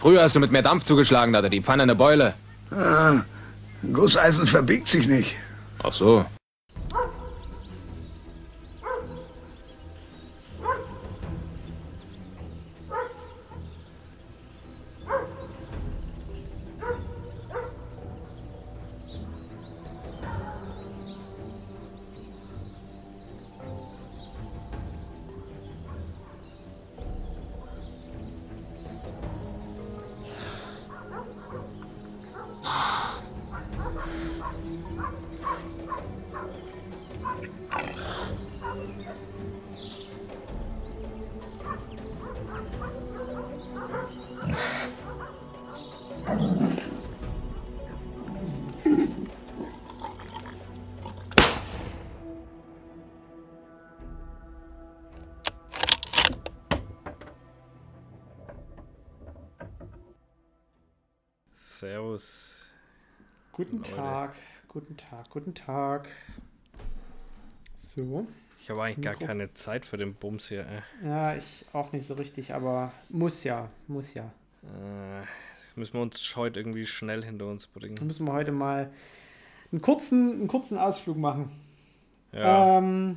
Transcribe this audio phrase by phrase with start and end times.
[0.00, 2.32] Früher hast du mit mehr Dampf zugeschlagen, da hatte die Pfanne eine Beule.
[2.70, 3.20] Ah,
[3.92, 5.36] Gusseisen verbiegt sich nicht.
[5.82, 6.24] Ach so.
[65.70, 66.08] Tag.
[67.76, 68.26] So.
[68.60, 70.66] Ich habe eigentlich gar keine Zeit für den Bums hier.
[70.66, 71.08] Ey.
[71.08, 74.24] Ja, ich auch nicht so richtig, aber muss ja, muss ja.
[74.64, 75.22] Äh,
[75.78, 77.94] müssen wir uns heute irgendwie schnell hinter uns bringen.
[78.04, 78.90] müssen wir heute mal
[79.70, 81.52] einen kurzen, einen kurzen Ausflug machen.
[82.32, 83.16] Ja, Ähm,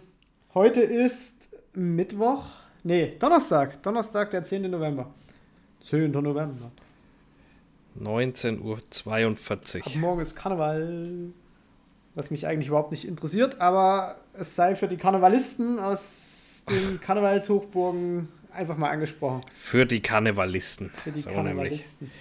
[0.53, 2.45] heute ist Mittwoch,
[2.83, 4.69] nee, Donnerstag, Donnerstag, der 10.
[4.69, 5.11] November.
[5.81, 6.11] 10.
[6.11, 6.71] November.
[7.99, 10.01] 19.42 Ab Uhr.
[10.01, 11.31] morgen ist Karneval,
[12.15, 16.99] was mich eigentlich überhaupt nicht interessiert, aber es sei für die Karnevalisten aus den
[17.47, 19.41] Karnevalshochburgen einfach mal angesprochen.
[19.55, 20.89] Für die Karnevalisten.
[21.03, 21.31] Für die So.
[21.31, 22.11] Karnevalisten.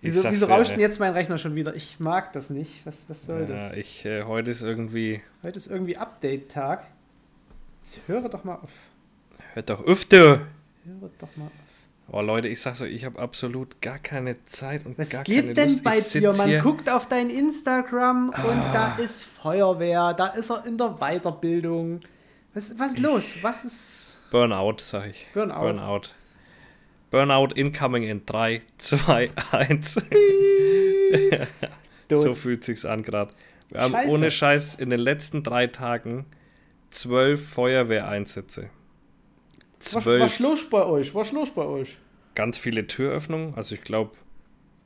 [0.00, 1.76] Wieso, wieso rauscht denn jetzt mein Rechner schon wieder?
[1.76, 2.84] Ich mag das nicht.
[2.84, 3.72] Was, was soll Ja, das?
[3.76, 5.22] ich, äh, heute ist irgendwie.
[5.44, 6.88] Heute ist irgendwie Update-Tag.
[7.82, 8.70] Jetzt höre doch mal auf.
[9.54, 10.40] Hört doch öfter.
[10.84, 11.52] Höre doch mal auf.
[12.10, 15.40] Oh Leute, ich sag so, ich habe absolut gar keine Zeit und Was gar geht
[15.42, 15.84] keine denn Lust.
[15.84, 16.32] bei ich sitz dir?
[16.34, 16.58] Man hier.
[16.60, 18.72] guckt auf dein Instagram und Ah.
[18.96, 22.00] da ist Feuerwehr, da ist er in der Weiterbildung.
[22.54, 23.24] Was, was ist los?
[23.40, 24.20] Was ist.
[24.30, 25.28] Burnout, sag ich.
[25.32, 25.60] Burnout.
[25.60, 26.00] Burnout.
[27.10, 29.94] Burnout incoming in 3, 2, 1.
[32.08, 32.22] Tot.
[32.22, 33.32] so fühlt sich's an gerade.
[33.70, 34.10] Wir haben Scheiße.
[34.10, 36.26] ohne Scheiß in den letzten drei Tagen
[36.90, 38.68] zwölf Feuerwehreinsätze.
[39.86, 40.38] Was, was Zwölf.
[40.40, 41.14] los bei euch?
[41.14, 41.98] Was los bei euch?
[42.34, 43.54] Ganz viele Türöffnungen.
[43.54, 44.12] Also ich glaube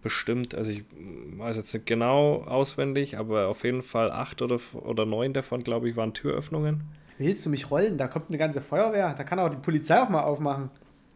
[0.02, 0.84] bestimmt, also ich
[1.36, 5.88] weiß jetzt nicht genau auswendig, aber auf jeden Fall acht oder, oder neun davon, glaube
[5.88, 6.84] ich, waren Türöffnungen.
[7.18, 7.98] Willst du mich rollen?
[7.98, 9.14] Da kommt eine ganze Feuerwehr.
[9.14, 10.70] Da kann auch die Polizei auch mal aufmachen.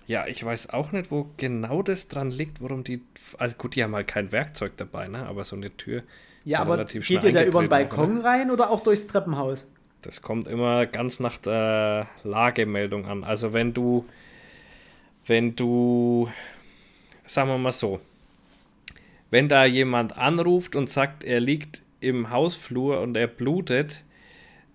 [0.07, 3.03] Ja, ich weiß auch nicht, wo genau das dran liegt, warum die.
[3.39, 5.27] Also gut, die haben halt kein Werkzeug dabei, ne?
[5.27, 6.03] Aber so eine Tür.
[6.45, 8.25] Ja, ist aber relativ geht schnell ihr da über den Balkon ne?
[8.25, 9.69] rein oder auch durchs Treppenhaus?
[10.03, 13.25] Das kommt immer ganz nach der Lagemeldung an.
[13.25, 14.07] Also wenn du,
[15.27, 16.29] wenn du,
[17.25, 18.01] sagen wir mal so,
[19.31, 24.05] wenn da jemand anruft und sagt, er liegt im Hausflur und er blutet,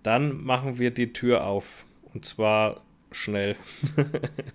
[0.02, 1.84] dann machen wir die Tür auf.
[2.14, 3.56] Und zwar schnell.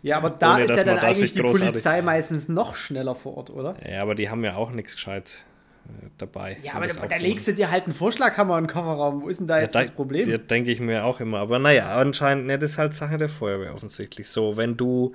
[0.04, 3.50] Ja, aber da Ohne, ist ja dann eigentlich die Polizei meistens noch schneller vor Ort,
[3.52, 3.76] oder?
[3.88, 5.46] Ja, aber die haben ja auch nichts Gescheites
[6.18, 6.58] dabei.
[6.64, 9.22] Ja, aber da, da legst du dir halt einen Vorschlaghammer in den Kofferraum.
[9.22, 10.30] Wo ist denn da jetzt Ja, das Problem?
[10.30, 11.40] Da denke ich mir auch immer.
[11.40, 14.30] Aber naja, anscheinend, ne, das ist halt Sache der Feuerwehr offensichtlich.
[14.30, 15.14] So, wenn du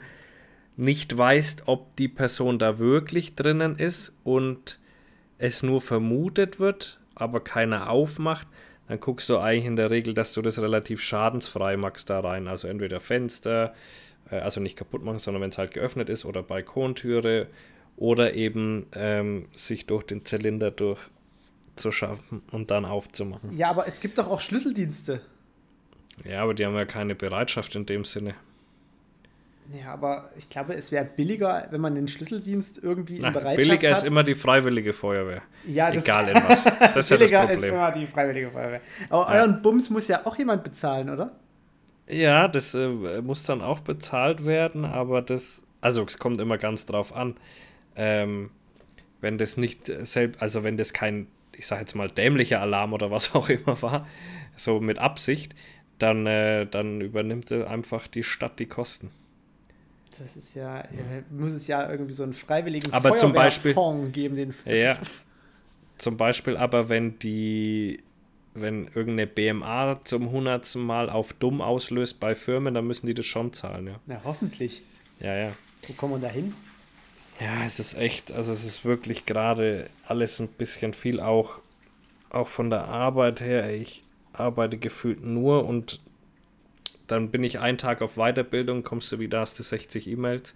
[0.77, 4.78] nicht weißt, ob die Person da wirklich drinnen ist und
[5.38, 8.47] es nur vermutet wird, aber keiner aufmacht,
[8.88, 12.47] dann guckst du eigentlich in der Regel, dass du das relativ schadensfrei machst da rein.
[12.47, 13.75] Also entweder Fenster,
[14.31, 17.48] äh, also nicht kaputt machen, sondern wenn es halt geöffnet ist, oder Balkontüre
[17.97, 21.01] oder eben ähm, sich durch den Zylinder durch
[21.77, 23.57] zu schaffen und dann aufzumachen.
[23.57, 25.21] Ja, aber es gibt doch auch Schlüsseldienste.
[26.25, 28.34] Ja, aber die haben ja keine Bereitschaft in dem Sinne.
[29.75, 33.57] Ja, aber ich glaube, es wäre billiger, wenn man den Schlüsseldienst irgendwie Na, in Bereitschaft
[33.57, 33.97] billiger hat.
[33.99, 35.43] ist immer die freiwillige Feuerwehr.
[35.67, 36.63] ja, das Egal in was.
[36.95, 37.75] Das ist ja das billiger ist Problem.
[37.75, 38.81] immer die freiwillige Feuerwehr.
[39.11, 39.41] Aber Ja.
[39.41, 41.33] euren Bums muss ja auch jemand bezahlen, oder?
[42.09, 42.89] Ja, das äh,
[43.23, 47.34] muss dann auch bezahlt werden, aber das, also es kommt immer ganz drauf an.
[47.97, 48.51] Ähm,
[49.21, 51.27] wenn das nicht selbst, also wenn das kein,
[51.57, 54.07] ich sag jetzt mal, dämlicher Alarm oder was auch immer war,
[54.57, 55.54] so mit Absicht,
[55.98, 59.10] dann, äh, dann übernimmt einfach die Stadt die Kosten.
[60.19, 60.83] Das ist ja,
[61.31, 63.75] muss es ja irgendwie so einen freiwilligen Aber zum Beispiel-
[64.13, 64.97] geben, den Ja.
[65.98, 68.03] Zum Beispiel aber, wenn die,
[68.54, 73.27] wenn irgendeine BMA zum hundertsten Mal auf dumm auslöst bei Firmen, dann müssen die das
[73.27, 74.01] schon zahlen, ja.
[74.07, 74.83] Na, hoffentlich.
[75.21, 75.53] Ja, ja.
[75.87, 76.54] Wo kommen wir da hin?
[77.41, 81.60] Ja, es ist echt, also es ist wirklich gerade alles ein bisschen viel, auch,
[82.30, 83.74] auch von der Arbeit her.
[83.74, 86.00] Ich arbeite gefühlt nur und
[87.06, 90.54] dann bin ich einen Tag auf Weiterbildung, kommst du wieder, hast du 60 E-Mails.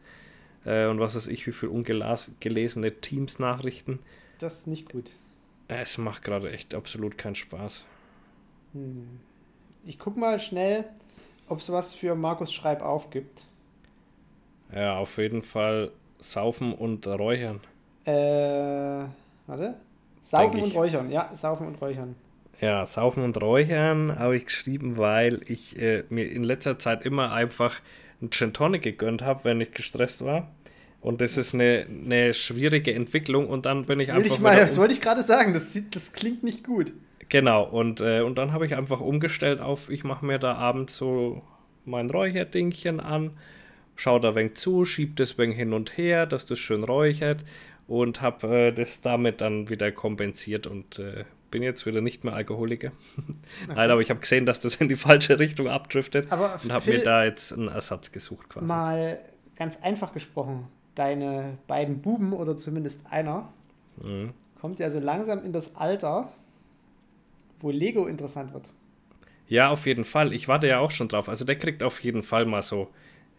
[0.66, 4.00] äh, und was weiß ich, wie viele ungelesene Teams-Nachrichten.
[4.38, 5.12] Das ist nicht gut.
[5.68, 7.86] Es macht gerade echt absolut keinen Spaß.
[9.84, 10.84] Ich guck mal schnell,
[11.46, 13.44] ob es was für Markus Schreib aufgibt.
[14.74, 15.90] Ja, auf jeden Fall
[16.20, 17.60] saufen und räuchern.
[18.04, 19.04] Äh,
[19.46, 19.74] warte.
[20.22, 20.74] Saufen und.
[20.74, 22.14] Räuchern, ja, Saufen und Räuchern.
[22.60, 27.32] Ja, saufen und räuchern habe ich geschrieben, weil ich äh, mir in letzter Zeit immer
[27.32, 27.80] einfach
[28.20, 30.48] einen Gin Tonic gegönnt habe, wenn ich gestresst war.
[31.00, 34.76] Und das ist eine, eine schwierige Entwicklung und dann bin ich einfach ich mal, das
[34.76, 36.92] wollte ich gerade sagen, das, sieht, das klingt nicht gut.
[37.30, 40.96] Genau, und, äh, und dann habe ich einfach umgestellt auf, ich mache mir da abends
[40.96, 41.40] so
[41.86, 43.30] mein Räucherdingchen an,
[44.00, 47.44] schaue da ein wenig zu, schiebe das wenig hin und her, dass das schön räuchert
[47.86, 52.32] und habe äh, das damit dann wieder kompensiert und äh, bin jetzt wieder nicht mehr
[52.34, 52.92] Alkoholiker.
[53.68, 56.90] Nein, aber ich habe gesehen, dass das in die falsche Richtung abdriftet Aber und habe
[56.90, 58.64] mir da jetzt einen Ersatz gesucht quasi.
[58.64, 59.18] Mal
[59.56, 63.52] ganz einfach gesprochen, deine beiden Buben oder zumindest einer
[64.02, 64.32] Mhm.
[64.58, 66.32] kommt ja so langsam in das Alter,
[67.60, 68.64] wo Lego interessant wird.
[69.46, 70.32] Ja, auf jeden Fall.
[70.32, 71.28] Ich warte ja auch schon drauf.
[71.28, 72.88] Also der kriegt auf jeden Fall mal so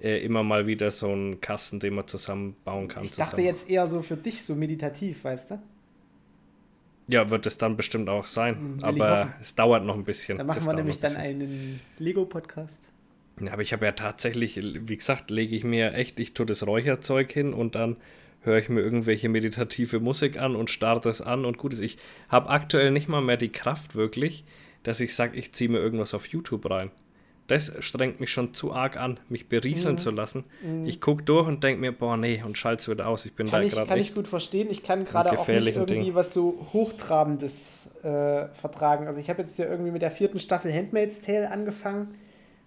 [0.02, 3.04] äh, immer mal wieder so einen Kasten, den man zusammenbauen kann.
[3.04, 3.46] Ich dachte zusammen.
[3.46, 5.62] jetzt eher so für dich so meditativ, weißt du?
[7.08, 8.56] Ja, wird es dann bestimmt auch sein.
[8.56, 10.38] Hm, will aber es dauert noch ein bisschen.
[10.38, 12.80] Da machen Das wir nämlich ein dann einen Lego-Podcast.
[13.42, 16.66] Ja, aber ich habe ja tatsächlich, wie gesagt, lege ich mir echt, ich tue das
[16.66, 17.98] Räucherzeug hin und dann
[18.42, 21.82] höre ich mir irgendwelche meditative Musik an und starte es an und gut ist.
[21.82, 21.98] Ich
[22.30, 24.44] habe aktuell nicht mal mehr die Kraft wirklich,
[24.84, 26.92] dass ich sage, ich ziehe mir irgendwas auf YouTube rein.
[27.52, 30.00] Das strengt mich schon zu arg an, mich berieseln Mhm.
[30.00, 30.46] zu lassen.
[30.86, 33.26] Ich gucke durch und denke mir, boah, nee, und schalte es wieder aus.
[33.26, 34.70] Ich bin Kann, da ich, gerade kann ich gut verstehen.
[34.72, 36.16] Ich kann gerade auch nicht irgendwie Ding.
[36.16, 39.06] was so Hochtrabendes äh, vertragen.
[39.08, 42.16] Also ich habe jetzt ja irgendwie mit der vierten Staffel Handmaid's Tale angefangen.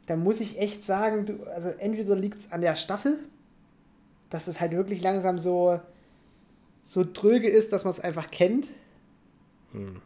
[0.04, 3.20] Da muss ich echt sagen, du, also entweder liegt es an der Staffel,
[4.28, 5.80] dass es halt wirklich langsam so,
[6.82, 8.66] so tröge ist, dass man es einfach kennt.
[9.72, 10.02] Hm.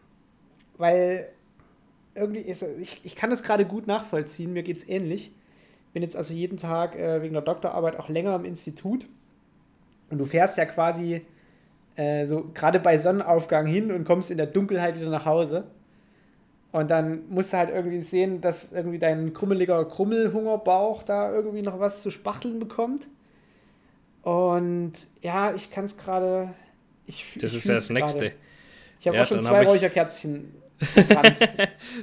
[0.76, 1.30] Weil
[2.18, 5.32] irgendwie ist ich, ich kann es gerade gut nachvollziehen, mir geht es ähnlich.
[5.92, 9.06] Bin jetzt also jeden Tag äh, wegen der Doktorarbeit auch länger im Institut.
[10.10, 11.22] Und du fährst ja quasi
[11.96, 15.64] äh, so gerade bei Sonnenaufgang hin und kommst in der Dunkelheit wieder nach Hause.
[16.70, 21.80] Und dann musst du halt irgendwie sehen, dass irgendwie dein krummeliger Krummelhungerbauch da irgendwie noch
[21.80, 23.08] was zu spachteln bekommt.
[24.22, 24.92] Und
[25.22, 26.50] ja, ich kann es gerade.
[27.06, 28.32] Ich, Das ich ist ja das fühl's gerade.
[29.00, 30.54] Ich habe Ja, auch schon zwei Räucherkerzchen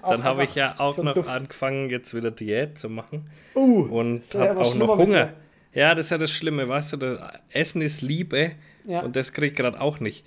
[0.07, 1.29] Dann habe ich ja auch noch Duft.
[1.29, 3.29] angefangen, jetzt wieder Diät zu machen.
[3.55, 5.33] Uh, und ist ja habe auch noch Hunger.
[5.73, 7.19] Ja, das ist ja das Schlimme, weißt du, das
[7.51, 8.51] Essen ist Liebe
[8.85, 9.01] Ja.
[9.01, 10.25] und das kriege ich gerade auch nicht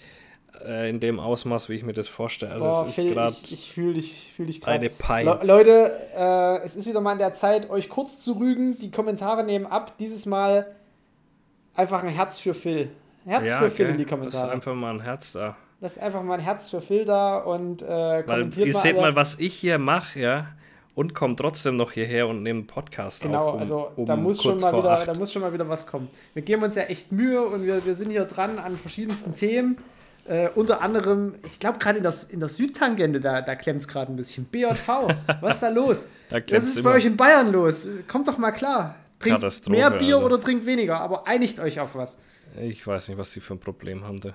[0.64, 2.52] äh, in dem Ausmaß, wie ich mir das vorstelle.
[2.52, 4.78] Also Boah, es ist gerade ich, ich fühle dich, fühl dich gerade.
[4.78, 5.26] eine Pein.
[5.26, 8.78] Le Leute, äh, es ist wieder mal an der Zeit, euch kurz zu rügen.
[8.78, 9.96] Die Kommentare nehmen ab.
[9.98, 10.74] Dieses Mal
[11.74, 12.90] einfach ein Herz für Phil.
[13.24, 14.50] Herz für Phil in die Kommentare.
[14.52, 15.56] einfach mal ein Herz da.
[15.80, 18.82] Lasst einfach mal ein Herz für Phil da und äh, Weil kommentiert ihr mal.
[18.82, 19.02] seht alle.
[19.02, 20.46] mal, was ich hier mache, ja.
[20.96, 23.54] Und kommt trotzdem noch hierher und nehmt einen Podcast Genau, auf.
[23.54, 25.06] um- also um da, muss schon mal wieder, acht.
[25.06, 26.08] da muss schon mal wieder was kommen.
[26.34, 29.78] Wir geben uns ja echt Mühe und wir, wir sind hier dran an verschiedensten Themen.
[30.26, 33.86] Äh, unter anderem, ich glaube gerade in der, in der Südtangente, da, da klemmt es
[33.86, 34.46] gerade ein bisschen.
[34.46, 34.88] BJV,
[35.40, 36.08] was ist da los?
[36.30, 36.90] Da Was ist immer.
[36.90, 37.86] bei euch in Bayern los?
[38.08, 38.96] Kommt doch mal klar.
[39.20, 40.26] Trinkt mehr Bier Alter.
[40.26, 42.18] oder trinkt weniger, aber einigt euch auf was.
[42.60, 44.18] Ich weiß nicht, was sie für ein Problem haben.
[44.20, 44.30] Da.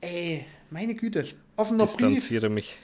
[0.00, 1.24] Ey, meine Güte.
[1.56, 2.78] Offener Brief, Distanziere mich.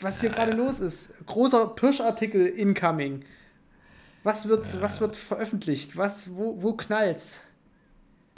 [0.00, 1.14] was hier gerade los ist.
[1.26, 3.24] Großer Pirsch-Artikel incoming.
[4.22, 5.96] Was wird, was wird veröffentlicht?
[5.96, 7.40] Was, wo, wo knallt's?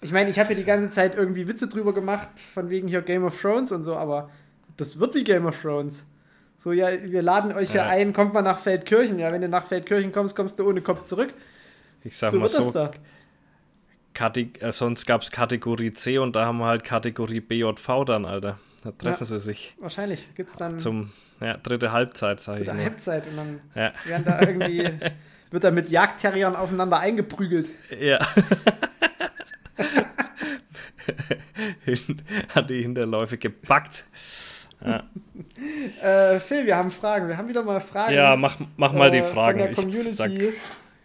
[0.02, 3.02] Ich meine, ich habe ja die ganze Zeit irgendwie Witze drüber gemacht, von wegen hier
[3.02, 4.30] Game of Thrones und so, aber
[4.76, 6.04] das wird wie Game of Thrones.
[6.56, 7.90] So, ja, wir laden euch ja, Ja.
[7.90, 9.18] ein, kommt mal nach Feldkirchen.
[9.18, 11.34] Ja, wenn du nach Feldkirchen kommst, kommst du ohne Kopf zurück.
[12.04, 12.72] Ich sag So mal so,
[14.14, 14.18] da.
[14.18, 18.24] Kate äh, sonst gab es Kategorie C und da haben wir halt Kategorie BJV dann,
[18.24, 18.58] Alter.
[18.82, 22.84] Da treffen sie sich Wahrscheinlich gibt's dann zum ja, dritte Halbzeit, sag ich der mal.
[22.84, 23.92] Halbzeit und dann Ja.
[24.04, 24.88] werden da irgendwie,
[25.50, 27.68] wird da mit Jagdterriern aufeinander eingeprügelt.
[28.00, 28.18] ja.
[32.54, 34.04] Hat die Hinterläufe gepackt.
[34.84, 35.04] Ja,
[36.02, 37.28] Äh, Phil, wir haben Fragen.
[37.28, 38.14] Wir haben wieder mal Fragen.
[38.14, 39.58] ja mach, mach mal die äh, Fragen.
[39.58, 40.12] Von der Ich Community.
[40.16, 40.30] sag,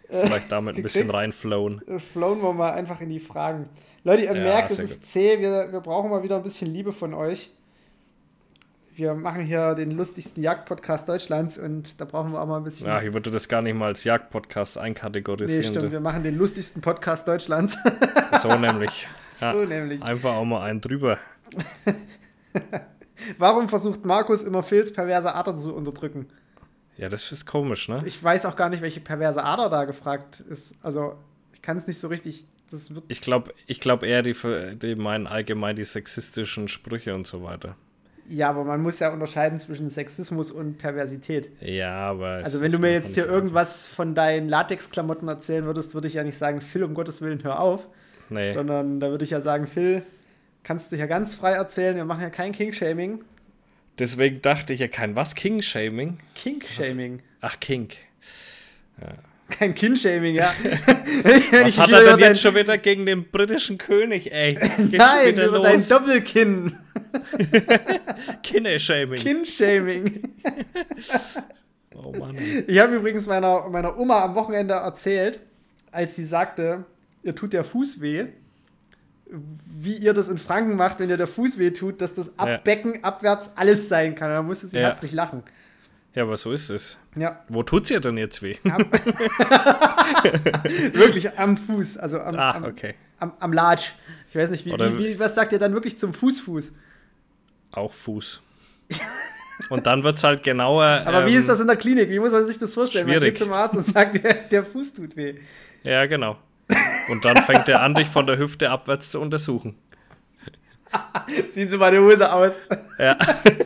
[0.08, 1.14] vielleicht damit ein bisschen gekriegt.
[1.18, 1.82] reinflowen.
[1.88, 3.68] äh, flown wir mal einfach in die Fragen.
[4.04, 5.40] Leute, ihr Ja, merkt, es ist zäh.
[5.40, 7.50] Wir, wir brauchen mal wieder ein bisschen Liebe von euch.
[8.94, 12.86] Wir machen hier den lustigsten Jagdpodcast Deutschlands und da brauchen wir auch mal ein bisschen.
[12.86, 15.64] Ja, ich würde das gar nicht mal als Jagdpodcast nee, einkategorisieren.
[15.74, 15.92] stimmt.
[15.92, 17.76] Wir machen den lustigsten Podcast Deutschlands.
[18.42, 19.06] so nämlich.
[19.32, 20.02] so Ja, nämlich.
[20.02, 21.18] einfach auch mal einen drüber.
[23.38, 26.26] Warum versucht Markus immer Phils perverse Ader zu unterdrücken?
[26.98, 28.02] Ja, das ist komisch, ne?
[28.04, 30.74] Ich weiß auch gar nicht, welche perverse Ader da gefragt ist.
[30.82, 31.16] Also,
[31.52, 33.04] ich kann es nicht so richtig das wird.
[33.08, 34.34] Ich glaube ich glaub eher, die,
[34.76, 37.76] die meinen allgemein die sexistischen Sprüche und so weiter.
[38.28, 41.50] Ja, aber man muss ja unterscheiden zwischen Sexismus und Perversität.
[41.60, 42.40] Ja, aber.
[42.42, 46.24] Also, wenn du mir jetzt hier irgendwas von deinen Latexklamotten erzählen würdest, würde ich ja
[46.24, 47.86] nicht sagen, Phil, um Gottes Willen, hör auf.
[48.28, 48.52] Nee.
[48.52, 50.02] Sondern da würde ich ja sagen, Phil,
[50.64, 53.20] kannst du ja ganz frei erzählen, wir machen ja kein King-Shaming.
[53.98, 55.34] Deswegen dachte ich ja kein was?
[55.34, 56.18] King-Shaming?
[56.34, 57.22] Kink-Shaming.
[57.40, 57.94] Ach, Kink.
[59.00, 59.14] Ja.
[59.48, 60.52] Kein Kin-Shaming, ja.
[61.62, 64.54] was hat er denn jetzt schon wieder gegen den britischen König, ey?
[64.76, 65.62] Geht Nein, über los.
[65.62, 66.76] dein Doppelkinn.
[68.42, 69.20] Kinne-Shaming.
[69.20, 70.34] Kin-Shaming.
[71.94, 72.36] oh Mann.
[72.66, 75.38] Ich habe übrigens meiner, meiner Oma am Wochenende erzählt,
[75.92, 76.84] als sie sagte,
[77.22, 78.26] ihr tut der Fuß weh,
[79.30, 82.94] wie ihr das in Franken macht, wenn ihr der Fuß weh tut, dass das Abbecken
[82.94, 83.00] ja.
[83.02, 84.30] abwärts alles sein kann.
[84.30, 84.82] Da musste sie ja.
[84.82, 85.42] herzlich lachen.
[86.14, 86.98] Ja, aber so ist es.
[87.14, 87.44] Ja.
[87.48, 88.56] Wo tut ihr denn jetzt weh?
[90.92, 92.94] wirklich am Fuß, also am, ah, okay.
[93.18, 93.92] am, am, am Latsch.
[94.30, 96.70] Ich weiß nicht, wie, wie, wie, was sagt ihr dann wirklich zum Fußfuß?
[96.70, 96.74] -Fuß?
[97.72, 98.42] Auch Fuß.
[99.70, 101.02] Und dann wird es halt genauer.
[101.06, 102.10] Aber ähm, wie ist das in der Klinik?
[102.10, 103.06] Wie muss man sich das vorstellen?
[103.06, 103.22] Schwierig.
[103.22, 105.36] Man geht zum Arzt und sagt, der, der Fuß tut weh.
[105.82, 106.36] Ja, genau.
[107.08, 109.76] Und dann fängt er an, dich von der Hüfte abwärts zu untersuchen.
[111.50, 112.54] Ziehen Sie mal die Hose aus.
[112.98, 113.16] Ja.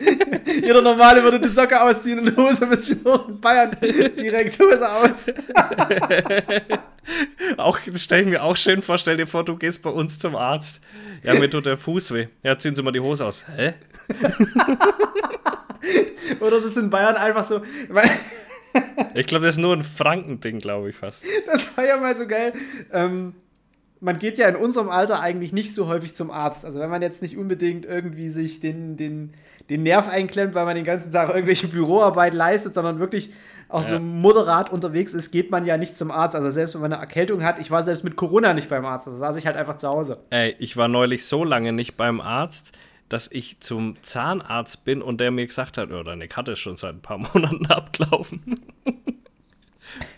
[0.63, 4.59] Jeder Normale würde die Socke ausziehen und die Hose ein bisschen hoch in Bayern direkt
[4.59, 5.27] Hose aus.
[7.57, 8.99] auch, das stelle ich mir auch schön vor.
[8.99, 10.81] Stell dir vor, du gehst bei uns zum Arzt.
[11.23, 12.29] Ja, mir tut der Fuß weh.
[12.43, 13.45] Ja, ziehen Sie mal die Hose aus.
[13.57, 13.75] Hä?
[16.41, 17.63] Oder es ist in Bayern einfach so.
[19.15, 21.25] Ich glaube, das ist nur ein Franken-Ding, glaube ich fast.
[21.47, 22.53] Das war ja mal so geil.
[22.93, 23.35] Ähm,
[24.01, 26.65] man geht ja in unserem Alter eigentlich nicht so häufig zum Arzt.
[26.65, 29.35] Also wenn man jetzt nicht unbedingt irgendwie sich den, den,
[29.69, 33.31] den Nerv einklemmt, weil man den ganzen Tag irgendwelche Büroarbeit leistet, sondern wirklich
[33.69, 33.89] auch ja.
[33.89, 36.35] so moderat unterwegs ist, geht man ja nicht zum Arzt.
[36.35, 39.07] Also selbst wenn man eine Erkältung hat, ich war selbst mit Corona nicht beim Arzt,
[39.07, 40.19] also saß ich halt einfach zu Hause.
[40.31, 42.73] Ey, ich war neulich so lange nicht beim Arzt,
[43.11, 46.77] dass ich zum Zahnarzt bin und der mir gesagt hat, oh, deine Karte ist schon
[46.77, 48.43] seit ein paar Monaten abgelaufen.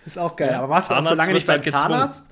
[0.07, 0.51] Ist auch geil.
[0.53, 2.27] Ja, aber warst Zahnarzt du auch so lange nicht beim halt Zahnarzt?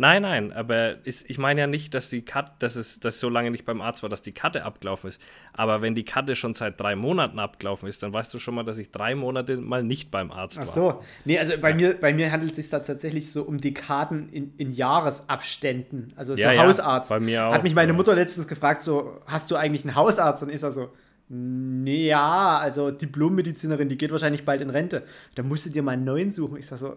[0.00, 3.28] Nein, nein, aber ist, ich meine ja nicht, dass die Cut, dass es dass so
[3.28, 5.20] lange nicht beim Arzt war, dass die Karte abgelaufen ist.
[5.52, 8.62] Aber wenn die Karte schon seit drei Monaten abgelaufen ist, dann weißt du schon mal,
[8.62, 10.64] dass ich drei Monate mal nicht beim Arzt war.
[10.68, 11.02] Ach so.
[11.24, 11.76] Nee, also bei, ja.
[11.76, 16.12] mir, bei mir handelt es sich da tatsächlich so um Dekaden in, in Jahresabständen.
[16.14, 17.10] Also so ja, Hausarzt.
[17.10, 17.52] Ja, bei mir auch.
[17.52, 20.44] Hat mich meine Mutter letztens gefragt, so, hast du eigentlich einen Hausarzt?
[20.44, 20.90] Und ich sag so,
[21.30, 25.02] Nee, ja, also Diplommedizinerin, die geht wahrscheinlich bald in Rente.
[25.34, 26.56] Da musst du dir mal einen neuen suchen.
[26.56, 26.96] Ich sag so,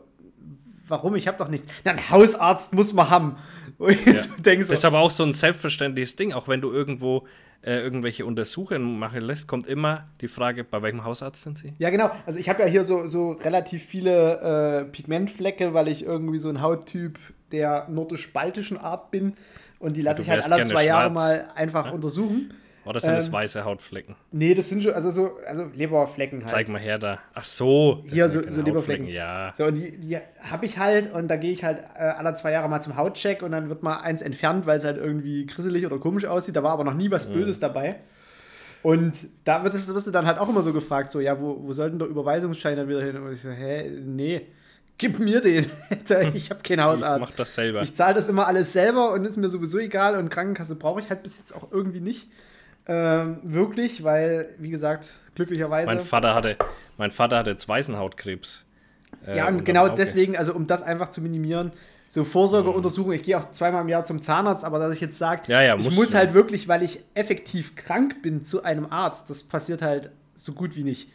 [0.92, 1.16] warum?
[1.16, 1.68] Ich habe doch nichts.
[1.84, 3.38] Na, ein Hausarzt muss man haben.
[4.06, 4.20] Ja.
[4.20, 6.34] so das ist aber auch so ein selbstverständliches Ding.
[6.34, 7.26] Auch wenn du irgendwo
[7.64, 11.74] äh, irgendwelche Untersuchungen machen lässt, kommt immer die Frage, bei welchem Hausarzt sind Sie?
[11.80, 12.12] Ja, genau.
[12.28, 16.50] Also ich habe ja hier so, so relativ viele äh, Pigmentflecke, weil ich irgendwie so
[16.50, 17.18] ein Hauttyp
[17.52, 19.34] der nordisch-baltischen Art bin.
[19.80, 21.92] Und die lasse ich halt alle zwei Jahre mal einfach ja?
[21.92, 22.54] untersuchen.
[22.84, 24.16] Oder sind ähm, das weiße Hautflecken?
[24.32, 26.50] Nee, das sind schon, also so, also Leberflecken halt.
[26.50, 27.20] Zeig mal her da.
[27.34, 28.04] Ach so.
[28.06, 29.08] Hier so, so Leberflecken.
[29.08, 29.54] Ja.
[29.56, 32.52] So, und die, die habe ich halt und da gehe ich halt äh, alle zwei
[32.52, 35.86] Jahre mal zum Hautcheck und dann wird mal eins entfernt, weil es halt irgendwie grisselig
[35.86, 36.56] oder komisch aussieht.
[36.56, 37.34] Da war aber noch nie was mhm.
[37.34, 37.62] Böses mhm.
[37.62, 37.96] dabei.
[38.84, 41.62] Und da wird es, wirst du dann halt auch immer so gefragt, so, ja, wo,
[41.62, 43.16] wo soll denn der Überweisungsschein dann wieder hin?
[43.18, 44.48] Und ich so, hä, nee,
[44.98, 45.66] gib mir den.
[46.34, 47.22] ich habe keinen Hausarzt.
[47.22, 47.82] Ich mach das selber.
[47.84, 51.10] Ich zahle das immer alles selber und ist mir sowieso egal und Krankenkasse brauche ich
[51.10, 52.30] halt bis jetzt auch irgendwie nicht.
[52.88, 55.86] Ähm, wirklich, weil, wie gesagt, glücklicherweise.
[55.86, 56.58] Mein Vater hatte,
[56.98, 58.66] mein Vater hatte jetzt Weißenhautkrebs.
[59.26, 61.72] Äh, ja, und genau deswegen, also um das einfach zu minimieren,
[62.10, 65.44] so Vorsorgeuntersuchungen, ich gehe auch zweimal im Jahr zum Zahnarzt, aber dass ich jetzt sage,
[65.48, 69.44] ja, ja, ich muss halt wirklich, weil ich effektiv krank bin, zu einem Arzt, das
[69.44, 71.10] passiert halt so gut wie nicht.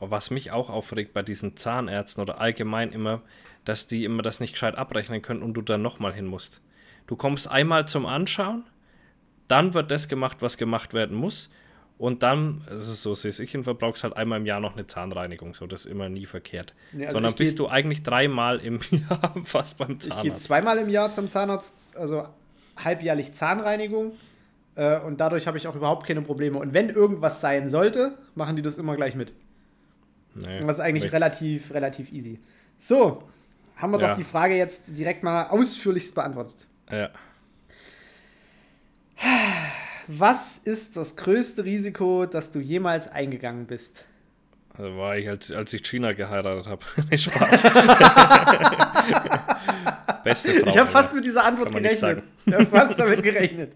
[0.00, 3.22] Oh, was mich auch aufregt bei diesen Zahnärzten oder allgemein immer,
[3.64, 6.60] dass die immer das nicht gescheit abrechnen können und du dann nochmal hin musst.
[7.06, 8.64] Du kommst einmal zum Anschauen,
[9.48, 11.50] dann wird das gemacht, was gemacht werden muss.
[11.98, 15.54] Und dann, also so sehe ich ihn, verbrauchst halt einmal im Jahr noch eine Zahnreinigung.
[15.54, 16.74] So, das ist immer nie verkehrt.
[16.92, 20.24] Nee, also Sondern bist du eigentlich dreimal im Jahr fast beim Zahnarzt.
[20.24, 22.26] Ich gehe zweimal im Jahr zum Zahnarzt, also
[22.76, 24.12] halbjährlich Zahnreinigung.
[24.74, 26.58] Äh, und dadurch habe ich auch überhaupt keine Probleme.
[26.58, 29.32] Und wenn irgendwas sein sollte, machen die das immer gleich mit.
[30.34, 31.12] Nee, das ist eigentlich richtig.
[31.12, 32.40] relativ, relativ easy.
[32.78, 33.22] So,
[33.76, 34.08] haben wir ja.
[34.08, 36.66] doch die Frage jetzt direkt mal ausführlichst beantwortet.
[36.90, 37.10] Ja.
[40.08, 44.04] Was ist das größte Risiko, das du jemals eingegangen bist?
[44.76, 46.82] Also war ich, als, als ich China geheiratet habe.
[47.10, 47.62] nicht Spaß.
[50.24, 50.68] Beste Frau.
[50.68, 52.22] Ich habe fast mit dieser Antwort gerechnet.
[52.46, 53.72] Ich habe fast damit gerechnet.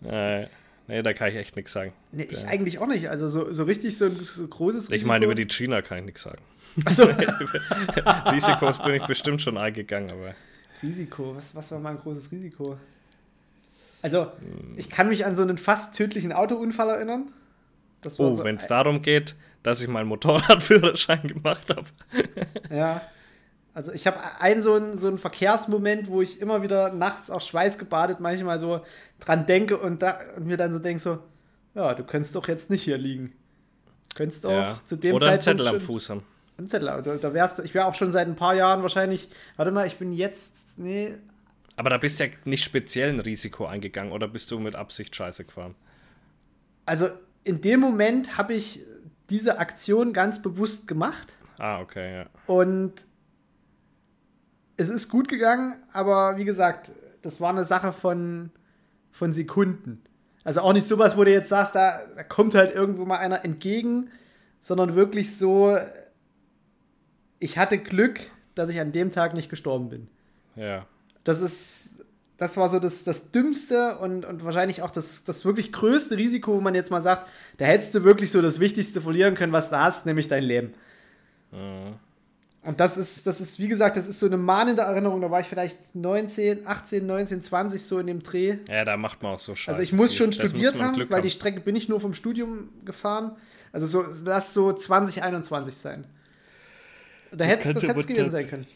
[0.00, 0.46] nee,
[0.88, 1.92] nee, da kann ich echt nichts sagen.
[2.10, 2.48] Nee, ich ja.
[2.48, 3.08] eigentlich auch nicht.
[3.08, 4.96] Also so, so richtig so ein so großes Risiko.
[4.96, 6.42] Ich meine, über die China kann ich nichts sagen.
[6.84, 7.04] Achso.
[8.32, 10.34] Risikos bin ich bestimmt schon eingegangen, aber.
[10.82, 12.76] Risiko, was, was war mein großes Risiko?
[14.14, 14.32] Also,
[14.76, 17.30] ich kann mich an so einen fast tödlichen Autounfall erinnern.
[18.18, 21.86] Oh, so wenn es darum geht, dass ich meinen Motorradführerschein gemacht habe.
[22.70, 23.02] ja.
[23.74, 27.40] Also ich habe einen so einen, so einen Verkehrsmoment, wo ich immer wieder nachts auch
[27.40, 28.80] schweißgebadet manchmal so
[29.20, 31.18] dran denke und, da, und mir dann so denke so,
[31.76, 33.32] ja, du könntest doch jetzt nicht hier liegen.
[34.10, 34.80] Du könntest auch ja.
[34.84, 36.22] zu dem Oder Zeitpunkt einen Zettel am Fuß haben.
[36.58, 39.28] Ein Zettel, da, da wärst du, ich wäre auch schon seit ein paar Jahren wahrscheinlich,
[39.56, 41.14] warte mal, ich bin jetzt, nee.
[41.78, 45.14] Aber da bist du ja nicht speziell ein Risiko eingegangen oder bist du mit Absicht
[45.14, 45.76] scheiße gefahren?
[46.84, 47.08] Also
[47.44, 48.80] in dem Moment habe ich
[49.30, 51.36] diese Aktion ganz bewusst gemacht.
[51.56, 52.26] Ah, okay, ja.
[52.48, 53.06] Und
[54.76, 56.90] es ist gut gegangen, aber wie gesagt,
[57.22, 58.50] das war eine Sache von,
[59.12, 60.02] von Sekunden.
[60.42, 63.44] Also auch nicht sowas, wo du jetzt sagst, da, da kommt halt irgendwo mal einer
[63.44, 64.10] entgegen,
[64.60, 65.78] sondern wirklich so,
[67.38, 68.18] ich hatte Glück,
[68.56, 70.08] dass ich an dem Tag nicht gestorben bin.
[70.56, 70.84] Ja.
[71.28, 71.90] Das ist,
[72.38, 76.54] das war so das, das dümmste und, und wahrscheinlich auch das, das wirklich größte Risiko,
[76.54, 79.68] wo man jetzt mal sagt, da hättest du wirklich so das Wichtigste verlieren können, was
[79.68, 80.72] du hast, nämlich dein Leben.
[81.52, 81.96] Mhm.
[82.62, 85.20] Und das ist, das ist, wie gesagt, das ist so eine mahnende Erinnerung.
[85.20, 88.56] Da war ich vielleicht 19, 18, 19, 20 so in dem Dreh.
[88.66, 89.68] Ja, da macht man auch so Scheiße.
[89.68, 91.22] Also ich muss schon das studiert haben, weil haben.
[91.22, 93.36] die Strecke bin ich nur vom Studium gefahren.
[93.70, 96.06] Also so, lass so 2021 sein.
[97.32, 98.66] Da hätte das hätte gewesen sein können.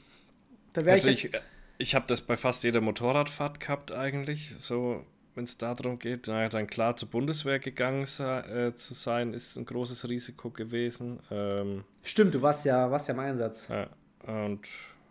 [0.75, 1.32] Da wäre also ich, ich,
[1.78, 4.54] ich habe das bei fast jeder Motorradfahrt gehabt eigentlich.
[4.58, 9.56] So, wenn es darum geht, naja, dann klar zur Bundeswehr gegangen äh, zu sein, ist
[9.56, 11.20] ein großes Risiko gewesen.
[11.30, 13.68] Ähm, Stimmt, du warst ja, warst ja im Einsatz.
[13.68, 13.88] Ja,
[14.26, 14.66] und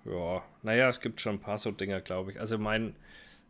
[0.06, 2.40] ja, naja, es gibt schon ein paar so Dinger, glaube ich.
[2.40, 2.96] Also mein,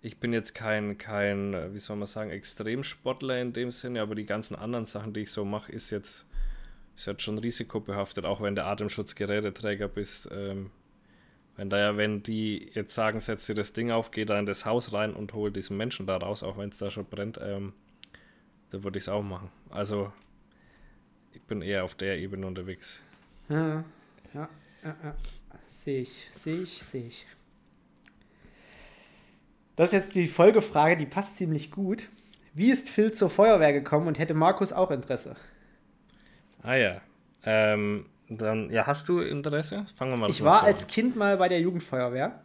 [0.01, 4.25] ich bin jetzt kein, kein, wie soll man sagen, Extremsportler in dem Sinne, aber die
[4.25, 6.25] ganzen anderen Sachen, die ich so mache, ist jetzt,
[6.95, 10.29] ist jetzt schon risikobehaftet, auch wenn du Atemschutzgeräteträger bist.
[10.31, 10.71] Ähm,
[11.61, 14.65] wenn da wenn die jetzt sagen, setz dir das Ding auf, geh da in das
[14.65, 17.73] Haus rein und hol diesen Menschen da raus, auch wenn es da schon brennt, ähm,
[18.71, 19.51] dann würde ich es auch machen.
[19.69, 20.11] Also
[21.33, 23.03] ich bin eher auf der Ebene unterwegs.
[23.47, 23.83] Ja,
[24.33, 24.49] ja,
[24.83, 25.15] ja, ja.
[25.67, 27.27] Sehe ich, sehe ich, sehe ich.
[29.75, 32.07] Das ist jetzt die Folgefrage, die passt ziemlich gut.
[32.55, 35.35] Wie ist Phil zur Feuerwehr gekommen und hätte Markus auch Interesse?
[36.63, 37.01] Ah ja.
[37.43, 39.85] Ähm, dann, ja, hast du Interesse?
[39.95, 40.31] Fangen wir mal an.
[40.31, 42.39] Ich war als Kind mal bei der Jugendfeuerwehr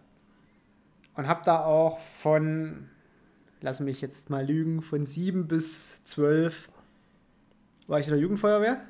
[1.14, 2.88] und habe da auch von,
[3.60, 6.68] lass mich jetzt mal lügen, von sieben bis zwölf
[7.86, 8.80] war ich in der Jugendfeuerwehr.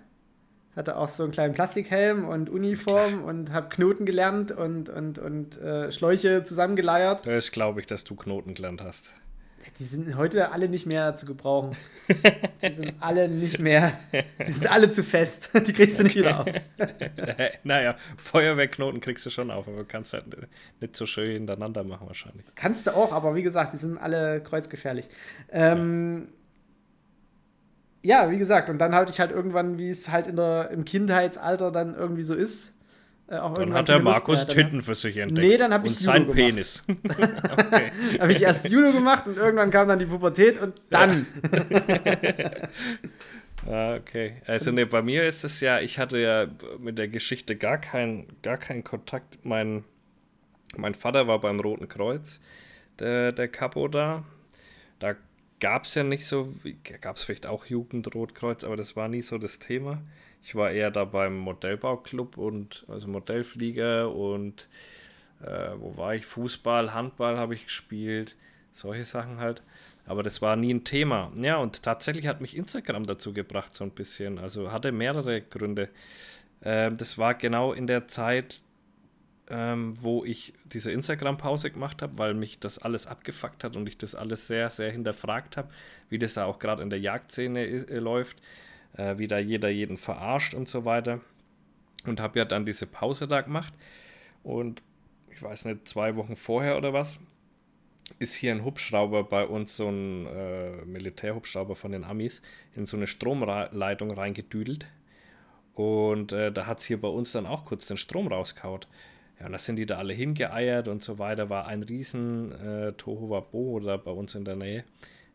[0.75, 5.59] Hatte auch so einen kleinen Plastikhelm und Uniform und habe Knoten gelernt und, und, und
[5.59, 7.27] äh, Schläuche zusammengeleiert.
[7.27, 9.15] Das glaube ich, dass du Knoten gelernt hast.
[9.79, 11.77] Die sind heute alle nicht mehr zu gebrauchen.
[12.63, 13.99] Die sind alle nicht mehr,
[14.47, 15.51] die sind alle zu fest.
[15.67, 16.47] Die kriegst du nicht wieder auf.
[17.65, 20.25] naja, Feuerwehrknoten kriegst du schon auf, aber kannst halt
[20.81, 22.45] nicht so schön hintereinander machen wahrscheinlich.
[22.55, 25.09] Kannst du auch, aber wie gesagt, die sind alle kreuzgefährlich.
[25.51, 26.29] Ähm,
[28.03, 30.85] ja, wie gesagt, und dann hatte ich halt irgendwann, wie es halt in der, im
[30.85, 32.76] Kindheitsalter dann irgendwie so ist,
[33.29, 35.49] dann hat der Markus Lust, Titten für sich entdeckt.
[35.49, 36.37] Nee, dann habe ich und Judo sein gemacht.
[36.37, 36.85] Penis.
[36.89, 37.91] okay.
[38.21, 41.27] habe ich erst Judo gemacht und irgendwann kam dann die Pubertät und dann.
[43.69, 44.43] ah, okay.
[44.47, 46.47] Also ne, bei mir ist es ja, ich hatte ja
[46.79, 49.39] mit der Geschichte gar keinen gar kein Kontakt.
[49.43, 49.83] Mein,
[50.77, 52.41] mein Vater war beim Roten Kreuz,
[53.01, 54.25] der, der Capo da.
[55.01, 55.17] Da
[55.59, 56.55] gab es ja nicht so,
[57.01, 60.01] gab es vielleicht auch Jugend-Rotkreuz, aber das war nie so das Thema.
[60.47, 64.69] Ich war eher da beim Modellbauclub und also Modellflieger und
[65.43, 66.25] äh, wo war ich?
[66.25, 68.37] Fußball, Handball habe ich gespielt,
[68.71, 69.65] solche Sachen halt.
[70.07, 71.33] Aber das war nie ein Thema.
[71.35, 74.39] Ja, und tatsächlich hat mich Instagram dazu gebracht, so ein bisschen.
[74.39, 75.89] Also hatte mehrere Gründe.
[76.61, 78.63] Äh, das war genau in der Zeit,
[79.51, 83.99] ähm, wo ich diese Instagram-Pause gemacht habe, weil mich das alles abgefuckt hat und ich
[83.99, 85.71] das alles sehr, sehr hinterfragt habe,
[86.09, 88.41] wie das da auch gerade in der Jagdszene äh, läuft
[88.97, 91.21] äh, wie da jeder jeden verarscht und so weiter.
[92.05, 93.75] Und habe ja dann diese Pause da gemacht.
[94.43, 94.83] Und
[95.31, 97.21] ich weiß nicht, zwei Wochen vorher oder was,
[98.19, 102.43] ist hier ein Hubschrauber bei uns, so ein äh, Militärhubschrauber von den Amis,
[102.75, 104.87] in so eine Stromleitung reingedüdelt.
[105.75, 108.89] Und äh, da hat es hier bei uns dann auch kurz den Strom rauskaut.
[109.39, 111.51] Ja, und da sind die da alle hingeeiert und so weiter.
[111.51, 114.85] War ein riesen äh, Tohuwabohu da bei uns in der Nähe.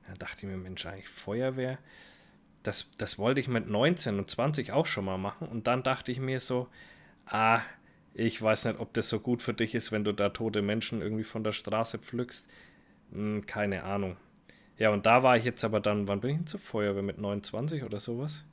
[0.08, 1.78] Da dachte ich mir, Mensch, eigentlich Feuerwehr
[2.64, 5.48] das, das wollte ich mit 19 und 20 auch schon mal machen.
[5.48, 6.68] Und dann dachte ich mir so,
[7.26, 7.62] ah,
[8.14, 11.02] ich weiß nicht, ob das so gut für dich ist, wenn du da tote Menschen
[11.02, 12.50] irgendwie von der Straße pflückst.
[13.14, 14.18] Hm, keine Ahnung.
[14.78, 17.04] Ja, und da war ich jetzt aber dann, wann bin ich denn zur Feuerwehr?
[17.04, 18.44] Mit 29 oder sowas?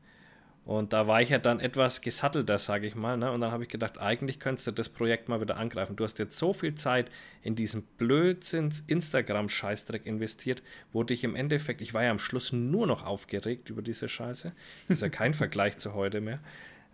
[0.68, 3.16] Und da war ich ja dann etwas gesattelter, sage ich mal.
[3.16, 3.32] Ne?
[3.32, 5.96] Und dann habe ich gedacht, eigentlich könntest du das Projekt mal wieder angreifen.
[5.96, 7.08] Du hast jetzt so viel Zeit
[7.42, 12.86] in diesen Blödsinns Instagram-Scheißdreck investiert, wo dich im Endeffekt, ich war ja am Schluss nur
[12.86, 14.52] noch aufgeregt über diese Scheiße.
[14.88, 16.38] ist ja kein Vergleich zu heute mehr.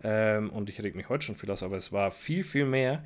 [0.03, 3.03] Ähm, und ich reg mich heute schon viel aus, aber es war viel, viel mehr.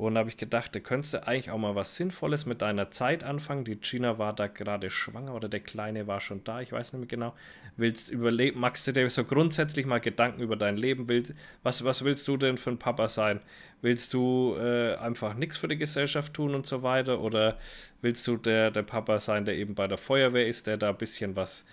[0.00, 2.88] Und da habe ich gedacht, da könntest du eigentlich auch mal was Sinnvolles mit deiner
[2.88, 3.64] Zeit anfangen.
[3.64, 7.00] Die Gina war da gerade schwanger oder der Kleine war schon da, ich weiß nicht
[7.00, 7.34] mehr genau.
[7.76, 11.06] Willst überleben, magst du dir so grundsätzlich mal Gedanken über dein Leben?
[11.10, 13.40] Willst, was, was willst du denn für ein Papa sein?
[13.82, 17.20] Willst du äh, einfach nichts für die Gesellschaft tun und so weiter?
[17.20, 17.58] Oder
[18.00, 20.96] willst du der, der Papa sein, der eben bei der Feuerwehr ist, der da ein
[20.96, 21.66] bisschen was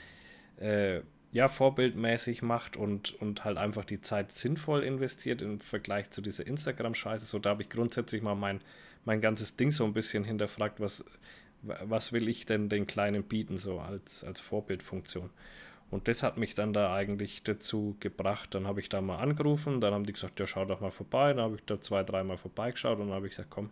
[0.60, 1.00] äh,
[1.32, 6.48] ja, vorbildmäßig macht und, und halt einfach die Zeit sinnvoll investiert im Vergleich zu dieser
[6.48, 7.26] Instagram-Scheiße.
[7.26, 8.62] So, da habe ich grundsätzlich mal mein,
[9.06, 11.04] mein ganzes Ding so ein bisschen hinterfragt, was,
[11.62, 15.30] was will ich denn den Kleinen bieten, so als, als Vorbildfunktion.
[15.90, 18.54] Und das hat mich dann da eigentlich dazu gebracht.
[18.54, 21.34] Dann habe ich da mal angerufen, dann haben die gesagt, ja, schau doch mal vorbei.
[21.34, 23.70] Dann habe ich da zwei, dreimal vorbeigeschaut und dann habe ich gesagt, komm,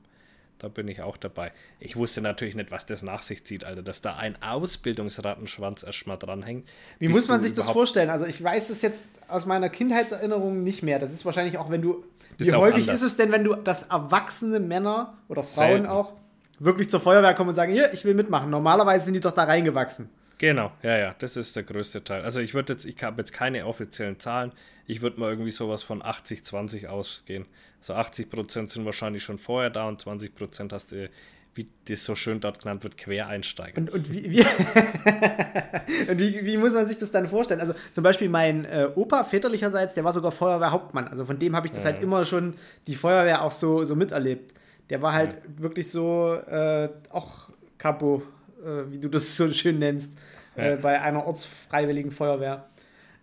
[0.60, 1.52] da bin ich auch dabei.
[1.80, 6.18] Ich wusste natürlich nicht, was das nach sich zieht, Alter, dass da ein Ausbildungsrattenschwanz erstmal
[6.18, 6.68] dranhängt.
[7.00, 8.10] Wie muss man sich das vorstellen?
[8.10, 11.00] Also ich weiß das jetzt aus meiner Kindheitserinnerung nicht mehr.
[11.00, 12.04] Das ist wahrscheinlich auch, wenn du.
[12.38, 13.02] Wie häufig anders.
[13.02, 15.86] ist es denn, wenn du, dass erwachsene Männer oder Frauen Selten.
[15.88, 16.14] auch
[16.60, 18.50] wirklich zur Feuerwehr kommen und sagen, hier, ich will mitmachen.
[18.50, 20.10] Normalerweise sind die doch da reingewachsen.
[20.38, 22.24] Genau, ja, ja, das ist der größte Teil.
[22.24, 24.52] Also ich würde jetzt, ich habe jetzt keine offiziellen Zahlen,
[24.86, 27.46] ich würde mal irgendwie sowas von 80-20 ausgehen.
[27.80, 31.10] So 80 Prozent sind wahrscheinlich schon vorher da und 20 Prozent hast du,
[31.54, 33.78] wie das so schön dort genannt wird, Quereinsteiger.
[33.78, 34.40] Und, und, wie, wie,
[36.12, 37.62] und wie, wie, muss man sich das dann vorstellen?
[37.62, 41.08] Also zum Beispiel mein äh, Opa väterlicherseits, der war sogar Feuerwehrhauptmann.
[41.08, 41.92] Also von dem habe ich das ja.
[41.92, 42.56] halt immer schon,
[42.88, 44.54] die Feuerwehr auch so, so miterlebt.
[44.90, 45.64] Der war halt ja.
[45.64, 48.24] wirklich so äh, auch Capo
[48.66, 50.12] äh, wie du das so schön nennst,
[50.56, 50.72] ja.
[50.72, 52.66] äh, bei einer ortsfreiwilligen Feuerwehr.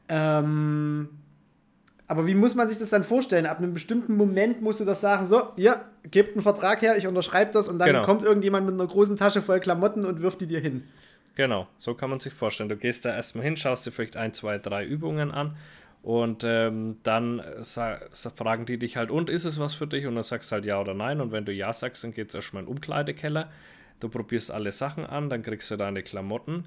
[0.09, 1.09] Ähm,
[2.07, 3.47] aber wie muss man sich das dann vorstellen?
[3.47, 7.07] Ab einem bestimmten Moment musst du das sagen, so, ja, gebt einen Vertrag her, ich
[7.07, 8.05] unterschreibe das und dann genau.
[8.05, 10.85] kommt irgendjemand mit einer großen Tasche voll Klamotten und wirft die dir hin.
[11.35, 12.69] Genau, so kann man sich vorstellen.
[12.69, 15.57] Du gehst da erstmal hin, schaust dir vielleicht ein, zwei, drei Übungen an
[16.03, 17.43] und ähm, dann
[18.35, 20.07] fragen die dich halt, und ist es was für dich?
[20.07, 21.21] Und dann sagst du halt ja oder nein.
[21.21, 23.49] Und wenn du ja sagst, dann geht es erstmal in den Umkleidekeller.
[24.03, 26.65] Du probierst alle Sachen an, dann kriegst du deine Klamotten.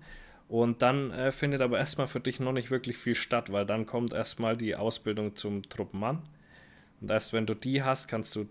[0.47, 3.85] Und dann äh, findet aber erstmal für dich noch nicht wirklich viel statt, weil dann
[3.85, 6.21] kommt erstmal die Ausbildung zum Truppenmann.
[7.01, 8.47] Und erst wenn du die hast, kannst du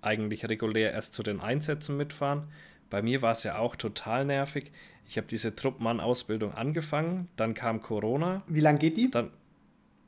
[0.00, 2.44] eigentlich regulär erst zu den Einsätzen mitfahren.
[2.88, 4.72] Bei mir war es ja auch total nervig.
[5.06, 8.42] Ich habe diese Truppmann-Ausbildung angefangen, dann kam Corona.
[8.46, 9.10] Wie lange geht die?
[9.10, 9.30] Dann,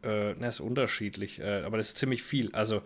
[0.02, 2.54] äh, na, ist unterschiedlich, äh, aber das ist ziemlich viel.
[2.54, 2.80] Also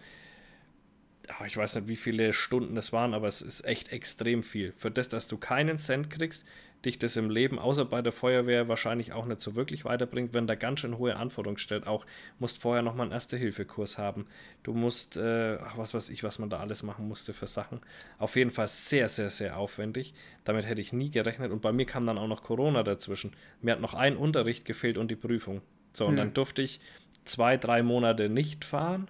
[1.46, 4.72] ich weiß nicht, wie viele Stunden das waren, aber es ist echt extrem viel.
[4.76, 6.46] Für das, dass du keinen Cent kriegst,
[6.84, 10.48] dich das im Leben, außer bei der Feuerwehr, wahrscheinlich auch nicht so wirklich weiterbringt, wenn
[10.48, 11.86] da ganz schön hohe Anforderungen stellt.
[11.86, 12.04] Auch
[12.40, 14.26] musst vorher nochmal einen Erste-Hilfe-Kurs haben.
[14.64, 17.80] Du musst, äh, ach, was weiß ich, was man da alles machen musste für Sachen.
[18.18, 20.12] Auf jeden Fall sehr, sehr, sehr aufwendig.
[20.44, 21.52] Damit hätte ich nie gerechnet.
[21.52, 23.32] Und bei mir kam dann auch noch Corona dazwischen.
[23.60, 25.62] Mir hat noch ein Unterricht gefehlt und die Prüfung.
[25.92, 26.16] So, und hm.
[26.16, 26.80] dann durfte ich
[27.24, 29.08] zwei, drei Monate nicht fahren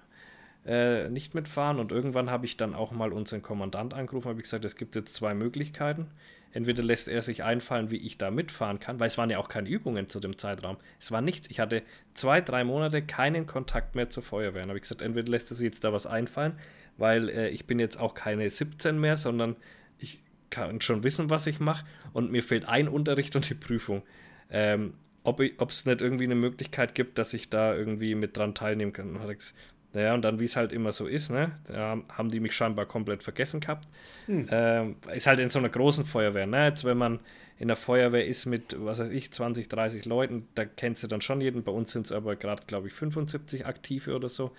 [0.66, 1.78] äh, nicht mitfahren.
[1.78, 4.94] Und irgendwann habe ich dann auch mal unseren Kommandant angerufen, habe ich gesagt, es gibt
[4.94, 6.06] jetzt zwei Möglichkeiten.
[6.52, 9.48] Entweder lässt er sich einfallen, wie ich da mitfahren kann, weil es waren ja auch
[9.48, 10.76] keine Übungen zu dem Zeitraum.
[11.00, 11.50] Es war nichts.
[11.50, 14.62] Ich hatte zwei, drei Monate keinen Kontakt mehr zur Feuerwehr.
[14.62, 16.52] Habe ich gesagt, entweder lässt er sich jetzt da was einfallen,
[16.98, 19.56] weil äh, ich bin jetzt auch keine 17 mehr, sondern
[19.98, 20.20] ich
[20.50, 24.02] kann schon wissen, was ich mache und mir fehlt ein Unterricht und die Prüfung.
[24.50, 24.92] Ähm,
[25.24, 29.10] ob es nicht irgendwie eine Möglichkeit gibt, dass ich da irgendwie mit dran teilnehmen kann.
[29.10, 29.54] Und hat gesagt,
[29.94, 32.86] naja, und dann, wie es halt immer so ist, ne, da haben die mich scheinbar
[32.86, 33.86] komplett vergessen gehabt.
[34.26, 34.48] Hm.
[34.50, 36.66] Ähm, ist halt in so einer großen Feuerwehr, ne?
[36.66, 37.20] Jetzt, wenn man
[37.58, 41.20] in der Feuerwehr ist mit, was weiß ich, 20, 30 Leuten, da kennst du dann
[41.20, 41.62] schon jeden.
[41.62, 44.52] Bei uns sind es aber gerade, glaube ich, 75 Aktive oder so.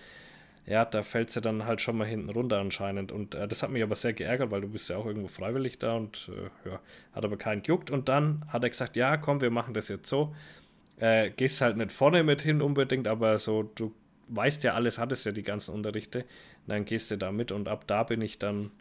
[0.66, 3.12] Ja, da fällt sie dann halt schon mal hinten runter anscheinend.
[3.12, 5.80] Und äh, das hat mich aber sehr geärgert, weil du bist ja auch irgendwo freiwillig
[5.80, 6.80] da und äh, ja,
[7.14, 7.92] hat aber keinen gejuckt.
[7.92, 10.34] Und dann hat er gesagt, ja, komm, wir machen das jetzt so.
[10.98, 13.94] Äh, gehst halt nicht vorne mit hin unbedingt, aber so, du
[14.28, 16.26] weißt ja alles, hattest ja die ganzen Unterrichte.
[16.68, 18.72] Dann gehst du da mit und ab da bin ich dann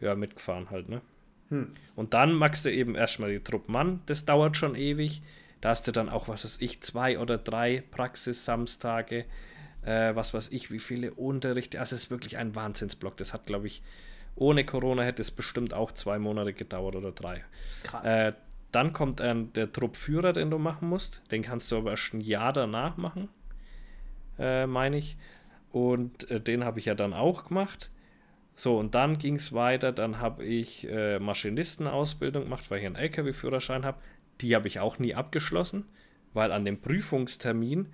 [0.00, 1.00] ja mitgefahren halt, ne?
[1.48, 1.72] Hm.
[1.94, 5.22] Und dann magst du eben erstmal die Truppmann, das dauert schon ewig.
[5.60, 9.24] Da hast du dann auch, was weiß ich, zwei oder drei Praxis-Samstage,
[9.82, 11.80] äh, was weiß ich, wie viele Unterrichte.
[11.80, 13.16] Also es ist wirklich ein Wahnsinnsblock.
[13.16, 13.82] Das hat, glaube ich,
[14.34, 17.44] ohne Corona hätte es bestimmt auch zwei Monate gedauert oder drei.
[17.84, 18.06] Krass.
[18.06, 18.32] Äh,
[18.70, 21.22] dann kommt äh, der Truppführer, den du machen musst.
[21.30, 23.28] Den kannst du aber erst ein Jahr danach machen
[24.38, 25.16] äh, meine ich.
[25.72, 27.90] Und äh, den habe ich ja dann auch gemacht.
[28.54, 29.92] So, und dann ging es weiter.
[29.92, 33.98] Dann habe ich äh, Maschinistenausbildung gemacht, weil ich einen LKW-Führerschein habe.
[34.40, 35.84] Die habe ich auch nie abgeschlossen,
[36.32, 37.88] weil an dem Prüfungstermin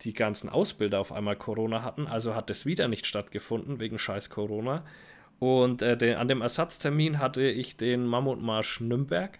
[0.00, 4.30] die ganzen Ausbilder auf einmal Corona hatten, also hat es wieder nicht stattgefunden wegen scheiß
[4.30, 4.84] Corona.
[5.38, 9.38] Und äh, den, an dem Ersatztermin hatte ich den Mammutmarsch Nürnberg.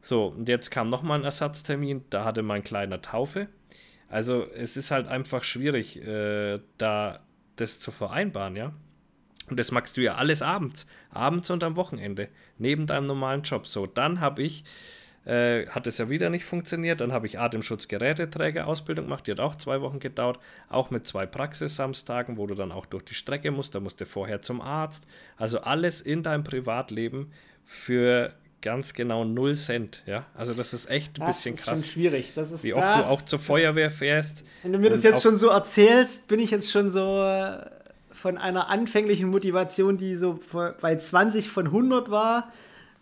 [0.00, 3.48] So, und jetzt kam nochmal ein Ersatztermin, da hatte mein kleiner Taufe.
[4.08, 7.20] Also es ist halt einfach schwierig, äh, da
[7.56, 8.72] das zu vereinbaren, ja.
[9.48, 13.66] Und das magst du ja alles abends, abends und am Wochenende, neben deinem normalen Job.
[13.66, 14.64] So, dann habe ich
[15.26, 17.00] äh, hat es ja wieder nicht funktioniert.
[17.00, 20.38] Dann habe ich Atemschutzgeräteträger-Ausbildung gemacht, die hat auch zwei Wochen gedauert,
[20.68, 23.74] auch mit zwei Praxissamstagen, wo du dann auch durch die Strecke musst.
[23.74, 25.04] Da musst du vorher zum Arzt.
[25.36, 27.32] Also alles in deinem Privatleben
[27.64, 28.34] für
[28.66, 30.26] ganz genau 0 Cent, ja.
[30.34, 31.78] Also das ist echt ein das bisschen ist krass.
[31.80, 32.32] schon schwierig.
[32.34, 34.42] Das ist wie oft das, du auch zur Feuerwehr fährst.
[34.64, 37.64] Wenn du mir das jetzt schon so erzählst, bin ich jetzt schon so äh,
[38.10, 40.40] von einer anfänglichen Motivation, die so
[40.80, 42.52] bei 20 von 100 war,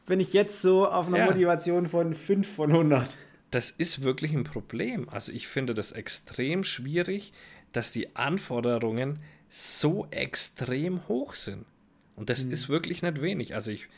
[0.07, 1.27] bin ich jetzt so auf einer Ja.
[1.27, 3.09] Motivation von 5 von 100.
[3.51, 5.09] das ist wirklich ein Problem.
[5.09, 7.33] Also ich finde das extrem schwierig,
[7.73, 11.65] dass die Anforderungen so extrem hoch sind.
[12.17, 13.55] Und das ist wirklich nicht wenig.
[13.55, 13.89] Also ich,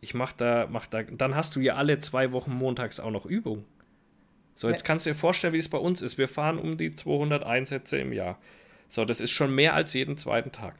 [0.00, 3.26] ich mache da, mach da, dann hast du ja alle zwei Wochen montags auch noch
[3.26, 3.64] Übung.
[4.54, 6.18] So, jetzt kannst du dir vorstellen, wie es bei uns ist.
[6.18, 8.38] Wir fahren um die 200 Einsätze im Jahr.
[8.88, 10.74] So, das ist schon mehr als jeden zweiten Tag.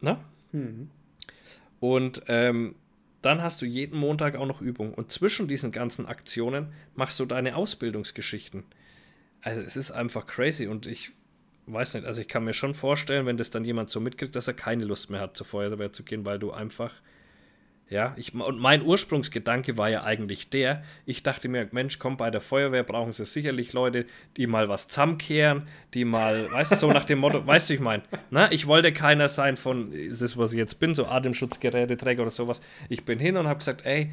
[0.00, 0.18] Ne?
[1.80, 2.76] Und ähm,
[3.20, 4.94] dann hast du jeden Montag auch noch Übung.
[4.94, 8.64] Und zwischen diesen ganzen Aktionen machst du deine Ausbildungsgeschichten.
[9.40, 11.12] Also es ist einfach crazy und ich
[11.66, 14.48] weiß nicht, also ich kann mir schon vorstellen, wenn das dann jemand so mitkriegt, dass
[14.48, 16.94] er keine Lust mehr hat, zur Feuerwehr zu gehen, weil du einfach,
[17.90, 22.30] ja, ich, und mein Ursprungsgedanke war ja eigentlich der, ich dachte mir, Mensch, komm, bei
[22.30, 24.06] der Feuerwehr brauchen sie sicherlich Leute,
[24.38, 27.80] die mal was zusammenkehren, die mal, weißt du, so nach dem Motto, weißt du, ich
[27.80, 32.22] meine, na, ich wollte keiner sein von, ist das, was ich jetzt bin, so Atemschutzgeräteträger
[32.22, 32.62] oder sowas.
[32.88, 34.12] Ich bin hin und habe gesagt, ey,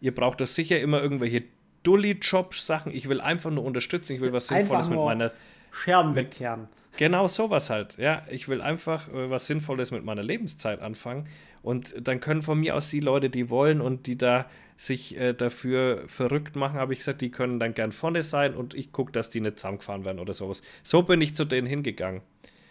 [0.00, 1.44] ihr braucht doch sicher immer irgendwelche
[1.82, 5.30] Dulli-Job-Sachen, ich will einfach nur unterstützen, ich will was Sinnvolles mit meiner
[5.72, 6.68] Scherben wegkehren.
[6.96, 7.96] Genau sowas halt.
[7.98, 11.28] Ja, ich will einfach äh, was Sinnvolles mit meiner Lebenszeit anfangen.
[11.62, 15.34] Und dann können von mir aus die Leute, die wollen und die da sich äh,
[15.34, 19.12] dafür verrückt machen, habe ich gesagt, die können dann gern vorne sein und ich gucke,
[19.12, 20.62] dass die nicht zusammengefahren werden oder sowas.
[20.82, 22.22] So bin ich zu denen hingegangen.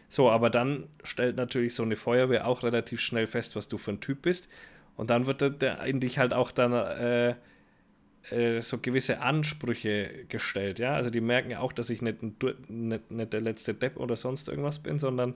[0.07, 3.91] So, aber dann stellt natürlich so eine Feuerwehr auch relativ schnell fest, was du für
[3.91, 4.49] ein Typ bist.
[4.97, 7.35] Und dann wird der- in dich halt auch dann äh,
[8.31, 10.95] äh, so gewisse Ansprüche gestellt, ja.
[10.95, 12.35] Also die merken ja auch, dass ich nicht, ein,
[12.67, 15.35] nicht, nicht der letzte Depp oder sonst irgendwas bin, sondern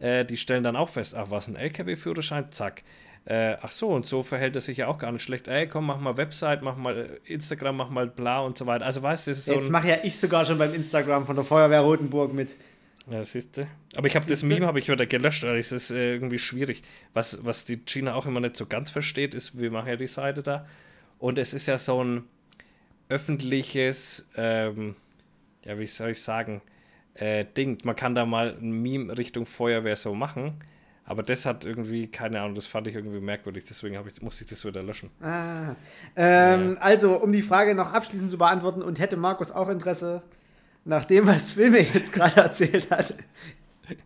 [0.00, 2.82] äh, die stellen dann auch fest, ach was, ein LKW-Führerschein, zack.
[3.26, 5.46] Äh, ach so, und so verhält er sich ja auch gar nicht schlecht.
[5.46, 8.86] Ey, komm, mach mal Website, mach mal äh, Instagram, mach mal bla und so weiter.
[8.86, 11.36] Also weißt du, das ist so Jetzt mache ja ich sogar schon beim Instagram von
[11.36, 12.48] der Feuerwehr Rotenburg mit.
[13.10, 13.66] Ja, siehst du.
[13.96, 14.42] Aber ich habe das?
[14.42, 16.82] Meme habe ich wieder gelöscht, weil es ist äh, irgendwie schwierig.
[17.12, 20.06] Was, was die Gina auch immer nicht so ganz versteht, ist, wir machen ja die
[20.06, 20.66] Seite da.
[21.18, 22.24] Und es ist ja so ein
[23.08, 24.96] öffentliches, ähm,
[25.64, 26.62] ja, wie soll ich sagen,
[27.20, 27.78] äh, Ding.
[27.84, 30.54] Man kann da mal ein Meme Richtung Feuerwehr so machen.
[31.04, 34.50] Aber das hat irgendwie, keine Ahnung, das fand ich irgendwie merkwürdig, deswegen ich, musste ich
[34.50, 35.10] das wieder löschen.
[35.20, 35.74] Ah.
[36.14, 40.22] Ähm, Also, um die Frage noch abschließend zu beantworten, und hätte Markus auch Interesse,
[40.84, 43.14] nach dem, was mir jetzt gerade erzählt hat,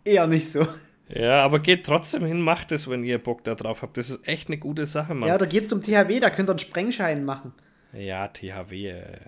[0.02, 0.66] eher nicht so.
[1.10, 3.98] Ja, aber geht trotzdem hin, macht es, wenn ihr Bock da drauf habt.
[3.98, 5.28] Das ist echt eine gute Sache, Mann.
[5.28, 7.52] Ja, oder geht zum THW, da könnt ihr einen Sprengschein machen.
[7.92, 8.88] Ja, THW.
[8.88, 9.18] Äh.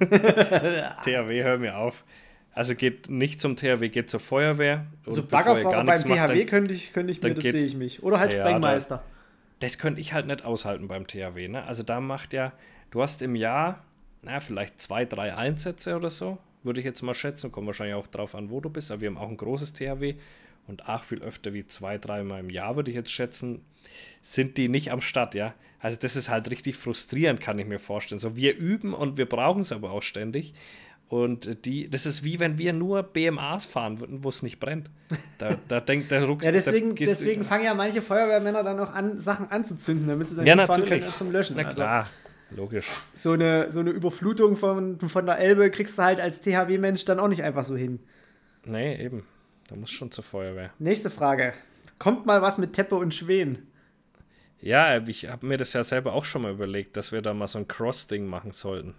[1.04, 2.04] THW, hör mir auf.
[2.56, 4.86] Also geht nicht zum THW, geht zur Feuerwehr.
[5.04, 7.34] Und So bevor ihr Baggerfahrer beim nichts macht, THW dann- könnte ich, könnte ich mir,
[7.34, 8.02] das sehe ich mich.
[8.02, 9.02] Oder halt Ja, Sprengmeister.
[9.60, 11.48] Das könnte ich halt nicht aushalten beim THW.
[11.48, 11.62] Ne?
[11.64, 12.52] Also da macht ja,
[12.90, 13.84] du hast im Jahr,
[14.22, 17.52] na, vielleicht zwei, drei Einsätze oder so, würde ich jetzt mal schätzen.
[17.52, 18.90] Kommt wahrscheinlich auch drauf an, wo du bist.
[18.90, 20.14] Aber wir haben auch ein großes THW
[20.66, 23.62] und auch viel öfter wie zwei, dreimal im Jahr, würde ich jetzt schätzen,
[24.22, 25.54] sind die nicht am Start, ja.
[25.78, 28.18] Also das ist halt richtig frustrierend, kann ich mir vorstellen.
[28.18, 30.54] So, wir üben und wir brauchen es aber auch ständig.
[31.08, 34.90] Und die, das ist wie wenn wir nur BMAs fahren würden, wo es nicht brennt.
[35.38, 36.52] Da, da denkt der Rucksack.
[36.52, 40.46] Ja, deswegen, deswegen fangen ja manche Feuerwehrmänner dann auch an, Sachen anzuzünden, damit sie dann
[40.46, 41.54] Ja, können zum Löschen.
[41.56, 42.10] Na Also klar,
[42.50, 42.88] logisch.
[43.14, 47.20] so, eine, so eine Überflutung von, von der Elbe kriegst du halt als THW-Mensch dann
[47.20, 48.00] auch nicht einfach so hin.
[48.64, 49.24] Nee, eben.
[49.68, 50.70] Da muss schon zur Feuerwehr.
[50.80, 51.52] Nächste Frage.
[52.00, 53.68] Kommt mal was mit Teppe und Schwen?
[54.60, 57.46] Ja, ich habe mir das ja selber auch schon mal überlegt, dass wir da mal
[57.46, 58.94] so ein Cross-Ding machen sollten.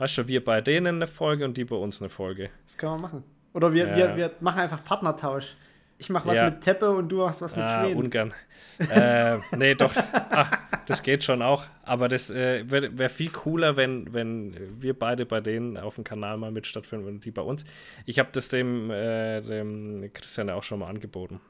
[0.00, 2.48] Weißt du, wir bei denen eine Folge und die bei uns eine Folge.
[2.64, 3.24] Das können wir machen.
[3.52, 3.96] Oder wir, Ja.
[3.96, 5.56] wir, wir machen einfach Partnertausch.
[5.98, 6.46] Ich mache was Ja.
[6.48, 7.96] mit Teppe und du machst was mit Ah, Schwen.
[7.98, 8.32] ungern.
[8.78, 9.94] äh, nee, doch.
[9.94, 10.46] Ah,
[10.86, 11.66] das geht schon auch.
[11.82, 16.04] Aber das äh, wäre wär viel cooler, wenn, wenn wir beide bei denen auf dem
[16.04, 17.66] Kanal mal mit stattfinden und die bei uns.
[18.06, 21.40] Ich habe das dem, äh, dem Christian ja auch schon mal angeboten.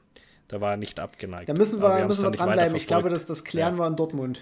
[0.49, 1.47] Da war er nicht abgeneigt.
[1.47, 2.75] Da müssen wir, haben's müssen wir dranbleiben.
[2.75, 3.83] Ich glaube, das, das klären Ja.
[3.83, 4.41] wir in Dortmund.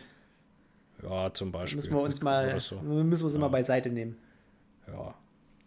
[1.04, 1.78] Ja, zum Beispiel.
[1.78, 2.76] müssen wir uns mal, so.
[2.82, 4.18] müssen wir sie mal beiseite nehmen.
[4.88, 5.14] Ja.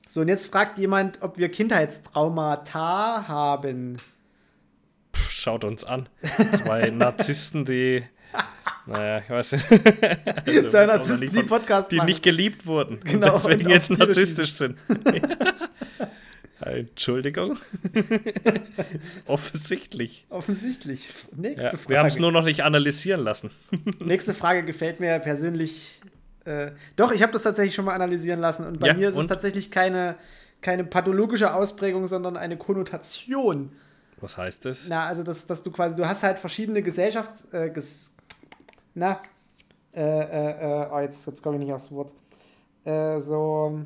[0.08, 3.96] So, und jetzt fragt jemand, ob wir Kindheitstraumata haben.
[5.14, 6.08] Pff, schaut uns an.
[6.62, 8.02] Zwei Narzissten, die.
[8.86, 9.66] Naja, ich weiß nicht.
[10.46, 12.06] Also, Zwei Narzissten, die Podcast Die machen.
[12.06, 13.00] nicht geliebt wurden.
[13.04, 14.78] Genau, Und deswegen und jetzt auf Tiere narzisstisch sind.
[16.62, 17.58] Entschuldigung.
[19.26, 20.26] Offensichtlich.
[20.30, 21.08] Offensichtlich.
[21.34, 21.88] Nächste Ja, Frage.
[21.88, 23.50] wir haben es nur noch nicht analysieren lassen.
[24.00, 26.00] Nächste Frage gefällt mir persönlich.
[26.44, 29.14] Äh, doch, ich habe das tatsächlich schon mal analysieren lassen und bei Ja, mir ist
[29.14, 29.28] es und?
[29.28, 30.16] tatsächlich keine,
[30.60, 33.72] keine pathologische Ausprägung, sondern eine Konnotation.
[34.20, 34.86] Was heißt das?
[34.88, 37.52] Na, also dass, dass du quasi, du hast halt verschiedene Gesellschafts...
[37.52, 38.12] Äh, ges,
[38.94, 39.20] na,
[39.94, 42.12] äh, äh, äh, oh, jetzt, jetzt komme ich nicht aufs Wort.
[42.84, 43.80] Äh, so,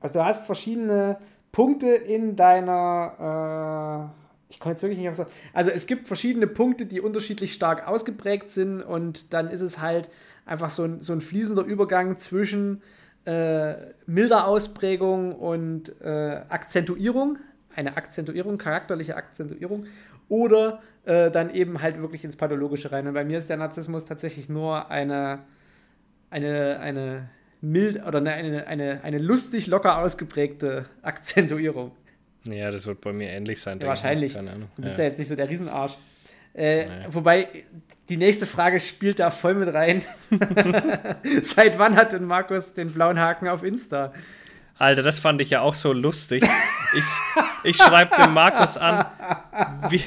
[0.00, 1.18] also du hast verschiedene
[1.56, 5.32] Punkte in deiner, äh, ich komme jetzt wirklich nicht aufs Wort.
[5.54, 10.10] Also es gibt verschiedene Punkte, die unterschiedlich stark ausgeprägt sind und dann ist es halt
[10.44, 12.82] einfach so ein, so ein fließender Übergang zwischen
[13.24, 13.72] äh,
[14.04, 17.38] milder Ausprägung und äh, Akzentuierung,
[17.74, 19.86] eine Akzentuierung, charakterliche Akzentuierung,
[20.28, 23.06] oder äh, dann eben halt wirklich ins Pathologische rein.
[23.06, 25.38] Und bei mir ist der Narzissmus tatsächlich nur eine,
[26.28, 31.92] eine, eine mild oder eine, eine, eine, lustig locker ausgeprägte Akzentuierung.
[32.46, 33.80] Ja, das wird bei mir ähnlich sein.
[33.80, 34.34] Ja, wahrscheinlich.
[34.34, 35.04] Du bist Ja.
[35.04, 35.96] ja jetzt nicht so der Riesenarsch.
[36.54, 37.06] Äh, Naja.
[37.10, 37.48] Wobei,
[38.08, 40.02] die nächste Frage spielt da voll mit rein.
[41.42, 44.12] Seit wann hat denn Markus den blauen Haken auf Insta?
[44.78, 46.44] Alter, das fand ich ja auch so lustig.
[46.94, 47.04] Ich,
[47.64, 49.06] ich schreibe dem Markus an,
[49.88, 50.02] wie,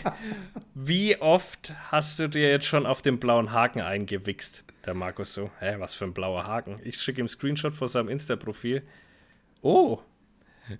[0.75, 4.63] wie oft hast du dir jetzt schon auf den blauen Haken eingewichst?
[4.85, 6.79] Der Markus so, hä, was für ein blauer Haken?
[6.83, 8.83] Ich schicke ihm Screenshot von seinem Insta-Profil.
[9.61, 9.99] Oh.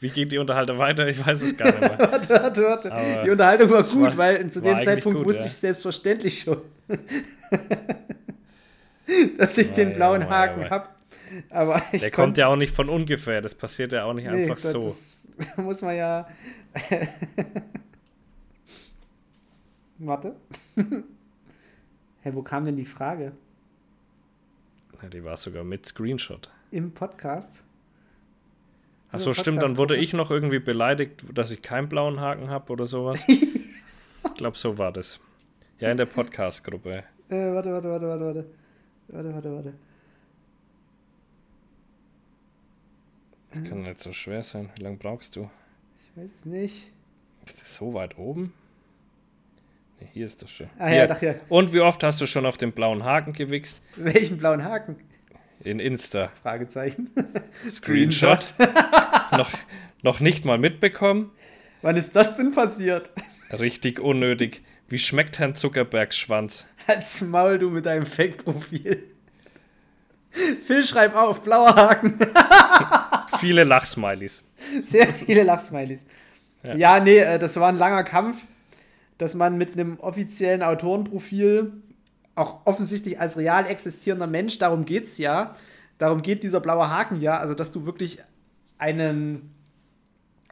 [0.00, 1.08] wie geht die Unterhaltung weiter?
[1.08, 1.98] Ich weiß es gar nicht mehr.
[1.98, 2.92] Warte, warte, warte.
[2.92, 5.46] Aber Die Unterhaltung war gut, war- weil zu dem Zeitpunkt gut, wusste ja.
[5.48, 6.62] ich selbstverständlich schon,
[9.38, 10.88] dass ich den Wei, blauen wei, Haken habe.
[11.50, 13.40] Aber Der kommt ja auch nicht von ungefähr.
[13.40, 14.84] Das passiert ja auch nicht Nee, einfach das, so.
[14.84, 16.28] Das muss man ja.
[19.98, 20.36] Warte.
[22.22, 23.32] Hä, wo kam denn die Frage?
[25.00, 26.50] Ja, die war sogar mit Screenshot.
[26.70, 27.62] Im Podcast?
[29.10, 32.72] Achso, Im stimmt, dann wurde ich noch irgendwie beleidigt, dass ich keinen blauen Haken habe
[32.72, 33.22] oder sowas.
[33.28, 35.20] ich glaube, so war das.
[35.78, 37.04] Ja, in der Podcast-Gruppe.
[37.28, 38.44] Äh, warte, warte, warte, warte, warte.
[39.08, 39.74] Warte, warte, warte.
[43.52, 44.70] Das kann nicht so schwer sein.
[44.76, 45.50] Wie lange brauchst du?
[46.00, 46.90] Ich weiß es nicht.
[47.46, 48.54] Ist das so weit oben?
[50.00, 50.70] Nee, hier ist das schon.
[50.78, 51.34] Ah ja, doch, ja.
[51.50, 53.82] Und wie oft hast du schon auf den blauen Haken gewichst?
[53.96, 54.96] Welchen blauen Haken?
[55.60, 56.32] In Insta.
[56.42, 57.10] Fragezeichen.
[57.68, 58.54] Screenshot.
[59.32, 59.50] noch,
[60.02, 61.30] noch nicht mal mitbekommen?
[61.82, 63.10] Wann ist das denn passiert?
[63.52, 64.62] Richtig unnötig.
[64.88, 66.66] Wie schmeckt Herrn Zuckerbergs Schwanz?
[66.86, 69.04] Als Maul, du mit deinem Fake-Profil.
[70.30, 72.18] Phil, schreib auf, blauer Haken.
[73.42, 74.44] Viele Lachsmilies.
[74.84, 76.04] Sehr viele Lachsmilies.
[76.64, 76.76] Ja.
[76.76, 78.44] Ja, nee, äh, das war ein langer Kampf,
[79.18, 81.72] dass man mit einem offiziellen Autorenprofil,
[82.36, 85.56] auch offensichtlich als real existierender Mensch, darum geht's ja,
[85.98, 88.18] darum geht dieser blaue Haken ja, also dass du wirklich
[88.78, 89.52] einen,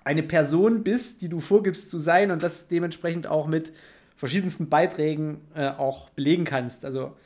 [0.03, 3.73] eine Person bist, die du vorgibst zu sein und das dementsprechend auch mit
[4.17, 6.85] verschiedensten Beiträgen äh, auch belegen kannst.
[6.85, 7.17] Also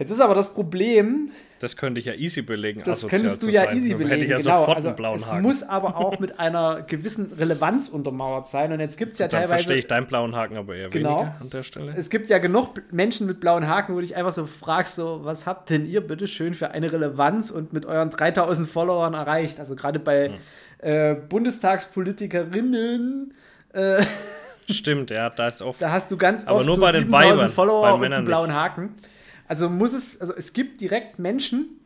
[0.00, 2.82] jetzt ist aber das Problem, Das könnte ich ja easy belegen.
[2.84, 3.76] das könntest du ja sein.
[3.76, 4.10] easy belegen.
[4.10, 4.60] Hätte ich ja genau.
[4.60, 5.42] sofort also, einen blauen es Haken.
[5.42, 8.72] muss aber auch mit einer gewissen Relevanz untermauert sein.
[8.72, 9.54] Und jetzt gibt es ja Dann teilweise.
[9.62, 11.18] verstehe ich deinen blauen Haken aber eher Genau.
[11.20, 11.94] weniger an der Stelle.
[11.96, 15.20] Es gibt ja genug Menschen mit blauen Haken, wo du dich einfach so fragst, so,
[15.22, 19.60] was habt denn ihr bitte schön für eine Relevanz und mit euren 3000 Followern erreicht?
[19.60, 20.34] Also gerade bei Hm.
[20.88, 23.34] äh, Bundestagspolitikerinnen,
[23.72, 24.02] äh,
[24.68, 25.82] Stimmt, ja, da ist oft.
[25.82, 28.12] da hast du ganz Aber oft nur so bei den 7000 Weibern, Follower bei und
[28.12, 28.94] einen blauen Haken.
[29.50, 31.80] Also muss es, also es gibt direkt Menschen,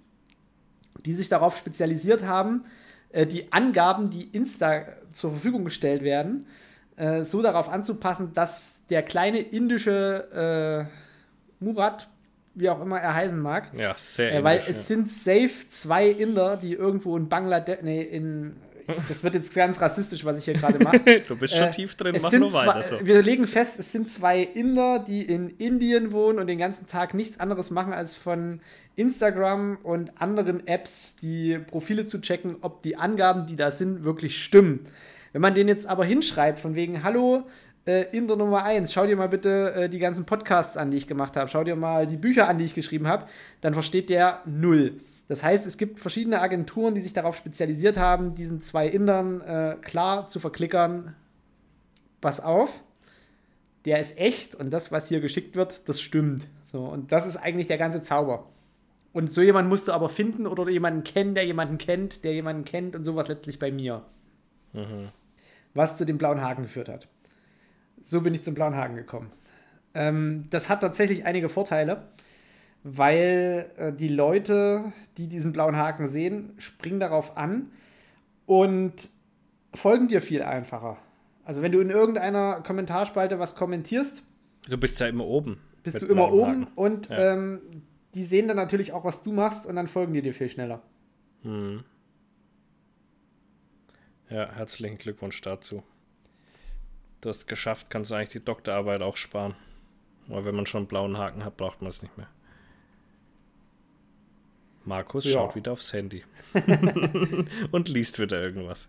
[1.07, 2.67] die sich darauf spezialisiert haben,
[3.09, 6.47] äh, die Angaben, die Insta zur Verfügung gestellt werden,
[6.97, 10.91] äh, so darauf anzupassen, dass der kleine indische
[11.59, 12.07] äh, Murat,
[12.55, 16.11] wie auch immer er heißen mag, Ja, sehr äh, weil indisch, es sind safe zwei
[16.11, 18.57] Inder, die irgendwo in Bangladesch, nee, in,
[19.09, 20.99] das wird jetzt ganz rassistisch, was ich hier gerade mache.
[21.27, 22.99] Du bist schon Äh, tief drin, mach nur weiter so.
[23.05, 27.15] Wir legen fest, es sind zwei Inder, die in Indien wohnen und den ganzen Tag
[27.15, 28.61] nichts anderes machen, als von
[28.97, 34.43] Instagram und anderen Apps die Profile zu checken, ob die Angaben, die da sind, wirklich
[34.43, 34.87] stimmen.
[35.33, 37.43] Wenn man den jetzt aber hinschreibt, von wegen, hallo,
[37.87, 41.07] äh, Inder Nummer 1, schau dir mal bitte äh, die ganzen Podcasts an, die ich
[41.07, 43.27] gemacht habe, schau dir mal die Bücher an, die ich geschrieben habe,
[43.61, 44.95] dann versteht der null.
[45.29, 49.77] Das heißt, es gibt verschiedene Agenturen, die sich darauf spezialisiert haben, diesen zwei Indern äh,
[49.81, 51.15] klar zu verklickern,
[52.21, 52.83] pass auf,
[53.85, 56.47] der ist echt und das, was hier geschickt wird, das stimmt.
[56.65, 58.47] So, und das ist eigentlich der ganze Zauber.
[59.13, 62.65] Und so jemanden musst du aber finden oder jemanden kennen, der jemanden kennt, der jemanden
[62.65, 64.03] kennt und sowas letztlich bei mir.
[65.73, 67.09] Was zu dem blauen Haken geführt hat.
[68.03, 69.31] So bin ich zum blauen Haken gekommen.
[69.95, 72.09] Ähm, das hat tatsächlich einige Vorteile,
[72.85, 77.71] weil äh, die Leute, die diesen blauen Haken sehen, springen darauf an
[78.47, 79.09] und
[79.75, 80.97] folgen dir viel einfacher.
[81.45, 84.23] Also wenn du in irgendeiner Kommentarspalte was kommentierst,
[84.69, 85.59] Du bist ja immer oben.
[85.83, 86.73] bist du immer oben Haken.
[86.75, 87.33] und Ja.
[87.35, 87.61] ähm,
[88.15, 90.81] die sehen dann natürlich auch, was du machst und dann folgen die dir viel schneller.
[94.31, 95.83] Ja, herzlichen Glückwunsch dazu.
[97.21, 99.55] Du hast es geschafft, kannst du eigentlich die Doktorarbeit auch sparen.
[100.29, 102.29] Weil wenn man schon einen blauen Haken hat, braucht man es nicht mehr.
[104.87, 105.33] Markus Ja.
[105.33, 106.23] schaut wieder aufs Handy.
[107.71, 108.89] Und liest wieder irgendwas.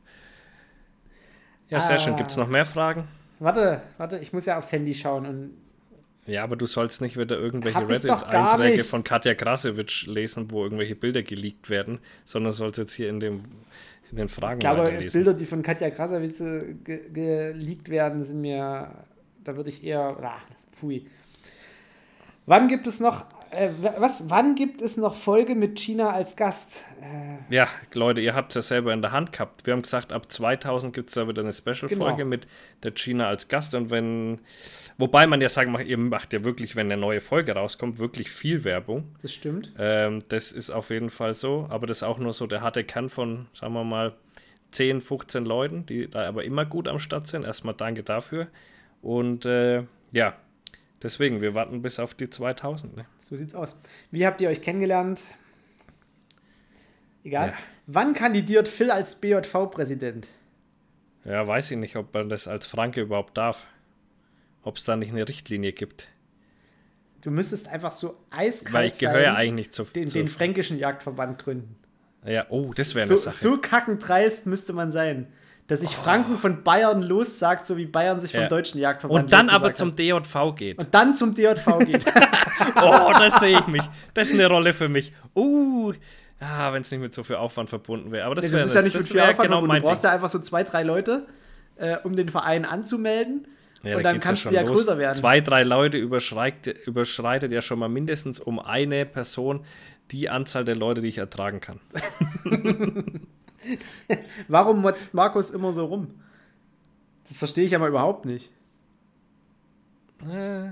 [1.69, 2.13] Ja, sehr schön.
[2.13, 2.17] Ah.
[2.17, 3.07] Gibt es noch mehr Fragen?
[3.39, 5.51] Warte, warte, ich muss ja aufs Handy schauen und
[6.25, 11.21] Ja, aber du sollst nicht wieder irgendwelche Reddit-Einträge von Katja Krasewitsch lesen, wo irgendwelche Bilder
[11.21, 13.43] geleakt werden, sondern sollst jetzt hier in, dem,
[14.11, 14.89] in den Fragen ich glaube.
[15.11, 18.89] Bilder, die von Katja Krasavitz ge geleakt werden, sind mir,
[19.43, 21.07] da würde ich eher, ach, pfui.
[22.45, 23.69] Wann gibt es noch, äh,
[23.99, 26.83] was, wann gibt es noch Folge mit China als Gast?
[27.01, 29.65] Äh, Ja, Leute, ihr habt es ja selber in der Hand gehabt.
[29.65, 32.25] Wir haben gesagt, ab 2000 gibt es da wieder eine Special-Folge Genau.
[32.29, 32.47] mit
[32.83, 33.75] der Gina als Gast.
[33.75, 34.39] Und wenn,
[34.97, 38.29] wobei man ja sagen mag, ihr macht ja wirklich, wenn eine neue Folge rauskommt, wirklich
[38.31, 39.15] viel Werbung.
[39.21, 39.73] das stimmt.
[39.77, 41.65] Ähm, das ist auf jeden Fall so.
[41.69, 44.13] Aber das ist auch nur so der harte Kern von, sagen wir mal,
[44.71, 47.45] 10, 15 Leuten, die da aber immer gut am Start sind.
[47.45, 48.47] Erstmal danke dafür.
[49.01, 50.33] Und äh, ja,
[51.05, 52.97] deswegen, wir warten bis auf die 2000.
[52.97, 53.05] Ne?
[53.19, 53.79] So sieht's aus.
[54.11, 55.21] Wie habt ihr euch kennengelernt?
[57.23, 57.49] Egal.
[57.49, 57.53] Ja.
[57.87, 60.27] Wann kandidiert Phil als BJV-Präsident?
[61.23, 63.65] Ja, weiß ich nicht, ob man das als Franke überhaupt darf.
[64.63, 66.09] Ob es da nicht eine Richtlinie gibt.
[67.21, 69.83] Du müsstest einfach so eiskalt Weil ich gehöre ja sein, eigentlich nicht zu.
[69.85, 71.75] den, zu den fränkischen Jagdverband gründen.
[72.25, 73.35] ja, oh, das wäre So, eine Sache.
[73.35, 75.27] so kackend dreist müsste man sein,
[75.67, 78.47] dass sich Franken von Bayern lossagt, so wie Bayern sich vom Ja.
[78.47, 79.95] deutschen Jagdverband Und dann aber zum.
[79.95, 80.77] DJV geht.
[80.77, 82.05] Und dann zum DJV geht.
[82.81, 83.83] Oh, das sehe ich mich.
[84.13, 85.11] Das ist eine Rolle für mich.
[85.35, 85.91] Uh,
[86.39, 88.25] ah, wenn es nicht mit so viel Aufwand verbunden wäre.
[88.25, 90.03] Aber das, das wäre ist ja nicht das mit viel Aufwand, genau mein du brauchst
[90.03, 90.09] Ding.
[90.09, 91.25] ja einfach so zwei, drei Leute,
[91.75, 93.47] äh, um den Verein anzumelden.
[93.83, 94.85] Ja, und da dann kannst ja du ja los.
[94.85, 95.15] größer werden.
[95.15, 99.65] Zwei, drei Leute überschreitet, überschreitet ja schon mal mindestens um eine Person
[100.11, 101.81] die Anzahl der Leute, die ich ertragen kann.
[104.47, 106.07] Warum motzt Markus immer so rum?
[107.27, 108.51] Das verstehe ich aber überhaupt nicht.
[110.29, 110.67] Äh,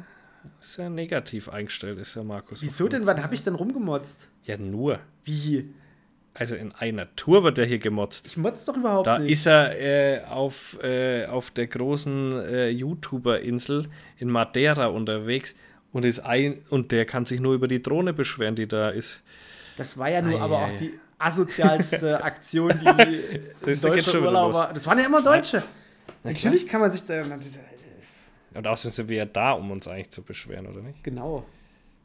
[0.62, 2.62] ist ja negativ eingestellt, ist ja Markus.
[2.62, 3.06] Wieso denn?
[3.06, 4.30] Wann habe ich denn rumgemotzt?
[4.44, 5.00] Ja, nur.
[5.26, 5.74] Wie?
[6.36, 8.26] Also in einer Tour wird er hier gemotzt.
[8.28, 9.32] Ich motz doch überhaupt Da nicht.
[9.32, 13.88] ist er äh, auf, äh, auf der großen äh, YouTuber-Insel
[14.18, 15.54] in Madeira unterwegs
[15.92, 19.22] und ist ein und der kann sich nur über die Drohne beschweren, die da ist.
[19.78, 20.78] Das war ja nur Ei, aber ei, auch ei.
[20.78, 24.72] die asozialste Aktion, die Das wieder Urlauber.
[24.74, 25.60] Das waren ja immer Deutsche.
[25.60, 25.64] klar.
[26.24, 27.24] Natürlich kann man sich da.
[28.54, 31.04] Und außerdem sind wir ja da, um uns eigentlich zu beschweren, oder nicht?
[31.04, 31.46] Genau.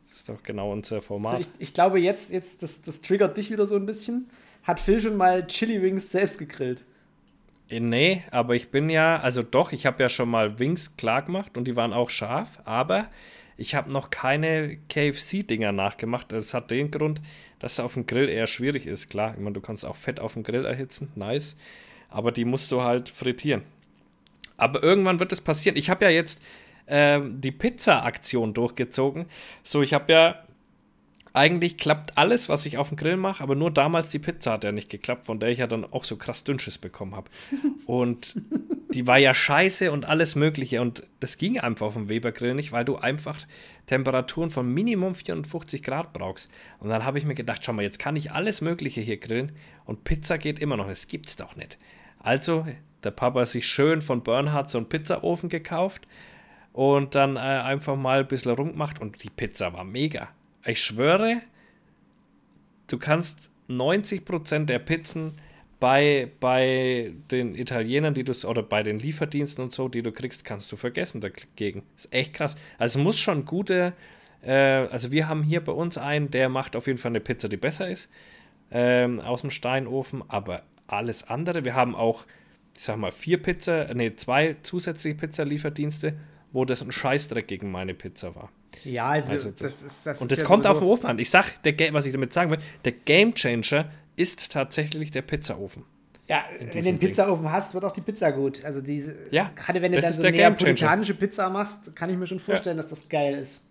[0.08, 1.40] Das ist doch genau unser Format.
[1.40, 4.30] ich, ich glaube, jetzt, jetzt das, das triggert dich wieder so ein bisschen.
[4.64, 6.82] Hat Phil schon mal Chili Wings selbst gegrillt?
[7.68, 11.22] Äh, nee, aber ich bin ja, also doch, ich habe ja schon mal Wings klar
[11.22, 13.08] gemacht und die waren auch scharf, aber
[13.58, 16.30] ich habe noch keine KFC-Dinger nachgemacht.
[16.30, 17.20] Das hat den Grund,
[17.58, 19.10] dass es auf dem Grill eher schwierig ist.
[19.10, 21.56] Klar, ich meine, du kannst auch Fett auf dem Grill erhitzen, nice,
[22.08, 23.62] aber die musst du halt frittieren.
[24.56, 25.76] Aber irgendwann wird es passieren.
[25.76, 26.40] Ich habe ja jetzt
[26.86, 29.26] ähm, die Pizza-Aktion durchgezogen.
[29.64, 30.44] So, ich habe ja
[31.32, 34.64] eigentlich klappt alles, was ich auf dem Grill mache, aber nur damals die Pizza hat
[34.64, 37.28] ja nicht geklappt, von der ich ja dann auch so krass Dünnsches bekommen habe.
[37.86, 38.36] Und
[38.94, 40.80] die war ja scheiße und alles Mögliche.
[40.80, 43.38] Und das ging einfach auf dem Weber-Grill nicht, weil du einfach
[43.86, 46.50] Temperaturen von Minimum 450 Grad brauchst.
[46.80, 49.52] Und dann habe ich mir gedacht, schau mal, jetzt kann ich alles Mögliche hier grillen
[49.84, 50.88] und Pizza geht immer noch.
[50.88, 51.78] Das gibt's doch nicht.
[52.18, 52.66] Also,
[53.04, 56.06] der Papa sich schön von Bernhard so einen Pizzaofen gekauft
[56.72, 60.28] und dann äh, einfach mal ein bisschen rumgemacht und die Pizza war mega.
[60.64, 61.40] Ich schwöre,
[62.88, 65.32] du kannst 90% der Pizzen
[65.80, 70.44] bei, bei den Italienern, die du oder bei den Lieferdiensten und so, die du kriegst,
[70.44, 71.82] kannst du vergessen dagegen.
[71.96, 72.56] ist echt krass.
[72.78, 73.92] Also es muss schon gute,
[74.42, 77.48] äh, also wir haben hier bei uns einen, der macht auf jeden Fall eine Pizza,
[77.48, 78.10] die besser ist,
[78.70, 82.26] ähm, aus dem Steinofen, aber alles andere, wir haben auch,
[82.74, 86.14] ich sag mal, vier Pizza, nee, zwei zusätzliche Pizza-Lieferdienste,
[86.52, 88.50] wo das ein Scheißdreck gegen meine Pizza war.
[88.84, 91.18] Ja, also, Also das, das- ist das Und das ja kommt auf den Ofen an.
[91.18, 95.84] Ich sag, der, was ich damit sagen will, der Game Changer ist tatsächlich der Pizzaofen.
[96.26, 98.62] Ja, wenn du den Pizzaofen hast, wird auch die Pizza gut.
[98.64, 100.50] Also diese, Ja, gerade wenn du dann so Gamechanger.
[100.50, 103.64] neapolitanische Pizza machst, kann ich mir schon vorstellen, dass das geil ist.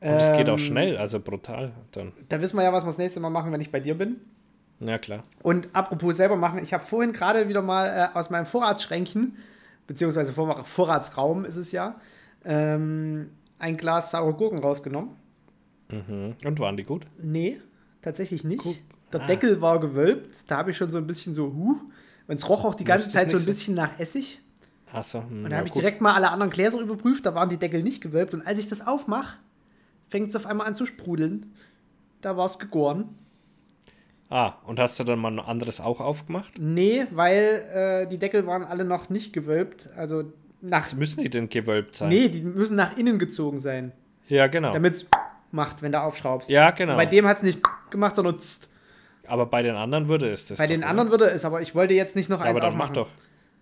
[0.00, 2.10] Und es geht auch Ähm, schnell, also brutal dann.
[2.28, 4.16] Da wissen wir ja, was wir das nächste Mal machen, wenn ich bei dir bin.
[4.80, 5.22] Ja, klar.
[5.42, 9.36] Und apropos selber machen, ich habe vorhin gerade wieder mal äh, aus meinem Vorratsschränkchen,
[9.92, 11.96] beziehungsweise Vor Vorratsraum ist es ja,
[12.44, 15.10] ähm, ein Glas saure Gurken rausgenommen.
[15.90, 16.34] Mhm.
[16.44, 17.06] Und waren die gut?
[17.22, 17.60] Nee,
[18.00, 18.64] tatsächlich nicht.
[19.12, 19.26] Der Ah.
[19.26, 21.76] Deckel war gewölbt, da habe ich schon so ein bisschen so, huh.
[22.26, 24.40] Und es roch auch die ganze Zeit so ein bisschen nach Essig.
[24.90, 25.18] Achso.
[25.18, 28.00] Und da habe ich direkt mal alle anderen Gläser überprüft, da waren die Deckel nicht
[28.00, 28.32] gewölbt.
[28.32, 29.36] Und als ich das aufmache,
[30.08, 31.52] fängt es auf einmal an zu sprudeln.
[32.22, 33.10] Da war es gegoren.
[34.32, 36.52] Ah, und hast du dann mal ein anderes auch aufgemacht?
[36.58, 39.90] Nee, weil äh, die Deckel waren alle noch nicht gewölbt.
[39.94, 40.24] Also
[40.62, 40.78] nach.
[40.80, 42.08] Was müssen die denn gewölbt sein?
[42.08, 43.92] Nee, die müssen nach innen gezogen sein.
[44.28, 44.72] Ja, genau.
[44.72, 45.06] Damit es
[45.50, 46.48] macht, wenn du aufschraubst.
[46.48, 46.92] Ja, genau.
[46.92, 47.60] Und bei dem hat es nicht
[47.90, 48.68] gemacht, sondern tzt.
[49.26, 50.56] Aber bei den anderen würde es das.
[50.56, 50.88] Bei doch, den oder?
[50.88, 52.94] anderen würde es, aber ich wollte jetzt nicht noch Ja, eins aber dann mach aufmachen.
[52.94, 53.08] doch.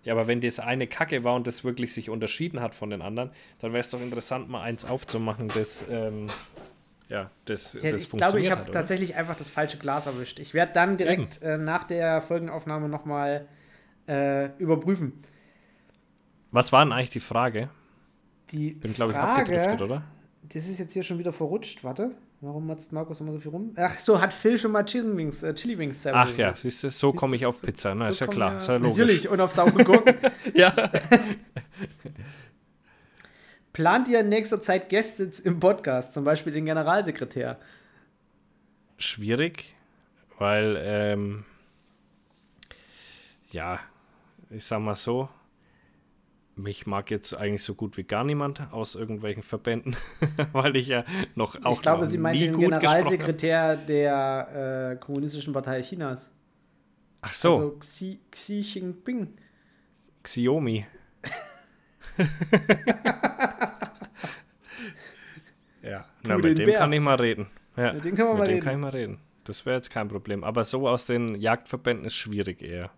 [0.05, 3.01] Ja, aber wenn das eine Kacke war und das wirklich sich unterschieden hat von den
[3.01, 6.27] anderen, dann wäre es doch interessant, mal eins aufzumachen, das, ähm,
[7.11, 8.79] ja, das, Ja, das ich glaube, funktioniert ich hat, habe oder?
[8.79, 10.39] tatsächlich einfach das falsche Glas erwischt.
[10.39, 13.47] Ich werde dann direkt äh, nach der Folgenaufnahme nochmal
[14.07, 15.13] äh, überprüfen.
[16.51, 17.69] Was war denn eigentlich die Frage?
[18.51, 20.03] Die Bin, glaube ich, abgedriftet, oder?
[20.53, 21.83] das ist jetzt hier schon wieder verrutscht.
[21.85, 23.71] Warte, warum hat Markus immer so viel rum?
[23.77, 26.89] Ach so, hat Phil schon mal Chili Wings, äh, Chili Wings Ach ja, siehst du,
[26.89, 27.95] so komme ich auf so- Pizza.
[27.95, 28.97] Na, so ist ja klar, wir- ist ja logisch.
[28.97, 30.15] Natürlich, und auf saure Gurken.
[30.53, 30.73] Ja.
[33.73, 37.57] Plant ihr in nächster Zeit Gäste im Podcast, zum Beispiel den Generalsekretär?
[38.97, 39.73] Schwierig,
[40.37, 41.45] weil, ähm,
[43.51, 43.79] ja,
[44.49, 45.29] ich sag mal so,
[46.55, 49.95] mich mag jetzt eigentlich so gut wie gar niemand aus irgendwelchen Verbänden,
[50.51, 51.05] weil ich ja
[51.35, 52.59] noch auch ich glaube, sie meint nie den.
[52.59, 56.29] Generalsekretär der äh, Kommunistischen Partei Chinas.
[57.21, 59.33] Ach so, Also Xi, Xi Jinping.
[60.23, 60.85] Xiaomi.
[65.83, 66.77] ja, na, mit dem Bär.
[66.79, 67.47] kann ich mal reden.
[67.77, 68.63] Ja, Mit dem können wir mit mal dem reden.
[68.63, 69.19] kann ich mal reden.
[69.45, 70.43] Das wäre jetzt kein Problem.
[70.43, 72.91] Aber so aus den Jagdverbänden ist schwierig eher.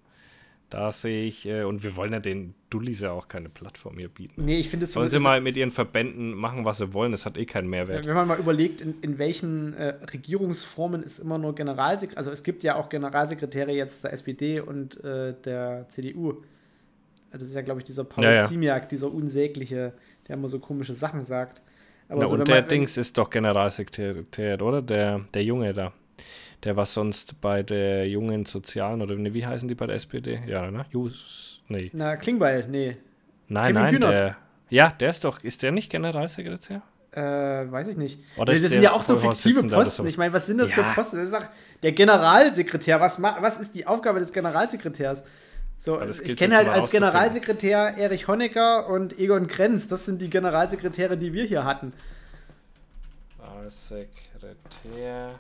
[0.70, 4.10] Da sehe ich, äh, und wir wollen ja den Dullis ja auch keine Plattform hier
[4.10, 4.44] bieten.
[4.44, 7.28] Nee, ich finde es Sollen sie mal mit ihren Verbänden machen, was sie wollen, das
[7.28, 8.08] hat eh keinen Mehrwert.
[8.08, 12.42] Wenn man mal überlegt, in, in welchen äh, Regierungsformen ist immer nur Generalsekretär, also es
[12.42, 16.42] gibt ja auch Generalsekretäre jetzt der SPD und äh, der CDU.
[17.34, 18.48] Das ist ja, glaube ich, dieser Paul Ja, ja.
[18.48, 19.94] Ziemiak, dieser Unsägliche,
[20.28, 21.62] der immer so komische Sachen sagt.
[22.10, 24.82] Aber Na, so, und der man- Dings ist doch Generalsekretär, oder?
[24.82, 25.92] Der, der Junge da.
[26.64, 30.42] Der war sonst bei der jungen Sozialen, oder ne, wie heißen die bei der SPD?
[30.48, 30.86] Ja, ne?
[30.92, 31.90] Jus, nee.
[31.94, 32.98] Na, Klingbeil, nee.
[33.50, 34.14] Nein, Kevin nein, Kühnert.
[34.18, 34.38] der.
[34.70, 36.82] Ja, der ist doch, ist der nicht Generalsekretär?
[37.12, 38.20] Äh, weiß ich nicht.
[38.38, 40.08] Oder das sind ja auch so fiktive Posten.
[40.08, 40.84] Ich meine, was sind das Ja.
[40.84, 41.18] für Posten?
[41.18, 41.46] Das ist doch
[41.84, 43.00] der Generalsekretär.
[43.00, 45.24] Was, was ist die Aufgabe des Generalsekretärs?
[45.80, 46.92] So, das ich kenne halt als.
[46.92, 49.88] Generalsekretär Erich Honecker und Egon Krenz.
[49.88, 51.94] Das sind die Generalsekretäre, die wir hier hatten.
[53.70, 55.40] Sekretär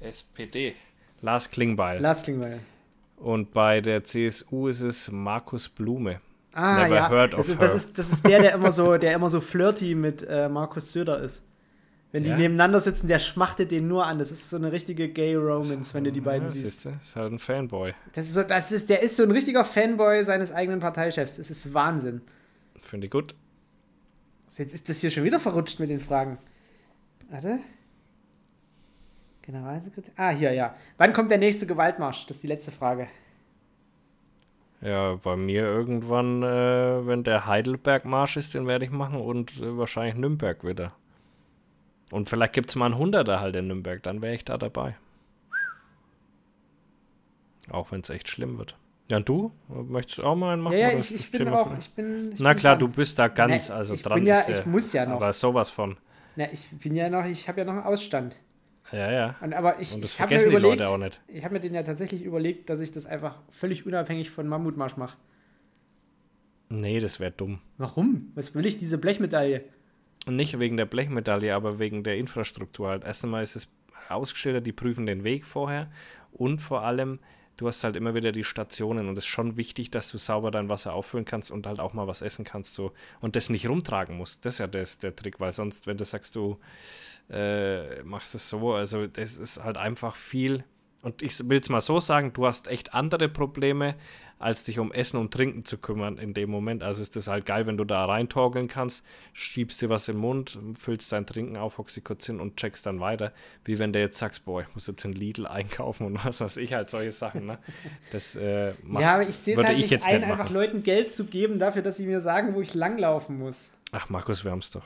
[0.00, 0.74] SPD.
[1.22, 2.00] Lars Klingbeil.
[2.00, 2.60] Lars Klingbeil.
[3.16, 6.20] Und bei der CSU ist es Markus Blume.
[6.52, 7.10] Ah, Never ja.
[7.10, 7.76] heard das, of ist, das, her.
[7.76, 11.20] ist, das ist der, der immer so, der immer so flirty mit äh, Markus Söder
[11.20, 11.42] ist.
[12.12, 12.36] Wenn die Ja?
[12.36, 14.18] nebeneinander sitzen, der schmachtet den nur an.
[14.18, 16.84] Das ist so eine richtige Gay Romance, wenn du die beiden Ja, siehst.
[16.84, 17.92] du, ist halt ein Fanboy.
[18.14, 21.38] Das ist so, das ist, der ist so ein richtiger Fanboy seines eigenen Parteichefs.
[21.38, 22.22] Es ist Wahnsinn.
[22.80, 23.34] Finde ich gut.
[24.56, 26.38] Jetzt ist das hier schon wieder verrutscht mit den Fragen.
[27.28, 27.58] Warte.
[29.42, 30.12] Generalsekretär.
[30.16, 30.74] Ah, hier, ja.
[30.96, 32.26] Wann kommt der nächste Gewaltmarsch?
[32.26, 33.06] Das ist die letzte Frage.
[34.80, 39.76] Ja, bei mir irgendwann, äh, wenn der Heidelberg-Marsch ist, den werde ich machen und äh,
[39.76, 40.92] wahrscheinlich Nürnberg wieder.
[42.10, 44.96] Und vielleicht gibt es mal einen Hunderter halt in Nürnberg, dann wäre ich da dabei.
[47.70, 48.76] Auch wenn es echt schlimm wird.
[49.10, 49.52] Ja, und du?
[49.68, 50.76] Möchtest du auch mal einen machen?
[50.78, 51.76] Ja, ich, ich bin auch.
[51.78, 52.80] Ich bin, ich Na bin klar, dran.
[52.80, 55.16] du bist da ganz, Nee, also ich dran bin ja- ist ich muss ja noch.
[55.16, 55.96] Aber sowas von.
[56.36, 58.36] Na, ich bin ja noch, ich habe ja noch einen Ausstand.
[58.92, 59.34] Ja, ja.
[59.40, 61.20] Und, aber ich, Und das ich habe mir vergessen die überlegt, Leute auch nicht.
[61.28, 64.96] ich habe mir den ja tatsächlich überlegt, dass ich das einfach völlig unabhängig von Mammutmarsch
[64.96, 65.16] mache.
[66.68, 67.60] Nee, das wäre dumm.
[67.78, 68.30] Warum?
[68.34, 69.64] Was will ich diese Blechmedaille?
[70.28, 73.04] Nicht wegen der Blechmedaille, aber wegen der Infrastruktur halt.
[73.04, 73.68] Erst einmal ist es
[74.08, 75.90] ausgeschildert, die prüfen den Weg vorher
[76.32, 77.18] und vor allem,
[77.56, 80.50] du hast halt immer wieder die Stationen und es ist schon wichtig, dass du sauber
[80.50, 83.68] dein Wasser auffüllen kannst und halt auch mal was essen kannst so und das nicht
[83.68, 84.44] rumtragen musst.
[84.44, 86.58] Das ist ja das, der Trick, weil sonst, wenn du sagst, du
[87.30, 90.64] äh, machst es so, also das ist halt einfach viel
[91.02, 93.94] und ich will es mal so sagen, du hast echt andere Probleme,
[94.38, 96.82] als dich um Essen und Trinken zu kümmern in dem Moment.
[96.82, 100.58] Also ist das halt geil, wenn du da reintorgeln kannst, schiebst dir was den Mund,
[100.78, 103.32] füllst dein Trinken auf, hockst dich kurz hin und checkst dann weiter.
[103.64, 106.58] Wie wenn du jetzt sagst, boah, ich muss jetzt in Lidl einkaufen und was weiß
[106.58, 107.46] ich, halt solche Sachen.
[107.46, 107.58] Ne?
[108.12, 110.50] Das äh, macht, ja, aber ich sehe es halt ich nicht ein, nicht einfach.
[110.50, 113.70] Leuten Geld zu geben dafür, dass sie mir sagen, wo ich langlaufen muss.
[113.92, 114.84] Ach, Markus, wir haben es doch.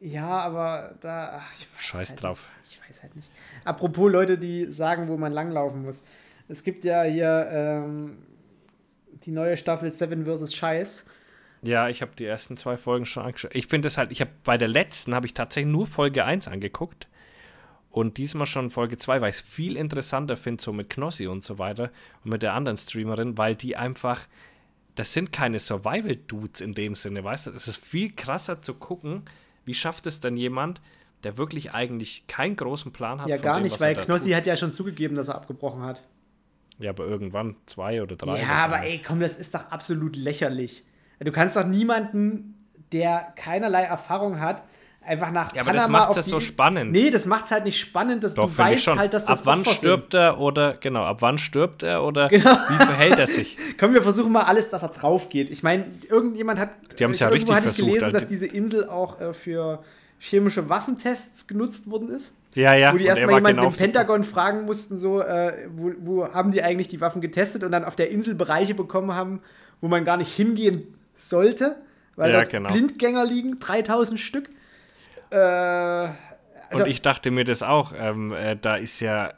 [0.00, 1.40] Ja, aber da.
[1.40, 2.46] Ach, ich weiß Scheiß halt drauf.
[2.60, 2.72] Nicht.
[2.72, 3.30] Ich weiß halt nicht.
[3.64, 6.02] Apropos Leute, die sagen, wo man langlaufen muss.
[6.48, 8.18] Es gibt ja hier ähm,
[9.24, 10.54] die neue Staffel Seven vs.
[10.54, 11.04] Scheiß.
[11.62, 13.54] Ja, ich habe die ersten zwei Folgen schon angeschaut.
[13.54, 16.48] Ich finde es halt, ich habe bei der letzten habe ich tatsächlich nur Folge 1
[16.48, 17.06] angeguckt.
[17.90, 21.44] Und diesmal schon Folge 2, weil ich es viel interessanter finde, so mit Knossi und
[21.44, 21.90] so weiter
[22.24, 24.26] und mit der anderen Streamerin, weil die einfach,
[24.94, 27.50] das sind keine Survival-Dudes in dem Sinne, weißt du?
[27.50, 29.22] Es ist viel krasser zu gucken,
[29.66, 30.80] wie schafft es denn jemand,
[31.24, 33.28] der wirklich eigentlich keinen großen Plan hat.
[33.28, 34.36] Ja, gar dem, nicht, weil Knossi tut.
[34.36, 36.02] hat ja schon zugegeben, dass er abgebrochen hat.
[36.78, 38.40] Ja, aber irgendwann zwei oder drei.
[38.40, 40.84] Ja, aber ey, komm, das ist doch absolut lächerlich.
[41.20, 42.54] Du kannst doch niemanden,
[42.90, 44.62] der keinerlei Erfahrung hat,
[45.04, 46.90] einfach nach Ja, aber das Panama macht's auf ja die- so spannend.
[46.92, 49.64] Nee, das macht's halt nicht spannend, dass Doch, du weißt halt, dass das ab wann
[49.64, 49.74] sind.
[49.76, 52.50] stirbt er oder, genau, ab wann stirbt er oder Genau.
[52.68, 53.56] wie verhält er sich?
[53.78, 55.50] Komm, wir versuchen mal alles, dass er drauf geht.
[55.50, 56.70] Ich meine, irgendjemand hat.
[56.98, 58.18] Die haben's ja irgendwo richtig versucht, gelesen, Alter.
[58.20, 59.82] dass diese Insel auch äh, für
[60.22, 62.36] chemische Waffentests genutzt worden ist.
[62.54, 62.92] Ja, ja.
[62.92, 66.62] wo die er erstmal jemanden im Pentagon fragen mussten, so, äh, wo, wo haben die
[66.62, 69.40] eigentlich die Waffen getestet und dann auf der Insel Bereiche bekommen haben,
[69.80, 71.76] wo man gar nicht hingehen sollte,
[72.14, 72.70] weil Ja, dort genau.
[72.70, 74.48] Blindgänger liegen, 3000 Stück.
[75.30, 76.14] Äh, also,
[76.72, 79.32] Und ich dachte mir das auch, ähm, äh, da ist ja,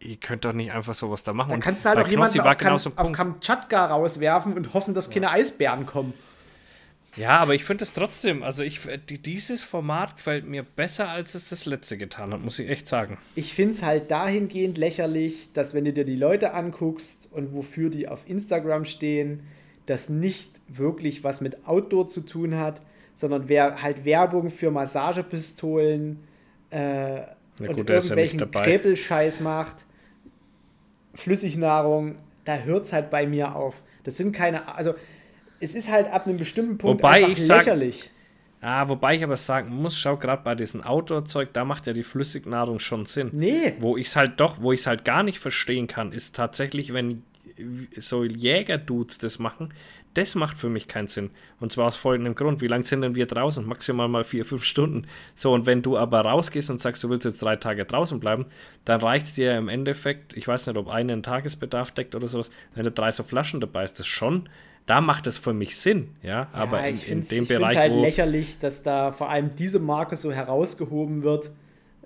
[0.00, 1.48] ihr könnt doch nicht einfach sowas da machen.
[1.48, 3.12] dann Und kannst du halt auch jemanden auf, genau Kam so auf.
[3.12, 6.12] Kamtschatka rauswerfen und hoffen, dass keine Eisbären kommen.
[7.16, 11.34] Ja, aber ich finde es trotzdem, also ich, die, dieses Format gefällt mir besser, als
[11.34, 13.18] es das letzte getan hat, muss ich echt sagen.
[13.34, 17.90] Ich finde es halt dahingehend lächerlich, dass wenn du dir die Leute anguckst und wofür
[17.90, 19.42] die auf Instagram stehen,
[19.86, 22.80] das nicht wirklich was mit Outdoor zu tun hat,
[23.14, 26.20] sondern wer halt Werbung für Massagepistolen
[26.70, 27.22] äh,
[27.58, 28.62] und gut, ja nicht irgendwelchen dabei.
[28.62, 29.84] Krepelscheiß macht,
[31.14, 33.82] Flüssignahrung, da hört es halt bei mir auf.
[34.04, 34.94] Das sind keine, also
[35.60, 38.10] es ist halt ab einem bestimmten Punkt Wobei einfach ich sag- lächerlich.
[38.62, 42.02] Ah, wobei ich aber sagen muss, schau gerade bei diesem Outdoor-Zeug, da macht ja die
[42.02, 43.30] Flüssignahrung schon Sinn.
[43.32, 43.72] Nee.
[43.78, 46.92] Wo ich es halt doch, wo ich es halt gar nicht verstehen kann, ist tatsächlich,
[46.92, 47.22] wenn
[47.96, 49.70] so Jäger-Dudes das machen,
[50.14, 51.30] das macht für mich keinen Sinn.
[51.60, 52.60] Und zwar aus folgendem Grund.
[52.60, 53.64] Wie lange sind denn wir draußen?
[53.64, 55.06] Maximal mal vier, fünf Stunden.
[55.34, 58.46] So, und wenn du aber rausgehst und sagst, du willst jetzt drei Tage draußen bleiben,
[58.84, 62.26] dann reicht es dir im Endeffekt, ich weiß nicht, ob eine einen Tagesbedarf deckt oder
[62.26, 64.48] sowas, wenn du drei so Flaschen dabei hast, das schon,
[64.86, 66.48] da macht es für mich Sinn, ja.
[66.52, 68.00] Aber ja, in, ich in finde dem es Bereich, halt wo.
[68.02, 71.50] lächerlich, dass da vor allem diese Marke so herausgehoben wird.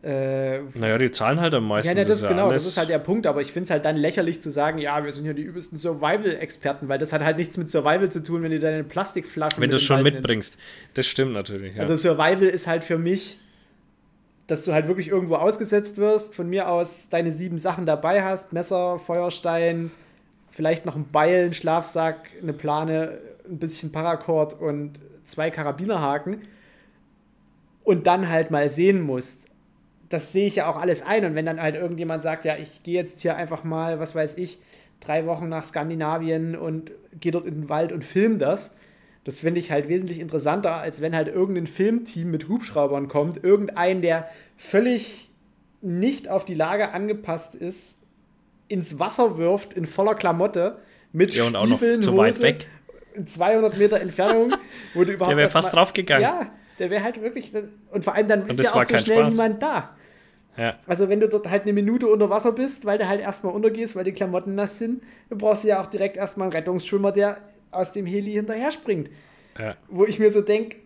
[0.03, 1.89] Äh, Naja, die zahlen halt am meisten.
[1.89, 3.71] ja, ne, das, ist genau, alles- das ist halt der Punkt, aber ich finde es
[3.71, 7.23] halt dann lächerlich zu sagen, ja, wir sind ja die übelsten Survival-Experten, weil das hat
[7.25, 10.59] halt nichts mit Survival zu tun, wenn du deine Plastikflaschen Wenn du es schon mitbringst.
[10.93, 11.75] Das stimmt natürlich.
[11.77, 11.81] Ja.
[11.81, 13.39] Also Survival ist halt für mich,
[14.47, 18.53] dass du halt wirklich irgendwo ausgesetzt wirst, von mir aus deine sieben Sachen dabei hast,
[18.53, 19.91] Messer, Feuerstein,
[20.55, 24.93] vielleicht noch ein Beil, ein Schlafsack, eine Plane, ein bisschen Paracord und
[25.25, 26.43] zwei Karabinerhaken
[27.83, 29.49] und dann halt mal sehen musst.
[30.09, 31.25] Das sehe ich ja auch alles ein.
[31.25, 34.39] Und wenn dann halt irgendjemand sagt, ja, ich gehe jetzt hier einfach mal, was weiß
[34.39, 34.59] ich,
[35.01, 38.77] drei Wochen nach Skandinavien und gehe dort in den Wald und film das,
[39.25, 44.03] das finde ich halt wesentlich interessanter, als wenn halt irgendein Filmteam mit Hubschraubern kommt, irgendein,
[44.03, 45.31] der völlig
[45.81, 48.04] nicht auf die Lage angepasst ist,
[48.75, 50.79] ins Wasser wirft in voller Klamotte
[51.13, 52.67] mit Ja, und auch noch Stiefeln, zu weit Hose, weg.
[53.15, 54.53] in 200 Meter Entfernung,
[54.95, 56.23] wo du überhaupt Der wäre fast mal- draufgegangen.
[56.23, 57.53] Ja, der wäre halt wirklich
[57.93, 59.31] und vor allem dann ist das ja auch so schnell Spaß.
[59.31, 59.97] niemand da.
[60.57, 60.79] Ja.
[60.87, 63.97] Also wenn du dort halt eine Minute unter Wasser bist, weil du halt erstmal untergehst,
[63.97, 67.39] weil die Klamotten nass sind, dann brauchst du ja auch direkt erstmal einen Rettungsschwimmer, der
[67.73, 69.09] aus dem Heli hinterher springt.
[69.59, 69.77] Ja.
[69.89, 70.77] Wo ich mir so denke,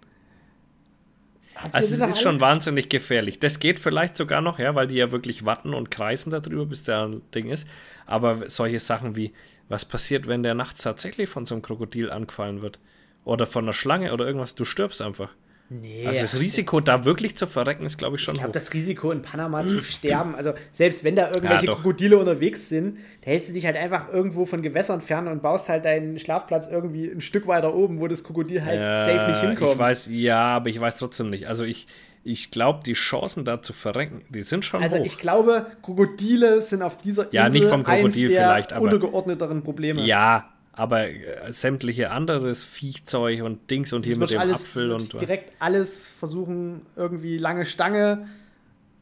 [1.73, 3.41] Also es ist schon wahnsinnig gefährlich.
[3.41, 6.85] Das geht vielleicht sogar noch, ja, weil die ja wirklich warten und kreisen darüber, bis
[6.85, 7.69] der Ding ist.
[8.07, 9.33] Aber solche Sachen wie,
[9.69, 12.79] was passiert, wenn der nachts tatsächlich von so einem Krokodil angefallen wird?
[13.25, 15.31] Oder von einer Schlange oder irgendwas, du stirbst einfach.
[15.71, 18.73] Nee, Also das Risiko, da wirklich zu verrecken, ist, glaube ich, schon ich glaube, das
[18.73, 21.75] Risiko in Panama zu sterben, also selbst wenn da irgendwelche Ja.
[21.75, 25.69] Krokodile unterwegs sind, da hältst du dich halt einfach irgendwo von Gewässern fern und baust
[25.69, 29.73] halt deinen Schlafplatz irgendwie ein Stück weiter oben, wo das Krokodil halt safe nicht hinkommt.
[29.73, 31.49] Ich weiß, ja, aber ich weiß trotzdem nicht.
[31.49, 31.87] Also ich,
[32.25, 35.05] ich glaube, die Chancen da zu verrecken, die sind schon Also hoch.
[35.05, 38.85] ich glaube, Krokodile sind auf dieser Insel Ja, nicht vom eins Krokodil der vielleicht, aber-
[38.85, 40.07] untergeordneteren Probleme.
[40.07, 40.49] ja,
[40.79, 45.53] aber äh, sämtliche anderes Viechzeug und Dings und hier mit dem alles Apfel und direkt
[45.59, 48.29] alles versuchen, irgendwie lange Stange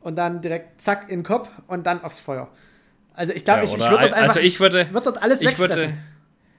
[0.00, 2.48] und dann direkt zack in den Kopf und dann aufs Feuer.
[3.14, 5.22] Also ich glaube, Ja, ich, ich würde dort ein- einfach, also ich würde- würd dort
[5.22, 5.76] alles ich wegfressen.
[5.76, 5.94] würde-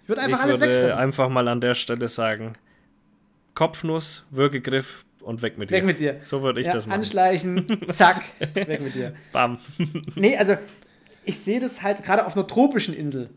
[0.03, 0.97] ich würde einfach ich alles würde wegfressen.
[0.99, 2.53] einfach mal an der Stelle sagen,
[3.53, 5.75] Kopfnuss, Würgegriff und weg mit dir.
[5.75, 6.19] Weg mit dir.
[6.23, 6.99] So würde ich ja, das machen.
[6.99, 8.21] Anschleichen, zack,
[8.53, 9.13] weg mit dir.
[9.31, 9.57] Bam.
[10.15, 10.55] Nee, also
[11.25, 13.29] ich sehe das halt gerade auf einer tropischen Insel.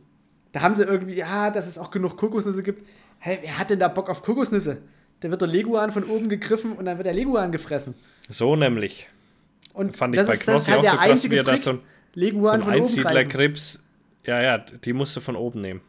[0.53, 2.87] Da haben sie irgendwie, ja, dass es auch genug Kokosnüsse gibt.
[3.19, 4.79] Hey, wer hat denn da Bock auf Kokosnüsse?
[5.21, 7.95] Da wird der Leguan von oben gegriffen und dann wird der Leguan gefressen.
[8.29, 9.09] So nämlich.
[9.75, 11.57] Und Fand ich das bei ist, das Knossi halt auch so krass, wie er da
[11.57, 11.83] so ein, so
[12.15, 12.83] Leguan ein greifen.
[12.83, 13.83] Einsiedlerkrebs.
[14.25, 15.81] Ja, ja, die musst du von oben nehmen.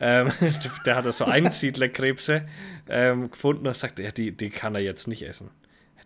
[0.00, 0.30] Ähm,
[0.86, 2.46] der hat da so Einsiedlerkrebse
[2.88, 5.50] ähm, gefunden und sagt, ja, die, die kann er jetzt nicht essen.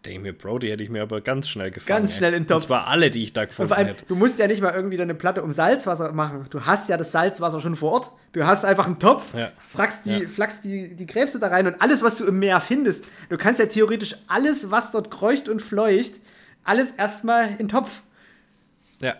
[0.02, 1.98] Da denke ich mir, Bro, die hätte ich mir aber ganz schnell gefangen.
[1.98, 2.64] Ganz schnell in den Und Topf.
[2.66, 4.04] zwar alle, die ich da Und gefunden vor allem, hätte.
[4.06, 6.46] du musst ja nicht mal irgendwie deine Platte um Salzwasser machen.
[6.48, 8.10] Du hast ja das Salzwasser schon vor Ort.
[8.32, 9.52] Du hast einfach einen Topf, Ja.
[9.58, 10.28] fragst die, Ja.
[10.28, 13.04] flackst die, die Krebse da rein und alles, was du im Meer findest.
[13.28, 16.14] Du kannst ja theoretisch alles, was dort kreucht und fleucht,
[16.64, 18.00] alles erstmal in den Topf.
[19.02, 19.16] Ja.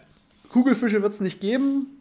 [0.51, 1.99] Kugelfische wird es nicht geben,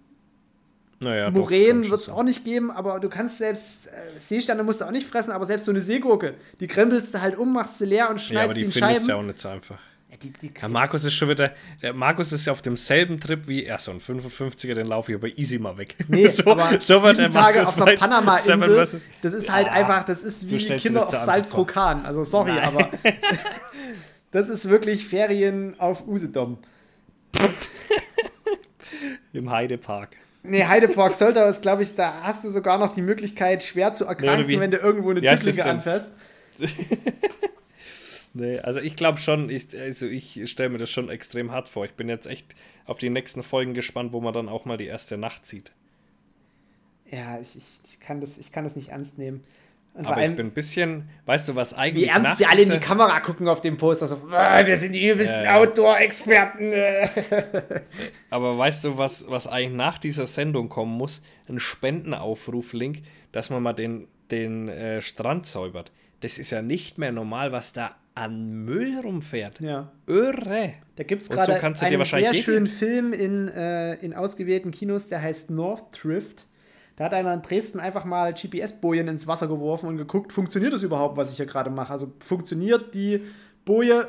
[1.02, 4.86] Naja, Muränen wird es auch nicht geben, aber du kannst selbst, äh, Seesterne musst du
[4.86, 7.86] auch nicht fressen, aber selbst so eine Seegurke, die krempelst du halt um, machst sie
[7.86, 9.06] leer und Ja, aber schneidest die die in findest Scheiben.
[9.06, 9.80] du ja auch nicht so einfach.
[10.12, 13.47] Ja, die, die, Ja, Markus ist schon wieder, der Markus ist ja auf demselben Trip
[13.47, 15.95] wie er, so ein 55er, den laufe ich aber easy mal weg.
[16.10, 18.76] Nee, so, aber so wird der Tage Markus auf der Panama-Insel,
[19.22, 21.16] das ist Ja, halt einfach, das ist wie stellst Kinder auf.
[21.16, 22.06] Saltkrokan.
[22.06, 22.64] Also sorry, Nein.
[22.76, 22.89] aber
[24.32, 26.58] das ist wirklich Ferien auf Usedom.
[29.32, 30.18] Im Heidepark.
[30.44, 34.06] Nee, Heidepark Soltau ist, glaube ich, da hast du sogar noch die Möglichkeit, schwer zu
[34.06, 36.12] erkranken, wie- wenn du irgendwo eine das Tütlinge anfährst.
[38.34, 41.86] Nee, also ich glaube schon, ich, also ich stelle mir das schon extrem hart vor.
[41.86, 42.54] Ich bin jetzt echt
[42.86, 45.72] auf die nächsten Folgen gespannt, wo man dann auch mal die erste Nacht sieht.
[47.10, 49.44] Ja, ich, ich, kann das, ich kann das nicht ernst nehmen.
[50.00, 52.45] Und Aber ich allem, bin ein bisschen, weißt du, was wie eigentlich ernst nach sie
[52.45, 54.08] alle in die Kamera gucken auf dem Poster.
[54.08, 55.56] So, "Ah, wir sind die übelsten ja.
[55.58, 56.72] Outdoor-Experten.
[56.72, 57.10] äh."
[58.30, 61.22] Aber weißt du, was, was eigentlich nach dieser Sendung kommen muss?
[61.50, 63.00] Ein Spendenaufruf-Link,
[63.34, 65.91] dass man mal den, den äh, Strand säubert.
[66.22, 69.60] Das ist ja nicht mehr normal, was da an Müll rumfährt.
[69.60, 69.91] Ja.
[70.08, 70.76] Irre.
[70.95, 75.08] Da gibt es gerade so einen sehr jeden- schönen Film in, äh, in ausgewählten Kinos,
[75.10, 76.45] der heißt North Drift.
[77.00, 80.84] Da hat einer in Dresden einfach mal GPS-Bojen ins Wasser geworfen und geguckt, funktioniert das
[80.84, 81.93] überhaupt, was ich hier gerade mache?
[81.93, 83.22] Also funktioniert die
[83.64, 84.06] Boje,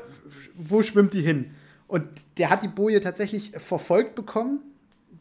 [0.56, 1.52] wo schwimmt die hin?
[1.86, 4.58] Und der hat die Boje tatsächlich verfolgt bekommen.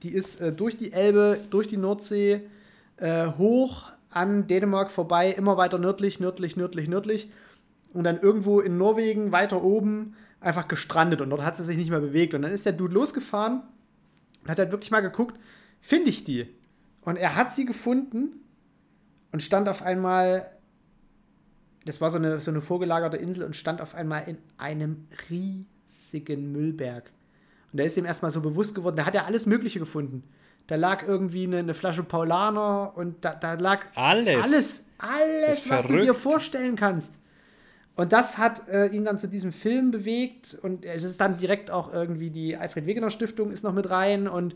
[0.02, 2.42] Die ist äh, durch die Elbe, durch die Nordsee,
[2.98, 7.30] äh, hoch an Dänemark vorbei, immer weiter nördlich, nördlich, nördlich, nördlich
[7.94, 11.92] und dann irgendwo in Norwegen weiter oben einfach gestrandet und dort hat sie sich nicht
[11.92, 12.34] mehr bewegt.
[12.34, 13.62] Und dann ist der Dude losgefahren
[14.42, 15.40] und hat halt wirklich mal geguckt,
[15.82, 16.48] finde ich die?
[17.02, 18.42] Und er hat sie gefunden
[19.32, 20.50] und stand auf einmal,
[21.86, 26.52] das war so eine, so eine vorgelagerte Insel und stand auf einmal in einem riesigen
[26.52, 27.12] Müllberg.
[27.72, 30.24] Und da ist ihm erstmal so bewusst geworden, da hat er alles Mögliche gefunden.
[30.68, 34.44] Da lag irgendwie eine, eine Flasche Paulaner und da, da lag Alles.
[34.44, 36.04] alles, alles was du verrückt.
[36.04, 37.14] dir vorstellen kannst.
[37.96, 41.70] Und das hat äh, ihn dann zu diesem Film bewegt und es ist dann direkt
[41.70, 44.56] auch irgendwie die Alfred Wegener Stiftung ist noch mit rein und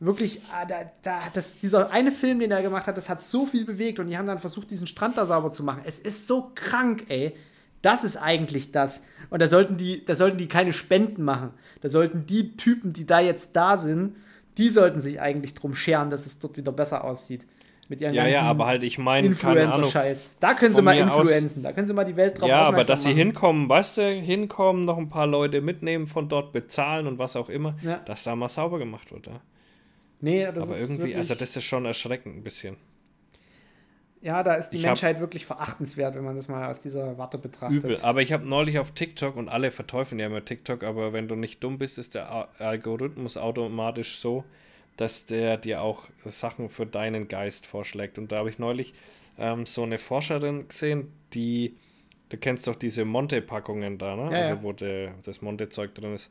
[0.00, 3.46] wirklich, ah, da, da, das, dieser eine Film, den er gemacht hat, das hat so
[3.46, 5.82] viel bewegt und die haben dann versucht, diesen Strand da sauber zu machen.
[5.84, 7.34] Es ist so krank, ey.
[7.82, 9.04] Das ist eigentlich das.
[9.28, 11.50] Und da sollten die, da sollten die keine Spenden machen.
[11.82, 14.16] Da sollten die Typen, die da jetzt da sind,
[14.56, 17.44] die sollten sich eigentlich drum scheren, dass es dort wieder besser aussieht.
[17.90, 19.26] Mit ihren Ja, ja, aber halt, ich meine.
[19.26, 20.38] Influencer-Scheiß.
[20.40, 21.62] Da können sie mal mir aus- influenzen.
[21.62, 23.18] Da können sie mal die Welt drauf Ja, aber dass sie machen.
[23.18, 27.50] hinkommen, weißt du, hinkommen, noch ein paar Leute mitnehmen von dort, bezahlen und was auch
[27.50, 27.96] immer, Ja.
[28.06, 29.26] dass da mal sauber gemacht wird.
[29.26, 29.40] Ja.
[30.24, 32.78] Nee, das Aber ist irgendwie, wirklich, also das ist schon erschreckend ein bisschen.
[34.22, 37.36] ja, da ist die Ich Menschheit wirklich verachtenswert, wenn man das mal aus dieser Warte
[37.36, 37.84] betrachtet.
[37.84, 37.98] Übel.
[38.00, 41.34] Aber ich habe neulich auf TikTok und alle verteufeln ja immer TikTok, aber wenn du
[41.36, 44.44] nicht dumm bist, ist der Algorithmus automatisch so,
[44.96, 48.16] dass der dir auch Sachen für deinen Geist vorschlägt.
[48.18, 48.94] Und da habe ich neulich
[49.36, 51.76] ähm, so eine Forscherin gesehen, die,
[52.30, 54.32] du kennst doch diese Monte-Packungen da, ne?
[54.32, 54.62] Ja, also ja.
[54.62, 56.30] wo der, das Monte-Zeug drin ist.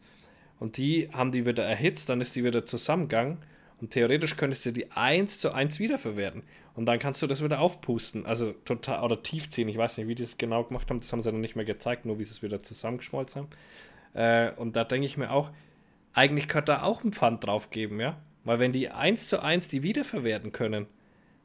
[0.59, 3.37] Und die haben die wieder erhitzt, dann ist die wieder zusammengegangen
[3.83, 6.43] und theoretisch könntest du die eins zu eins wiederverwerten.
[6.73, 8.25] Und dann kannst du das wieder aufpusten.
[8.25, 9.67] Also total, oder tiefziehen.
[9.67, 11.01] Ich weiß nicht, wie die das genau gemacht haben.
[11.01, 13.49] Das haben sie dann nicht mehr gezeigt, nur wie sie es wieder zusammengeschmolzen haben.
[14.13, 15.51] Äh, und da denke ich mir auch,
[16.13, 18.15] eigentlich könnte da auch ein Pfand drauf geben, ja?
[18.45, 20.85] Weil wenn die eins zu eins die wiederverwerten können,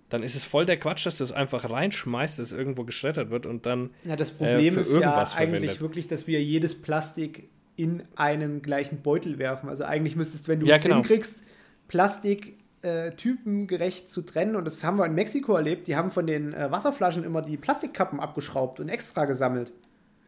[0.09, 3.31] dann ist es voll der Quatsch, dass du es einfach reinschmeißt, dass es irgendwo geschreddert
[3.31, 5.81] wird und dann Ja, das Problem für ist ja eigentlich verwendet.
[5.81, 9.69] wirklich, dass wir jedes Plastik in einen gleichen Beutel werfen.
[9.69, 10.97] Also eigentlich müsstest, wenn du Ja, es genau.
[10.97, 11.43] hinkriegst,
[11.89, 14.55] Plastik äh, typengerecht zu trennen.
[14.57, 15.89] Und das haben wir in Mexiko erlebt.
[15.89, 19.73] Die haben von den äh, Wasserflaschen immer die Plastikkappen abgeschraubt und extra gesammelt.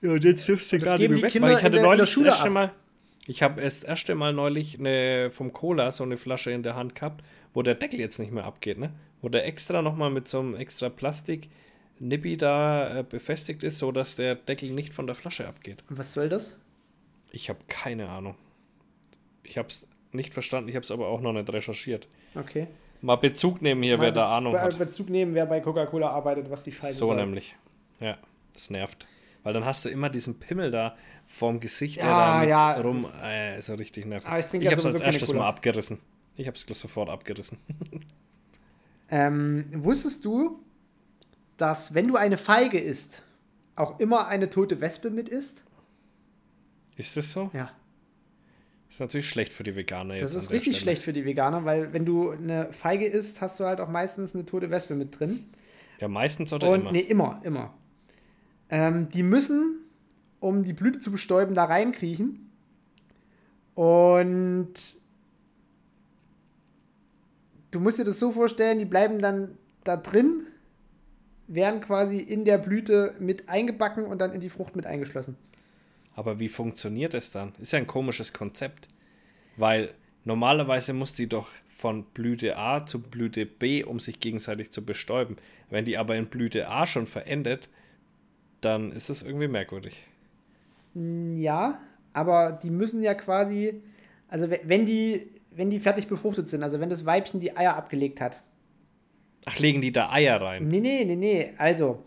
[0.01, 2.37] Ja, und jetzt hilfst du mehr die weg, weil ich hatte der- neulich Schule das
[2.37, 2.55] erste ab.
[2.55, 2.73] Mal,
[3.27, 6.95] ich habe das erste Mal neulich eine, vom Cola so eine Flasche in der Hand
[6.95, 7.23] gehabt,
[7.55, 8.93] wo der Deckel jetzt nicht mehr abgeht, ne?
[9.21, 11.51] Wo der extra nochmal mit so einem extra Plastik
[11.99, 15.85] Nippi da äh, befestigt ist, so dass der Deckel nicht von der Flasche abgeht.
[15.91, 16.59] Und was soll das?
[17.31, 18.35] Ich habe keine Ahnung.
[19.45, 22.09] Ich habe es nicht verstanden, ich habe es aber auch noch nicht recherchiert.
[22.35, 22.67] Okay.
[23.03, 24.79] Mal Bezug nehmen hier, wer Mal da Ahnung hat.
[24.79, 27.17] Bezug nehmen, wer bei Coca-Cola arbeitet, was die Scheiße So soll.
[27.17, 27.57] nämlich.
[27.99, 28.19] Ja.
[28.53, 29.07] Das nervt.
[29.43, 30.97] Weil dann hast du immer diesen Pimmel da
[31.27, 33.07] vorm Gesicht, Ja, der da mit ja, rum.
[33.23, 34.29] Äh, ist ja richtig nervig.
[34.29, 35.99] Aber ich trinke ich ja hab's als erstes mal abgerissen.
[36.37, 37.59] Ich hab's gleich sofort abgerissen.
[39.13, 40.63] Ähm, wusstest du,
[41.57, 43.23] dass wenn du eine Feige isst,
[43.75, 45.65] auch immer eine tote Wespe mit isst?
[46.97, 47.51] Ist das so?
[47.53, 47.73] Ja.
[48.91, 50.35] Ist natürlich schlecht für die Veganer jetzt.
[50.35, 50.83] Das ist richtig Stelle.
[50.83, 54.35] schlecht für die Veganer, weil wenn du eine Feige isst, hast du halt auch meistens
[54.35, 55.45] eine tote Wespe mit drin.
[56.01, 56.93] Ja, meistens oder Und immer.
[56.93, 57.75] nee, immer, immer.
[58.69, 59.77] Ähm, die müssen,
[60.41, 62.51] um die Blüte zu bestäuben, da reinkriechen.
[63.75, 64.75] Und
[67.71, 70.47] du musst dir das so vorstellen, die bleiben dann da drin,
[71.47, 75.37] werden quasi in der Blüte mit eingebacken und dann in die Frucht mit eingeschlossen.
[76.21, 77.55] Aber wie funktioniert es dann?
[77.61, 78.89] Ist ja ein komisches Konzept.
[79.57, 79.95] Weil
[80.27, 85.37] normalerweise muss die doch von Blüte A zu Blüte B, um sich gegenseitig zu bestäuben.
[85.71, 87.71] Wenn die aber in Blüte A schon verendet,
[88.61, 89.97] dann ist es irgendwie merkwürdig.
[90.95, 91.81] Ja,
[92.13, 93.81] aber die müssen ja quasi,
[94.29, 97.77] also we- wenn die, wenn die fertig befruchtet sind, also wenn das Weibchen die Eier
[97.77, 98.43] abgelegt hat.
[99.47, 100.69] Ach, legen die da Eier rein?
[100.69, 102.05] Nee, nee, nee, nee, also.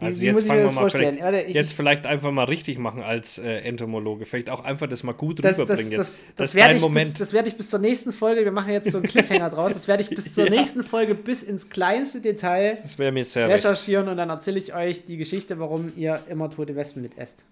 [0.00, 1.14] Wie, Also wie jetzt ich mir fangen wir das mal vorstellen?
[1.14, 4.26] vielleicht, Warte, ich, jetzt vielleicht einfach mal richtig machen als äh, Entomologe.
[4.26, 5.96] Vielleicht auch einfach das mal gut das, das, rüberbringen.
[5.96, 6.40] das, jetzt.
[6.40, 7.10] das, ist werde ich Moment.
[7.10, 9.72] bis, das werde ich bis zur nächsten Folge, wir machen jetzt so einen Cliffhanger draus,
[9.72, 10.50] das werde ich bis zur Ja.
[10.50, 13.64] nächsten Folge bis ins kleinste Detail das sehr recht.
[13.64, 17.44] recherchieren und dann erzähle ich euch die Geschichte, warum ihr immer tote Wespen mit esst.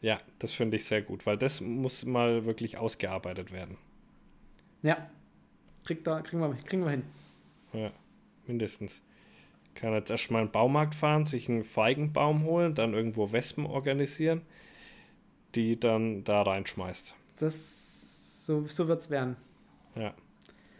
[0.00, 3.78] Ja, das finde ich sehr gut, weil das muss mal wirklich ausgearbeitet werden.
[4.82, 4.98] Ja.
[5.86, 7.02] Kriegt da, kriegen, wir, kriegen wir hin.
[7.72, 7.90] Ja,
[8.46, 9.02] mindestens.
[9.74, 14.42] Kann jetzt erstmal in den Baumarkt fahren, sich einen Feigenbaum holen, dann irgendwo Wespen organisieren,
[15.54, 17.14] die dann da reinschmeißt.
[17.38, 19.36] Das, so, so wird es werden.
[19.96, 20.14] Ja.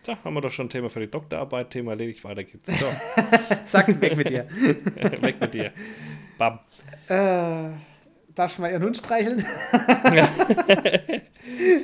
[0.05, 2.67] Da haben wir doch schon ein Thema für die Doktorarbeit, Thema erledigt, weiter geht's.
[2.67, 2.87] So,
[3.67, 4.47] Zack, weg mit dir.
[5.23, 5.73] weg mit dir.
[6.37, 6.59] Bam.
[7.09, 7.71] Äh,
[8.35, 9.45] darf ich mal ihren Hund streicheln?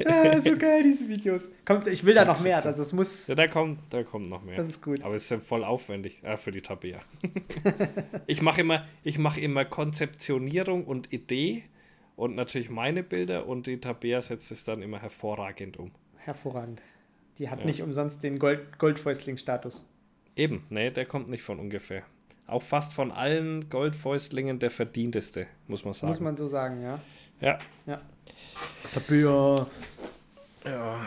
[0.06, 1.48] ah, so geil, diese Videos.
[1.64, 2.56] Kommt, ich will da noch mehr.
[2.56, 3.26] Also das muss.
[3.26, 4.56] Ja, da kommt, da kommt noch mehr.
[4.56, 5.02] Das ist gut.
[5.02, 7.00] Aber es ist ja voll aufwendig äh, für die Tabea.
[8.26, 11.64] ich mache immer, ich mache immer Konzeptionierung und Idee
[12.16, 15.90] und natürlich meine Bilder und die Tabea setzt es dann immer hervorragend um.
[16.16, 16.82] Hervorragend.
[17.38, 17.66] Die hat Ja.
[17.66, 19.86] nicht umsonst den Gold, Goldfäustling-Status.
[20.36, 22.02] Eben, nee, der kommt nicht von ungefähr.
[22.46, 26.08] Auch fast von allen Goldfäustlingen der verdienteste, muss man sagen.
[26.08, 27.00] Muss man so sagen, ja.
[27.40, 27.58] ja.
[27.86, 28.00] Ja.
[28.94, 29.66] Tabea.
[30.64, 31.00] ja.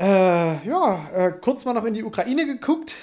[0.00, 2.94] Äh, ja, äh, kurz mal noch in die Ukraine geguckt.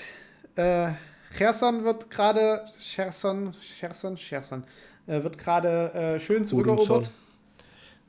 [0.56, 0.94] Äh,
[1.38, 4.64] Cherson wird gerade, Cherson, Cherson, Cherson,
[5.06, 7.12] äh, wird gerade äh, schön zurückerobert.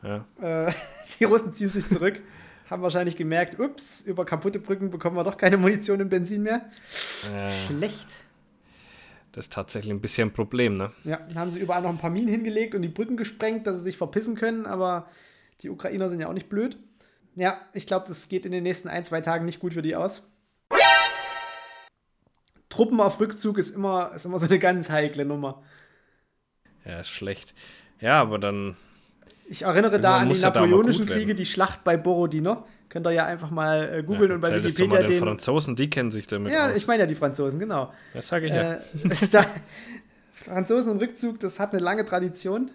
[0.03, 0.25] Ja.
[0.41, 0.73] Äh,
[1.21, 2.21] die Russen ziehen sich zurück,
[2.71, 6.63] haben wahrscheinlich gemerkt, ups, über kaputte Brücken bekommen wir doch keine Munition und Benzin mehr.
[7.31, 8.07] Äh, Schlecht.
[9.33, 10.93] das ist tatsächlich ein bisschen ein Problem, ne?
[11.05, 13.79] Ja, dann haben sie überall noch ein paar Minen hingelegt und die Brücken gesprengt, dass
[13.79, 15.11] sie sich verpissen können, aber
[15.63, 16.79] die Ukrainer sind ja auch nicht blöd.
[17.35, 19.97] Ja, ich glaube, das geht in den nächsten ein, zwei Tagen nicht gut für die
[19.97, 20.31] aus.
[22.69, 25.63] Truppen auf Rückzug ist immer, ist immer so eine ganz heikle Nummer.
[26.85, 27.55] Ja, ist schlecht.
[28.01, 28.77] Ja, aber dann,
[29.49, 31.07] Ich erinnere da an die mal napoleonischen.
[31.07, 32.65] Kriege, die Schlacht bei Borodino.
[32.89, 35.21] Könnt ihr ja einfach mal äh, googeln ja, und bei mal Wikipedia den den.
[35.21, 36.77] Franzosen, die kennen sich damit Ja, aus.
[36.77, 37.93] ich meine ja die Franzosen, genau.
[38.15, 38.75] das sage ich ja.
[38.75, 38.81] Äh,
[39.31, 39.45] da,
[40.33, 42.71] Franzosen und Rückzug, das hat eine lange Tradition.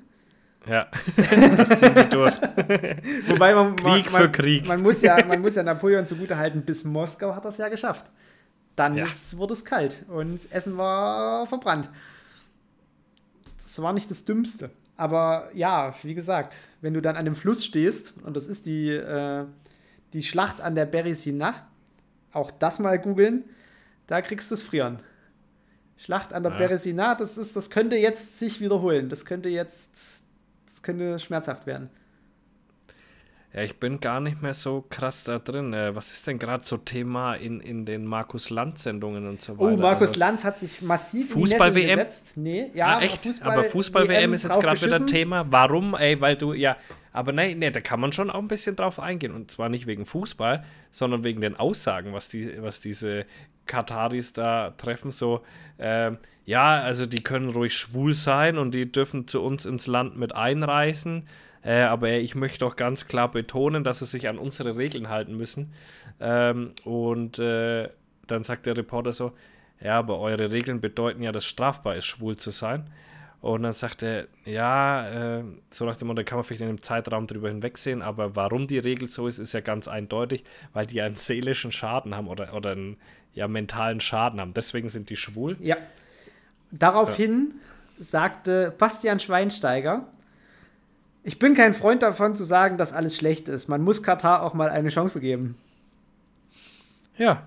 [0.68, 0.88] Ja,
[1.57, 2.34] das ziehen die durch.
[3.28, 4.68] Wobei man, man, Krieg man, für Krieg.
[4.68, 8.05] Man muss ja, man muss ja Napoleon zugutehalten, bis Moskau hat das ja geschafft.
[8.76, 9.03] Dann Ja.
[9.05, 11.89] ist, wurde es kalt und das Essen war verbrannt.
[13.57, 14.70] Das war nicht das Dümmste.
[14.95, 18.89] Aber ja, wie gesagt, wenn du dann an dem Fluss stehst, und das ist die,
[18.89, 19.45] äh,
[20.14, 21.55] die Schlacht an der Beresina,
[22.32, 23.43] auch das mal googeln,
[24.07, 24.99] da kriegst du es frieren.
[25.97, 26.57] Schlacht an der Ja.
[26.59, 29.09] Beresina, das ist, das könnte jetzt sich wiederholen.
[29.09, 30.22] Das könnte jetzt,
[30.84, 31.90] das könnte schmerzhaft werden.
[33.54, 35.74] Ja, ich bin gar nicht mehr so krass da drin.
[35.74, 39.68] Äh, was ist denn gerade so Thema in, in den Markus Land-Sendungen und so Oh,
[39.68, 39.78] weiter?
[39.82, 41.90] Markus Also, Lanz hat sich massiv Fußball-WM?
[42.00, 42.32] gesetzt.
[42.36, 43.24] Nee, ja, ah, echt?
[43.24, 45.06] Fußball- aber Fußball-WM ist jetzt gerade wieder.
[45.06, 45.46] Thema.
[45.52, 45.94] Warum?
[45.94, 46.78] Ey, weil du, ja,
[47.12, 49.32] aber nein, nee, da kann man schon auch ein bisschen drauf eingehen.
[49.32, 53.28] Und zwar nicht wegen Fußball, sondern wegen den Aussagen, was, die, was diese
[53.66, 55.11] Kataris da treffen.
[55.11, 55.41] So,
[55.80, 60.18] ähm, ja, also die können ruhig schwul sein und die dürfen zu uns ins Land
[60.18, 61.28] mit einreisen.
[61.64, 65.38] Äh, aber ich möchte auch ganz klar betonen, dass sie sich an unsere Regeln halten
[65.38, 65.72] müssen.
[66.20, 67.89] Ähm, und äh,
[68.28, 69.32] dann sagt der Reporter so,
[69.80, 72.89] ja, aber eure Regeln bedeuten ja, dass strafbar ist, schwul zu sein.
[73.43, 76.70] Und dann sagt er, ja, äh, so nach dem Motto, da kann man vielleicht in
[76.70, 80.86] einem Zeitraum drüber hinwegsehen, aber warum die Regel so ist, ist ja ganz eindeutig, weil
[80.86, 82.95] die einen seelischen Schaden haben oder, oder einen
[83.34, 84.54] ja, mentalen Schaden haben.
[84.54, 85.58] Deswegen sind die schwul.
[85.60, 85.78] Ja.
[86.72, 87.56] Daraufhin
[88.00, 90.08] sagte Bastian Schweinsteiger,
[91.24, 93.68] ich bin kein Freund davon zu sagen, dass alles schlecht ist.
[93.70, 95.56] Man muss Katar auch mal eine Chance geben.
[97.18, 97.44] Ja,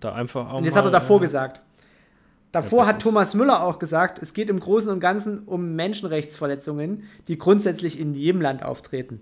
[0.00, 1.60] da einfach auch Und das mal, hat er davor äh, gesagt.
[2.52, 7.04] Davor das hat Thomas Müller auch gesagt, es geht im Großen und Ganzen um Menschenrechtsverletzungen,
[7.26, 9.20] die grundsätzlich in jedem Land auftreten.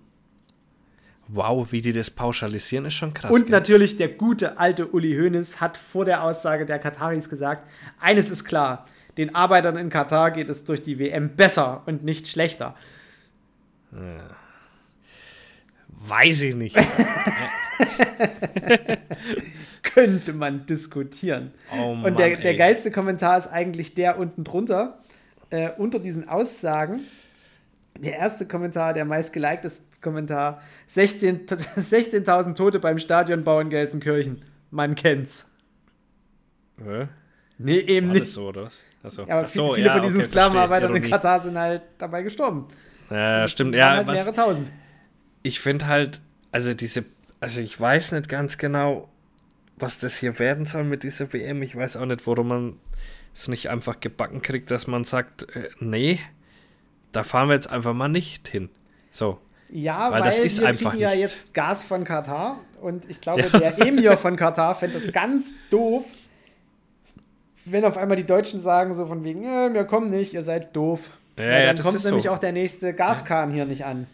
[1.29, 3.31] Wow, wie die das pauschalisieren, ist schon krass.
[3.31, 3.51] Und gell?
[3.51, 7.64] natürlich der gute alte Uli Hoeneß hat vor der Aussage der Kataris gesagt,
[7.99, 12.29] eines ist klar, den Arbeitern in Katar geht es durch die WM besser und nicht
[12.29, 12.75] schlechter.
[15.89, 16.77] Weiß ich nicht.
[19.83, 21.53] Könnte man diskutieren.
[21.72, 24.99] Oh Mann, und der, der geilste Kommentar ist eigentlich der unten drunter,
[25.51, 27.03] äh, unter diesen Aussagen.
[27.99, 34.42] Der erste Kommentar, der meist gelikteste Kommentar: 16 16.000 Tote beim Stadionbau in Gelsenkirchen.
[34.70, 35.50] Man kennt's.
[36.78, 37.09] Hä?
[37.59, 38.32] Nee, eben War nicht.
[38.32, 38.84] so, oder was?
[39.02, 39.22] Achso.
[39.22, 41.11] Aber Ach so, viele ja, von diesen okay, Sklavenarbeitern in.
[41.11, 42.68] Katar sind halt dabei gestorben.
[43.11, 43.74] Ja, stimmt.
[43.74, 44.70] Ja, halt was, mehrere tausend.
[45.42, 46.20] ich finde halt,
[46.52, 47.05] also diese,
[47.40, 49.09] also ich weiß nicht ganz genau,
[49.76, 51.62] was das hier werden soll mit dieser WM.
[51.62, 52.76] Ich weiß auch nicht, warum man
[53.34, 56.20] es nicht einfach gebacken kriegt, dass man sagt, äh, nee,
[57.12, 58.70] da fahren wir jetzt einfach mal nicht hin.
[59.11, 59.38] So.
[59.71, 61.21] Ja, Weil weil, das ist wir einfach kriegen ja nichts.
[61.33, 66.05] jetzt Gas von Katar und ich glaube, der Emir von Katar fände das ganz doof,
[67.65, 70.77] wenn auf einmal die Deutschen sagen so von wegen, "Nö, wir kommen nicht, ihr seid
[70.77, 71.11] doof.
[71.39, 72.31] Ja, ja, dann kommt nämlich so.
[72.31, 74.07] auch der nächste Gaskahn hier nicht an.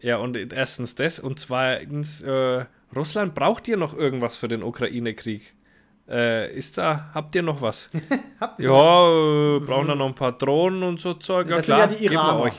[0.00, 2.64] Ja, und erstens das und zweitens, äh,
[2.96, 5.52] Russland braucht ihr noch irgendwas für den Ukraine-Krieg?
[6.08, 7.88] Äh, ist da, habt ihr noch was?
[8.40, 11.48] Habt ihr Ja, äh, brauchen da noch ein paar Drohnen und so Zeug.
[11.48, 12.40] Ja, Das sind klar, ja die geben wir Iraner.
[12.40, 12.54] euch.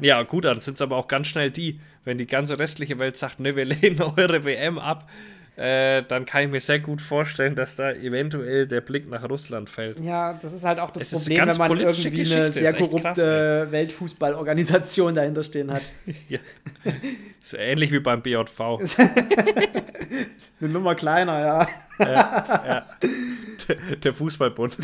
[0.00, 1.80] Ja, gut, dann sind es aber auch ganz schnell die.
[2.04, 5.08] Wenn die ganze restliche Welt sagt, ne, wir lehnen eure WM ab,
[5.56, 9.70] äh, dann kann ich mir sehr gut vorstellen, dass da eventuell der Blick nach Russland
[9.70, 9.98] fällt.
[10.00, 12.78] Ja, das ist halt auch das Es Problem, wenn man irgendwie Geschichte, eine sehr echt
[12.78, 15.82] krass, korrupte Weltfußballorganisation dahinter stehen hat.
[16.28, 16.38] Ja.
[17.40, 18.60] ist ähnlich wie beim BJV.
[18.60, 18.80] Eine
[20.60, 21.68] Nummer kleiner, ja.
[22.00, 22.86] ja.
[24.02, 24.76] Der Fußballbund.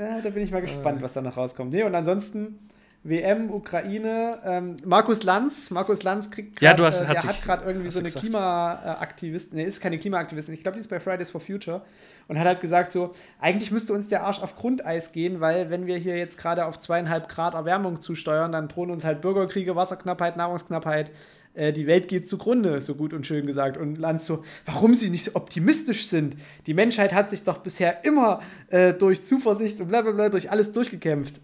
[0.00, 1.72] Ja, da bin ich mal gespannt, was da noch rauskommt.
[1.72, 2.58] Nee, und ansonsten
[3.02, 5.70] WM, Ukraine, ähm, Markus Lanz.
[5.70, 8.10] Markus Lanz kriegt Ja, grad, du hast- äh, hat hat gerade irgendwie so eine.
[8.10, 11.82] Klimaaktivistin, nee, ist keine Klimaaktivistin, ich glaube, die ist bei Fridays for Future
[12.28, 15.86] und hat halt gesagt so, eigentlich müsste uns der Arsch auf Grundeis gehen, weil wenn
[15.86, 20.36] wir hier jetzt gerade auf zweieinhalb Grad Erwärmung zusteuern, dann drohen uns halt Bürgerkriege, Wasserknappheit,
[20.36, 21.10] Nahrungsknappheit,
[21.54, 23.76] äh, die Welt geht zugrunde, so gut und schön gesagt.
[23.76, 26.36] Und Lanz so, warum sie nicht so optimistisch sind.
[26.66, 31.40] Die Menschheit hat sich doch bisher immer äh, durch Zuversicht und blablabla durch alles durchgekämpft.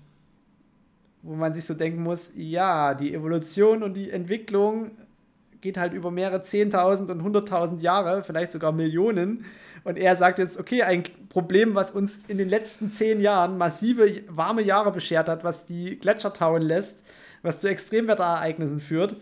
[1.23, 4.93] Wo man sich so denken muss, ja, die Evolution und die Entwicklung
[5.61, 9.45] geht halt über mehrere 10.000 und 100.000 Jahre, vielleicht sogar Millionen.
[9.83, 14.23] Und er sagt jetzt, okay, ein Problem, was uns in den letzten zehn Jahren massive
[14.29, 17.05] warme Jahre beschert hat, was die Gletscher tauen lässt,
[17.43, 19.17] was zu Extremwetterereignissen führt.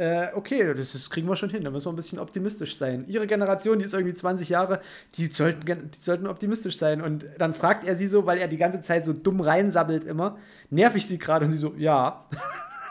[0.00, 3.04] Äh, okay, das, das kriegen wir schon hin, da müssen wir ein bisschen optimistisch sein.
[3.06, 4.80] Ihre Generation, die ist irgendwie 20 Jahre,
[5.16, 7.02] die sollten, die sollten optimistisch sein.
[7.02, 10.38] Und dann fragt er sie so, weil er die ganze Zeit so dumm reinsabbelt immer,
[10.70, 11.44] nerv ich sie gerade?
[11.44, 12.24] Und sie so, ja.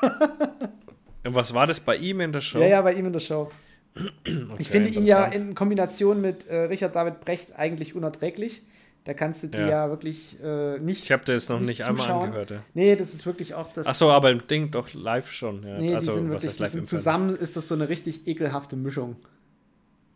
[1.26, 2.60] Und was war das bei ihm in der Show?
[2.60, 3.50] Ja, ja, bei ihm in der Show.
[4.24, 8.62] Okay, Ich finde ihn ja in Kombination mit äh, Richard David Brecht eigentlich unerträglich.
[9.06, 9.68] Da kannst du dir Ja.
[9.68, 11.04] ja, wirklich äh, nicht.
[11.06, 12.26] Ich habe das noch nicht, einmal zuschauen.
[12.28, 12.52] angehört.
[12.52, 12.64] Ja.
[12.74, 13.88] Nee, das ist wirklich auch das.
[13.88, 15.64] Ach so, aber im Ding doch live schon.
[15.66, 15.80] Ja.
[15.80, 18.28] nee, also, die sind was wirklich die live sind zusammen, ist das so eine richtig
[18.28, 19.16] ekelhafte Mischung.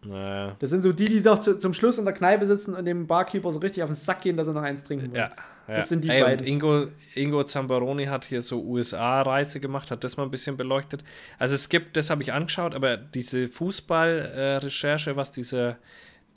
[0.06, 0.58] Naja.
[0.60, 3.08] Das sind so die, die doch zu, zum Schluss in der Kneipe sitzen und dem
[3.08, 5.18] Barkeeper so richtig auf den Sack gehen, dass er noch eins trinken will.
[5.20, 5.32] Ja,
[5.68, 5.76] ja.
[5.78, 6.46] Das sind die Ey, beiden.
[6.46, 11.06] Ingo, Ingo Zambaroni hat hier so USA-Reise gemacht, hat das mal ein bisschen beleuchtet.
[11.40, 15.78] Also es gibt, das habe ich angeschaut, aber diese Fußball-Recherche, was dieser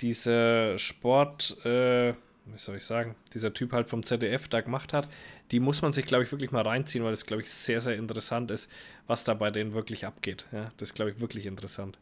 [0.01, 2.15] diese Sport, äh,
[2.53, 5.09] wie soll ich sagen, dieser Typ halt vom ZDF da gemacht hat,
[5.51, 7.97] die muss man sich, glaube ich, wirklich mal reinziehen, weil das, glaube ich, sehr, sehr
[7.97, 8.71] interessant ist,
[9.07, 10.47] was da bei denen wirklich abgeht.
[10.53, 11.99] Ja, das ist, glaube ich, wirklich interessant.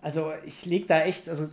[0.00, 1.48] Also ich lege da echt, also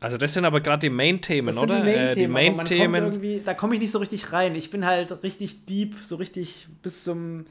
[0.00, 1.82] Also das sind aber gerade die Main-Themen, oder?
[1.82, 3.04] die Äh, die Main-Themen, Main-Themen.
[3.04, 4.54] irgendwie, da komme ich nicht so richtig rein.
[4.54, 7.46] Ich bin halt richtig deep, so richtig bis zum,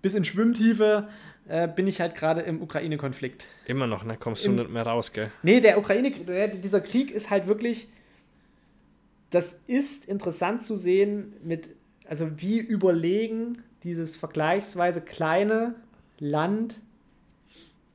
[0.00, 1.08] bis in Schwimmtiefe
[1.48, 3.44] äh, bin ich halt gerade im Ukraine-Konflikt.
[3.66, 4.16] Immer noch, ne?
[4.16, 5.32] Kommst Im- du nicht mehr raus, gell?
[5.42, 6.12] Nee, der Ukraine,
[6.62, 7.88] dieser Krieg ist halt wirklich,
[9.30, 11.68] das ist interessant zu sehen, mit,
[12.08, 15.74] also wie überlegen dieses vergleichsweise kleine
[16.18, 16.80] Land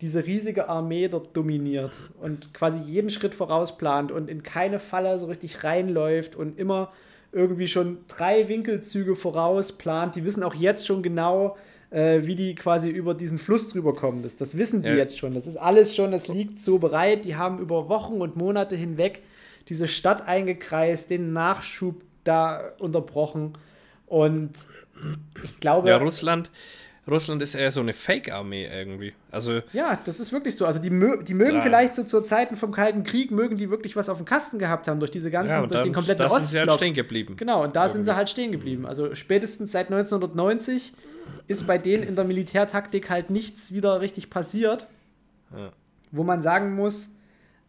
[0.01, 5.27] diese riesige Armee dort dominiert und quasi jeden Schritt vorausplant und in keine Falle so
[5.27, 6.91] richtig reinläuft und immer
[7.31, 10.15] irgendwie schon drei Winkelzüge vorausplant.
[10.15, 11.57] Die wissen auch jetzt schon genau,
[11.91, 14.21] äh, wie die quasi über diesen Fluss drüber kommen.
[14.21, 14.95] Das, das wissen die Ja.
[14.95, 15.33] jetzt schon.
[15.33, 17.23] Das ist alles schon, das liegt so bereit.
[17.25, 19.21] Die haben über Wochen und Monate hinweg
[19.69, 23.53] diese Stadt eingekreist, den Nachschub da unterbrochen.
[24.07, 24.51] Und
[25.43, 25.89] ich glaube.
[25.89, 26.49] Ja, Russland,
[27.07, 29.13] Russland ist eher so eine Fake-Armee irgendwie.
[29.31, 30.65] Also ja, das ist wirklich so.
[30.65, 33.69] Also die, mö die mögen Da- vielleicht so zur Zeiten vom Kalten Krieg, mögen die
[33.69, 36.23] wirklich was auf dem Kasten gehabt haben durch diese ganzen, ja, und durch den kompletten
[36.27, 36.79] da sind sie halt Ostblock.
[36.79, 37.35] stehen geblieben.
[37.37, 38.17] Genau, und da sind sie Irgendwie.
[38.17, 38.85] halt stehen geblieben.
[38.87, 40.93] Also spätestens seit 1990
[41.47, 44.87] ist bei denen in der Militärtaktik halt nichts wieder richtig passiert.
[45.55, 45.71] Ja.
[46.11, 47.14] Wo man sagen muss,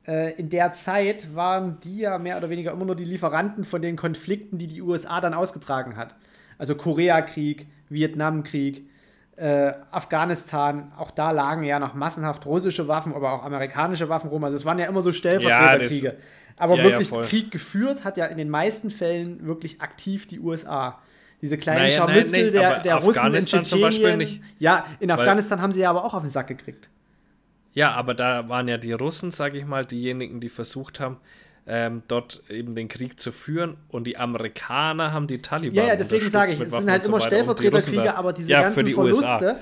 [0.07, 3.97] in der Zeit waren die ja mehr oder weniger immer nur die Lieferanten von den
[3.97, 6.15] Konflikten, die die USA dann ausgetragen hat.
[6.59, 8.89] Also Koreakrieg, Vietnamkrieg,
[9.37, 14.45] äh, Afghanistan, auch da lagen ja noch massenhaft russische Waffen, aber auch amerikanische Waffen rum.
[14.45, 16.17] Also es waren ja immer so Stellvertreterkriege.
[16.57, 17.25] aber Ja, ja, wirklich voll.
[17.27, 20.99] Krieg geführt hat ja in den meisten Fällen wirklich aktiv die USA.
[21.43, 24.43] Diese kleinen Naja, nein, Scharmützel nee, der, aber der Russen in Tschetschenien.
[24.59, 26.89] Ja, in Afghanistan haben sie ja aber auch auf den Sack gekriegt.
[27.77, 31.19] Ja, aber da waren ja die Russen, sage ich mal, diejenigen, die versucht haben,
[31.67, 35.97] ähm, dort eben den Krieg zu führen und die Amerikaner haben die Taliban Ja, ja,
[35.97, 39.39] deswegen sage ich, es sind halt so immer Stellvertreterkriege, aber diese ja, ganzen die USA.
[39.39, 39.61] Verluste,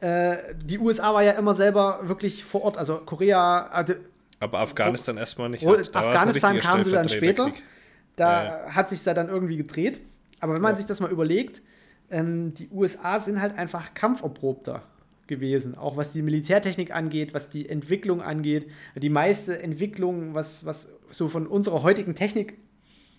[0.00, 3.94] äh, die USA war ja immer selber wirklich vor Ort, also Korea, also
[4.38, 5.66] Aber Afghanistan erstmal nicht.
[5.66, 5.96] Halt.
[5.96, 7.50] Afghanistan kamen sie dann später.
[8.14, 10.00] Da Ja, hat sich ja dann irgendwie gedreht.
[10.38, 10.76] Aber wenn man Ja.
[10.76, 11.60] sich das mal überlegt,
[12.10, 14.82] ähm, die USA sind halt einfach kampferprobter
[15.28, 18.68] gewesen, auch was die Militärtechnik angeht, was die Entwicklung angeht.
[18.96, 22.58] Die meiste Entwicklung, was, was so von unserer heutigen Technik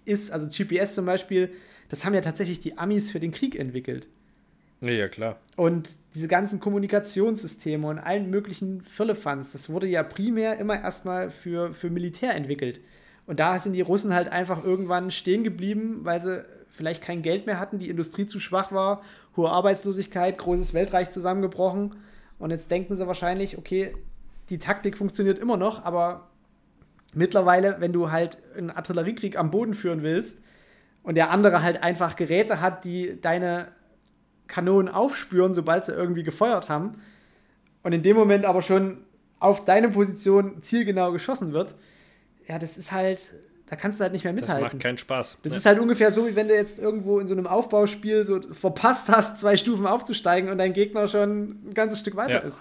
[0.06, 1.52] ist, also GPS zum Beispiel,
[1.90, 4.08] das haben ja tatsächlich die Amis für den Krieg entwickelt.
[4.82, 5.40] Ja, ja, klar.
[5.56, 11.74] Und diese ganzen Kommunikationssysteme und allen möglichen Firlefanz, das wurde ja primär immer erstmal für,
[11.74, 12.80] für Militär entwickelt.
[13.26, 16.46] Und da sind die Russen halt einfach irgendwann stehen geblieben, weil sie
[16.80, 19.02] vielleicht kein Geld mehr hatten, die Industrie zu schwach war,
[19.36, 21.98] hohe Arbeitslosigkeit, großes Weltreich zusammengebrochen.
[22.40, 23.94] Und jetzt denken sie wahrscheinlich, okay,
[24.50, 26.30] die Taktik funktioniert immer noch, aber
[27.14, 30.42] mittlerweile, wenn du halt einen Artilleriekrieg am Boden führen willst
[31.04, 33.68] und der andere halt einfach Geräte hat, die deine
[34.48, 37.02] Kanonen aufspüren, sobald sie irgendwie gefeuert haben.
[37.84, 39.04] Und in dem Moment aber schon
[39.38, 41.76] auf deine Position zielgenau geschossen wird.
[42.48, 43.20] Ja, das ist halt,
[43.70, 44.64] da kannst du halt nicht mehr Das mithalten.
[44.64, 45.38] macht keinen Spaß.
[45.44, 45.58] Das Ja.
[45.58, 49.10] ist halt ungefähr so, wie wenn du jetzt irgendwo in so einem Aufbauspiel so verpasst
[49.10, 52.40] hast, zwei Stufen aufzusteigen und dein Gegner schon ein ganzes Stück weiter Ja.
[52.40, 52.60] ist.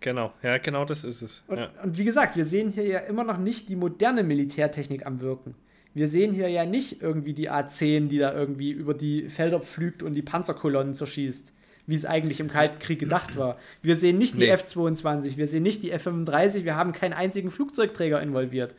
[0.00, 1.42] Genau, ja, genau das ist es.
[1.48, 1.70] Und, ja.
[1.82, 5.54] und wie gesagt, wir sehen hier ja immer noch nicht die moderne Militärtechnik am Wirken.
[5.94, 10.02] Wir sehen hier ja nicht irgendwie die A-10, die da irgendwie über die Felder pflügt
[10.02, 11.52] und die Panzerkolonnen zerschießt,
[11.86, 13.56] wie es eigentlich im Kalten Krieg gedacht war.
[13.80, 14.48] Wir sehen nicht die Nee.
[14.50, 18.74] F-22, wir sehen nicht die F-35, wir haben keinen einzigen Flugzeugträger involviert.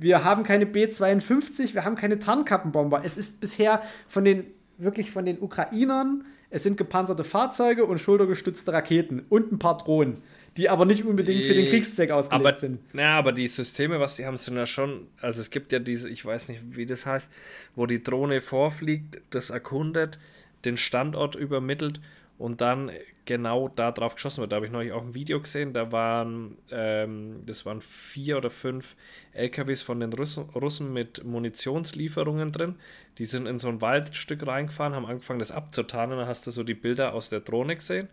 [0.00, 3.02] Wir haben keine B-52, wir haben keine Tarnkappenbomber.
[3.04, 4.46] Es ist bisher von den,
[4.78, 10.22] wirklich von den Ukrainern, es sind gepanzerte Fahrzeuge und schultergestützte Raketen und ein paar Drohnen,
[10.56, 12.80] die aber nicht unbedingt für den Äh, Kriegszweck ausgelegt aber, sind.
[12.94, 16.08] Ja, aber die Systeme, was die haben, sind ja schon, also es gibt ja diese,
[16.08, 17.30] ich weiß nicht, wie das heißt,
[17.76, 20.18] wo die Drohne vorfliegt, das erkundet,
[20.64, 22.00] den Standort übermittelt
[22.40, 22.90] und dann
[23.26, 24.50] genau da drauf geschossen wird.
[24.50, 28.50] Da habe ich neulich auch ein Video gesehen, da waren, ähm, das waren vier oder
[28.50, 28.96] fünf
[29.32, 32.76] LKWs von den Russen, Russen mit Munitionslieferungen drin.
[33.18, 36.18] Die sind in so ein Waldstück reingefahren, haben angefangen, das abzutarnen.
[36.18, 38.08] Dann hast du so die Bilder aus der Drohne gesehen.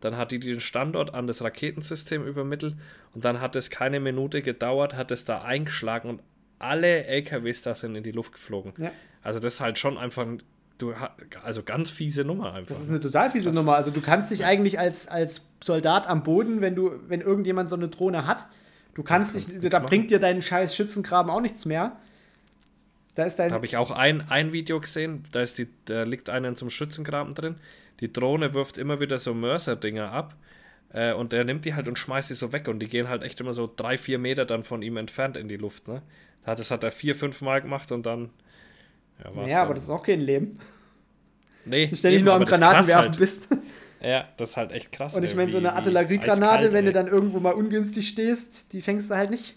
[0.00, 2.76] Dann hat die den Standort an das Raketensystem übermittelt
[3.14, 6.22] und dann hat es keine Minute gedauert, hat es da eingeschlagen und
[6.58, 8.72] alle LKWs da sind in die Luft geflogen.
[8.78, 8.92] Ja.
[9.22, 10.42] Also das ist halt schon einfach, ein-
[10.82, 10.92] du,
[11.42, 12.68] also ganz fiese Nummer einfach.
[12.74, 13.76] Das ist eine total fiese Nummer.
[13.76, 17.76] Also du kannst dich eigentlich als, als Soldat am Boden, wenn du, wenn irgendjemand so
[17.76, 18.46] eine Drohne hat,
[18.94, 19.88] du kannst dich, da machen.
[19.88, 21.96] bringt dir dein scheiß Schützengraben auch nichts mehr.
[23.14, 23.48] Da ist dein.
[23.50, 26.54] Da habe ich auch ein, ein Video gesehen, da, ist die, da liegt einer in
[26.54, 27.56] so einem Schützengraben drin.
[28.00, 30.34] Die Drohne wirft immer wieder so Mörser-Dinger ab
[30.92, 33.22] äh, und der nimmt die halt und schmeißt sie so weg und die gehen halt
[33.22, 35.88] echt immer so drei, vier Meter dann von ihm entfernt in die Luft.
[35.88, 36.02] Ne?
[36.44, 38.30] Das hat- Das hat er vier, fünf Mal gemacht und dann.
[39.22, 39.64] Ja, war's ja, dann.
[39.64, 40.58] aber das ist auch kein Leben.
[41.64, 43.18] nee, ständig nur am aber das ist Granaten krass werfen halt.
[43.18, 43.48] bist.
[44.02, 45.14] Ja, das ist halt echt krass.
[45.14, 46.94] Und ich meine, so eine Artilleriegranate, wenn du ey.
[46.94, 49.54] dann irgendwo mal ungünstig stehst, die fängst du halt nicht.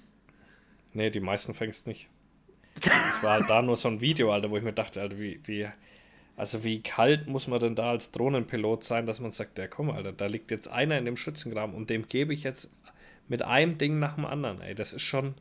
[0.93, 2.09] Nee, die meisten fängst nicht.
[2.75, 5.39] Das war halt da nur so ein Video, Alter, wo ich mir dachte, Alter, wie,
[5.45, 5.67] wie,
[6.37, 9.89] also wie kalt muss man denn da als Drohnenpilot sein, dass man sagt, ja komm,
[9.89, 12.69] Alter, da liegt jetzt einer in dem Schützengraben und dem gebe ich jetzt
[13.27, 15.33] mit einem Ding nach dem anderen, ey, das ist schon,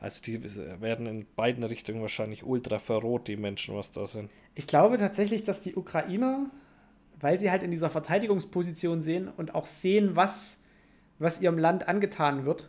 [0.00, 0.42] also die
[0.80, 4.30] werden in beiden Richtungen wahrscheinlich ultra verroht, die Menschen, was da sind.
[4.54, 6.50] Ich glaube tatsächlich, dass die Ukrainer,
[7.20, 10.62] weil sie halt in dieser Verteidigungsposition sehen und auch sehen, was,
[11.18, 12.68] was ihrem Land angetan wird,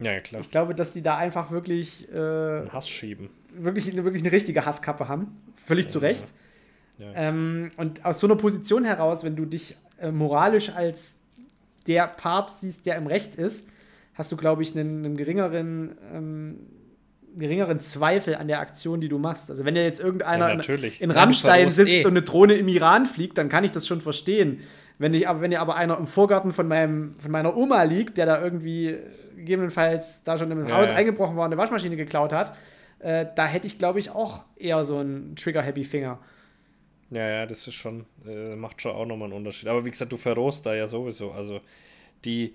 [0.00, 0.40] Ja, ja klar.
[0.40, 3.28] ich glaube, dass die da einfach wirklich, äh, Einen Hass schieben.
[3.52, 5.36] wirklich, wirklich eine richtige Hasskappe haben.
[5.56, 6.24] Völlig zu Recht.
[6.98, 7.12] Ja.
[7.14, 11.20] Ähm, und aus so einer Position heraus, wenn du dich äh, moralisch als
[11.86, 13.68] der Part siehst, der im Recht ist,
[14.20, 16.56] hast du, glaube ich, einen, einen geringeren, ähm,
[17.36, 19.50] geringeren Zweifel an der Aktion, die du machst.
[19.50, 21.00] Also wenn ja jetzt irgendeiner Ja, in, natürlich.
[21.00, 22.04] in Rammstein sitzt eh.
[22.04, 24.60] und eine Drohne im Iran fliegt, dann kann ich das schon verstehen.
[24.98, 28.18] Wenn, ich, aber wenn ja aber einer im Vorgarten von, meinem, von meiner Oma liegt,
[28.18, 28.98] der da irgendwie
[29.36, 30.94] gegebenenfalls da schon im Haus ja.
[30.94, 32.54] eingebrochen war und eine Waschmaschine geklaut hat,
[32.98, 36.18] äh, da hätte ich, glaube ich, auch eher so einen Trigger-Happy-Finger.
[37.10, 39.68] Ja, ja, das ist schon, äh, macht schon auch nochmal einen Unterschied.
[39.70, 41.30] Aber wie gesagt, du verrohst da ja sowieso.
[41.30, 41.60] Also
[42.26, 42.54] die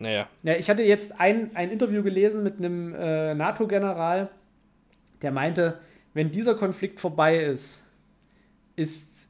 [0.00, 4.28] naja, Ja, ich hatte jetzt ein, ein Interview gelesen mit einem äh, NATO-General,
[5.22, 5.78] der meinte,
[6.14, 7.86] wenn dieser Konflikt vorbei ist,
[8.76, 9.28] ist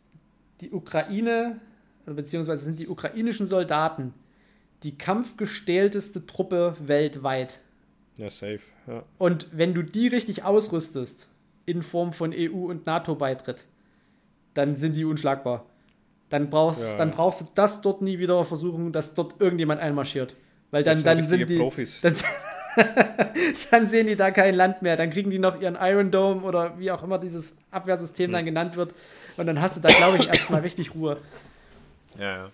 [0.61, 1.61] die Ukraine,
[2.07, 4.15] beziehungsweise sind die ukrainischen Soldaten
[4.83, 7.59] die kampfgestählteste Truppe weltweit.
[8.17, 8.61] ja, safe.
[8.87, 9.05] Ja.
[9.19, 11.29] Und wenn du die richtig ausrüstest,
[11.67, 13.67] in Form von EU- und NATO-Beitritt,
[14.55, 15.67] dann sind die unschlagbar.
[16.31, 20.37] Dann brauchst, Ja, dann brauchst du das dort nie wieder versuchen, dass dort irgendjemand einmarschiert.
[20.71, 21.57] Weil dann, dann sind die.
[21.59, 22.01] Profis.
[22.01, 22.15] Dann,
[23.71, 24.97] dann sehen die da kein Land mehr.
[24.97, 28.33] Dann kriegen die noch ihren Iron Dome oder wie auch immer dieses Abwehrsystem Hm.
[28.33, 28.95] dann genannt wird.
[29.37, 31.17] Und dann hast du da, glaube ich, erstmal richtig Ruhe.
[32.19, 32.51] Ja, ja.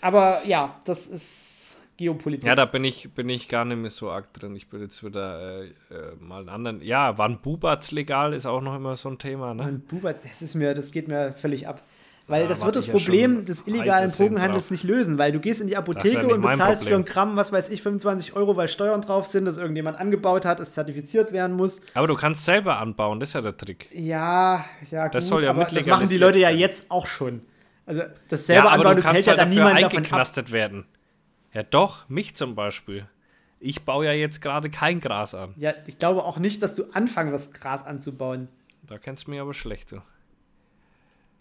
[0.00, 2.46] Aber ja, das ist Geopolitik.
[2.46, 4.56] Ja, da bin ich, bin ich gar nicht mehr so arg drin.
[4.56, 6.82] Ich bin jetzt wieder äh, äh, mal einen anderen.
[6.82, 9.64] Ja, wann Bubats legal ist auch noch immer so ein Thema, ne?
[9.64, 11.82] Und Buber, das ist mir, das geht mir völlig ab.
[12.26, 15.40] Weil Ja, das wird das ja Problem schon des illegalen Drogenhandels nicht lösen, weil du
[15.40, 17.02] gehst in die Apotheke nicht und bezahlst für Problem.
[17.02, 20.58] ein Gramm, was weiß ich, 25 Euro, weil Steuern drauf sind, das irgendjemand angebaut hat,
[20.58, 21.82] es zertifiziert werden muss.
[21.92, 23.88] Aber du kannst selber anbauen, das ist ja der Trick.
[23.92, 27.42] Ja, ja, Das gut, soll ja aber das machen die Leute ja jetzt auch schon.
[27.84, 29.92] Also das selber anbauen, das hält ja dann niemand davon ab.
[29.94, 30.86] eingeknastet werden.
[31.52, 33.06] Ja, doch, mich zum Beispiel.
[33.60, 35.54] Ich baue ja jetzt gerade kein Gras an.
[35.56, 38.48] Ja, ich glaube auch nicht, dass du anfangen wirst, Gras anzubauen.
[38.82, 39.90] Da kennst du mich aber schlecht,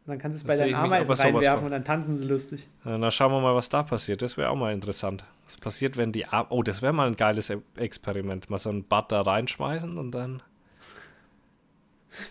[0.05, 0.11] du.
[0.11, 2.67] Dann kannst du es bei deinen Ameisen reinwerfen und dann tanzen sie lustig.
[2.83, 4.21] Na, schauen wir mal, was da passiert.
[4.21, 5.23] Das wäre auch mal interessant.
[5.45, 6.25] Was passiert, wenn die.
[6.25, 8.49] A oh, das wäre mal ein geiles E- Experiment.
[8.49, 10.43] Mal so ein Bad da reinschmeißen und dann.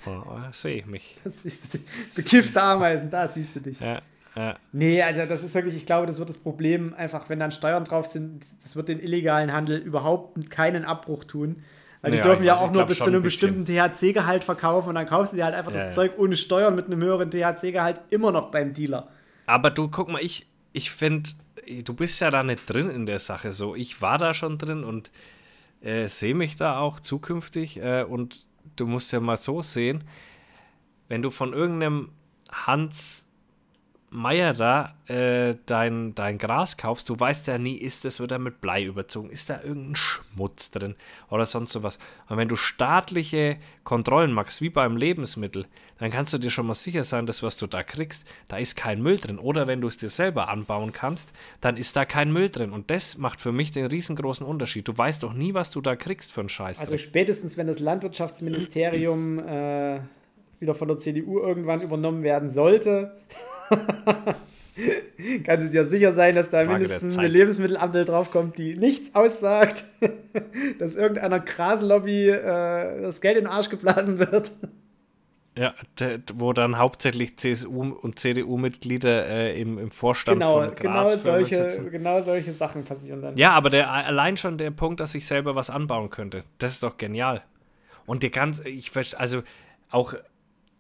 [0.07, 1.17] Oh, sehe ich mich.
[1.25, 2.15] Das siehst du dich.
[2.15, 3.81] Bekiffte Ameisen, da siehst du dich.
[3.81, 4.01] Ja,
[4.37, 4.55] ja.
[4.73, 7.85] Nee, also das ist wirklich, ich glaube, das wird das Problem einfach, wenn dann Steuern
[7.85, 11.65] drauf sind, das wird den illegalen Handel überhaupt keinen Abbruch tun.
[12.03, 15.07] Weil die Ja, dürfen ja auch nur bis zu einem bestimmten THC-Gehalt verkaufen und dann
[15.07, 15.95] kaufst du dir halt einfach Ja, das.
[15.95, 19.09] Zeug ohne Steuern mit einem höheren THC-Gehalt immer noch beim Dealer.
[19.47, 21.31] Aber du, guck mal, ich, ich finde,
[21.85, 23.75] du bist ja da nicht drin in der Sache so.
[23.77, 25.13] Ich war da schon drin und
[25.81, 27.79] äh, sehe mich da auch zukünftig.
[27.81, 28.47] Äh, und
[28.77, 30.03] du musst ja mal so sehen,
[31.09, 32.11] wenn du von irgendeinem
[32.51, 33.29] Hans
[34.13, 38.61] Meier da äh, dein, dein Gras kaufst, du weißt ja nie, ist das wieder mit
[38.61, 40.97] Blei überzogen, ist da irgendein Schmutz drin
[41.31, 41.99] oder sonst sowas.
[42.29, 45.67] Und wenn du staatliche Kontrollen machst, wie beim Lebensmittel,
[45.99, 48.77] dann kannst du dir schon mal sicher sein, dass was du da kriegst, da ist
[48.77, 49.39] kein Müll drin.
[49.39, 52.73] Oder wenn du es dir selber anbauen kannst, dann ist da kein Müll drin.
[52.73, 54.87] Und das macht für mich den riesengroßen Unterschied.
[54.89, 56.81] Du weißt doch nie, was du da kriegst für einen Scheiß.
[56.81, 60.01] Also spätestens, wenn das Landwirtschaftsministerium äh,
[60.63, 63.13] wieder von der CDU irgendwann übernommen werden sollte,
[65.45, 69.85] kannst du dir sicher sein, dass da Frage mindestens eine Lebensmittelampel draufkommt, die nichts aussagt,
[70.79, 74.53] dass irgendeiner Graslobby äh, das Geld in den Arsch geblasen wird.
[75.59, 75.75] Ja,
[76.35, 81.91] wo dann hauptsächlich CSU und CDU-Mitglieder äh, im, im Vorstand Genau, von genau solche, sitzen.
[81.91, 83.37] genau solche Sachen passieren dann.
[83.37, 86.83] Ja, aber der, allein schon der Punkt, dass ich selber was anbauen könnte, das ist
[86.83, 87.43] doch genial.
[88.07, 89.43] Und dir ganz, ich verstehe, also
[89.91, 90.15] auch,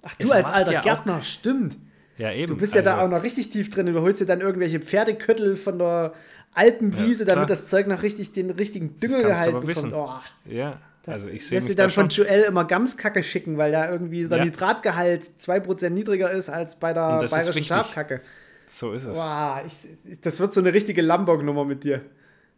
[0.03, 1.77] Ach, es du als macht alter ja auch- Gärtner, stimmt.
[2.19, 2.53] ja eben.
[2.55, 3.87] Du bist ja da also, auch noch richtig tief drin.
[3.87, 6.13] Du holst dir dann irgendwelche Pferdeköttel von der
[6.55, 9.67] Alpenwiese, Ja, damit das Zeug noch richtig den richtigen Düngergehalt bekommt.
[9.69, 9.93] wissen.
[9.95, 10.11] Oh,
[10.47, 12.27] Ja, also ich sehe lässt mich dann da von schon.
[12.27, 14.45] Joel immer Gamskacke schicken, weil da irgendwie der Ja.
[14.45, 17.65] Nitratgehalt 2% niedriger ist als bei der Und bayerischen.
[17.65, 18.21] Schafkacke.
[18.67, 19.17] So ist es.
[19.17, 22.03] Wow, ich, das wird so eine richtige Lambok-Nummer mit dir.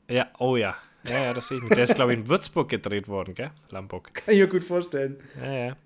[0.09, 0.77] Ja, oh ja.
[1.09, 1.75] Ja, ja, das sehe ich mich.
[1.75, 3.51] Der ist, glaube ich, in Würzburg gedreht worden, gell?
[3.71, 4.13] Lambok.
[4.15, 5.17] Kann ich mir gut vorstellen.
[5.43, 5.77] Ja, ja.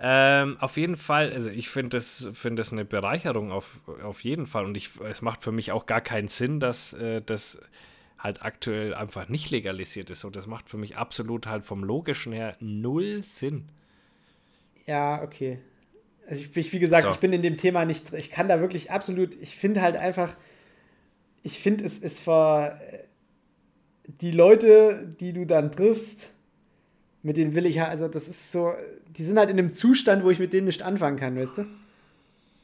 [0.00, 4.46] Ähm, auf jeden Fall, also ich finde das, find das eine Bereicherung auf, auf jeden
[4.46, 4.64] Fall.
[4.64, 7.60] Und ich, es macht für mich auch gar keinen Sinn, dass äh, das
[8.18, 10.20] halt aktuell einfach nicht legalisiert ist.
[10.20, 13.68] So, das macht für mich absolut halt vom Logischen her null Sinn.
[14.86, 15.58] Ja, okay.
[16.28, 17.10] Also ich, ich, wie gesagt, So.
[17.10, 20.36] ich bin in dem Thema nicht, ich kann da wirklich absolut, ich finde halt einfach,
[21.42, 22.98] ich finde es ist für äh,
[24.20, 26.32] die Leute, die du dann triffst,
[27.22, 28.72] mit denen will ich halt, also das ist so,
[29.16, 31.64] die sind halt in einem Zustand, wo ich mit denen nicht anfangen kann, weißt du?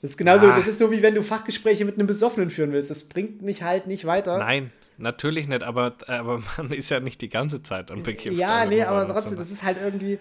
[0.03, 0.55] Das ist genauso, Ah.
[0.57, 2.91] das ist so wie wenn du Fachgespräche mit einem Besoffenen führen willst.
[2.91, 4.39] Das bringt mich halt nicht weiter.
[4.39, 8.37] Nein, natürlich nicht, aber, aber man ist ja nicht die ganze Zeit am Bekifft.
[8.37, 10.19] Ja, also nee, aber trotzdem, das ist halt irgendwie.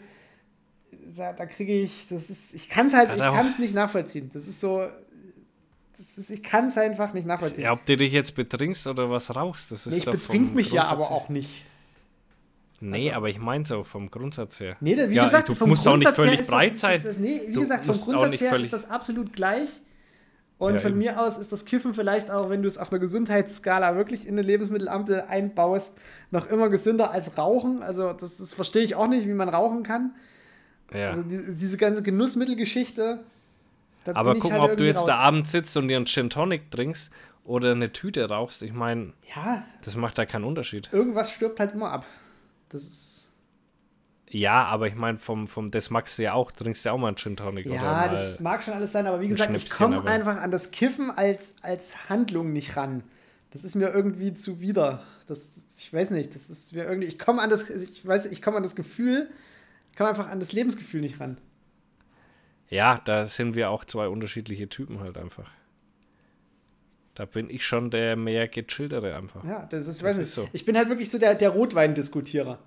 [1.15, 3.75] Da, da kriege ich, das ist, ich kann es halt, Ja, ich kann es nicht
[3.75, 4.31] nachvollziehen.
[4.33, 4.87] Das ist so,
[5.97, 7.63] das ist, ich kann es einfach nicht nachvollziehen.
[7.65, 10.71] Ja, ob du dich jetzt betrinkst oder was rauchst, das ist nee, ich betrink mich
[10.71, 11.65] ja aber auch nicht.
[12.85, 14.75] Nee, Also- aber ich meine so vom Grundsatz her.
[14.81, 16.79] Nee, wie Ja, gesagt, du vom musst auch nicht Grundsatz her völlig ist breit das,
[16.81, 16.95] sein.
[16.97, 19.69] Ist das, nee, wie Du gesagt, vom Grundsatz her ist das absolut gleich.
[20.59, 20.99] Und Ja, von eben.
[20.99, 24.33] mir aus ist das Kiffen vielleicht auch, wenn du es auf einer Gesundheitsskala wirklich in
[24.35, 25.93] eine Lebensmittelampel einbaust,
[26.31, 27.83] noch immer gesünder als Rauchen.
[27.83, 30.13] Also das, das verstehe ich auch nicht, wie man rauchen kann.
[30.93, 31.09] Ja.
[31.09, 33.19] Also die, diese ganze Genussmittelgeschichte.
[34.05, 35.21] Da aber guck halt mal, ob du jetzt da raus.
[35.21, 37.11] abends sitzt und dir einen Gin Tonic trinkst
[37.45, 38.61] oder eine Tüte rauchst.
[38.63, 40.89] Ich meine, Ja, das macht da keinen Unterschied.
[40.91, 42.05] irgendwas stirbt halt immer ab.
[42.73, 43.29] Das ist.
[44.29, 46.97] Ja, aber ich meine, vom, vom, das magst du ja auch, trinkst du ja auch
[46.97, 49.69] mal einen Gin Tonic oder Ja, das mag schon alles sein, aber wie gesagt, ich
[49.69, 53.03] komme einfach an das Kiffen als, als Handlung nicht ran.
[53.51, 55.03] Das ist mir irgendwie zuwider.
[55.27, 58.41] Das, ich weiß nicht, das ist mir irgendwie, ich komme an das, ich weiß, ich
[58.41, 59.29] komme an das Gefühl,
[59.91, 61.37] ich komme einfach an das Lebensgefühl nicht ran.
[62.69, 65.51] Ja, da sind wir auch zwei unterschiedliche Typen halt einfach.
[67.15, 69.43] Da bin ich schon der mehr gechilltere einfach.
[69.43, 70.27] Ja, das ist, ich Das weiß nicht.
[70.29, 70.49] ist so.
[70.51, 72.59] Ich bin halt wirklich so der, der Rotwein-Diskutierer.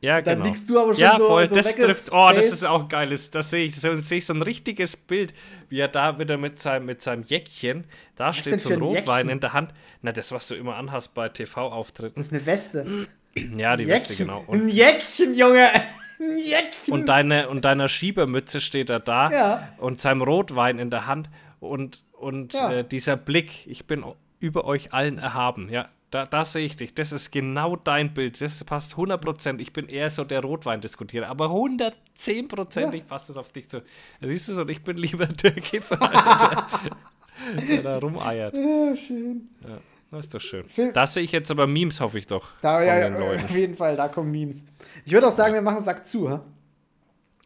[0.00, 0.48] Ja, Dann genau.
[0.48, 2.10] liegst du aber schon ja, so- voll, so das trifft.
[2.12, 3.30] Oh, das ist auch geiles.
[3.30, 3.76] Das sehe ich.
[3.80, 5.32] So, sehe ich so ein richtiges Bild,
[5.70, 7.84] wie er da wieder mit seinem, mit seinem Jäckchen,
[8.16, 9.28] da denn steht so ein ein Rotwein Jäckchen?
[9.30, 9.72] in der Hand.
[10.02, 12.16] Na, das, was du immer anhast bei TV-Auftritten.
[12.16, 13.06] Das ist eine Weste.
[13.56, 14.26] Ja, die Weste, Jäckchen.
[14.28, 14.40] genau.
[14.42, 15.68] Ein Und, Jäckchen, Junge!
[16.20, 16.94] Ein Jäckchen!
[16.94, 19.68] und, deine, und deiner Schiebermütze steht er da Ja.
[19.78, 22.72] und seinem Rotwein in der Hand und, und Ja.
[22.72, 24.04] äh, dieser Blick, ich bin
[24.40, 25.68] über euch allen erhaben.
[25.70, 26.94] Ja, da, da sehe ich dich.
[26.94, 28.40] Das ist genau dein Bild.
[28.40, 29.58] Das passt 100%.
[29.60, 33.82] Ich bin eher so der Rotwein-Diskutierer, aber 110%ig passt es auf dich zu.
[34.20, 38.56] Siehst du so, und ich bin lieber der Kiffer, der, der da rumeiert.
[38.56, 39.48] ja, schön.
[39.66, 39.78] Ja,
[40.10, 40.64] das ist doch schön.
[40.92, 43.44] Da sehe ich jetzt aber Memes, hoffe ich doch, Da, von ja, den ja, Leuten.
[43.44, 44.64] auf jeden Fall, da kommen Memes.
[45.04, 46.44] Ich würde auch sagen, wir machen Sack zu, ha?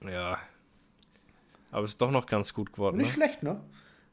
[0.07, 0.39] Ja.
[1.71, 2.97] Aber es ist doch noch ganz gut geworden.
[2.99, 3.13] Nicht Ne?
[3.15, 3.61] schlecht, ne?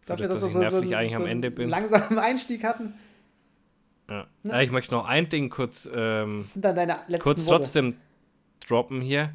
[0.06, 1.69] Dafür, dass dass wir ich so, so, eigentlich so am Ende bin.
[1.69, 2.94] langsamen Einstieg hatten.
[4.10, 4.27] Ja.
[4.44, 7.64] Ja, ich möchte noch ein Ding kurz, ähm, Das sind dann deine letzten kurz Worte.
[7.64, 7.95] trotzdem
[8.68, 9.34] droppen hier.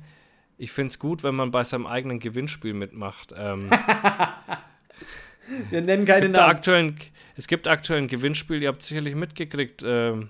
[0.59, 3.35] Ich finde es gut, wenn man bei seinem eigenen Gewinnspiel mitmacht.
[3.37, 3.71] Ähm,
[5.71, 6.51] Wir nennen keine da Namen.
[6.57, 6.95] aktuell
[7.37, 9.83] es gibt aktuell ein Gewinnspiel, ihr habt sicherlich mitgekriegt.
[9.85, 10.29] Ähm,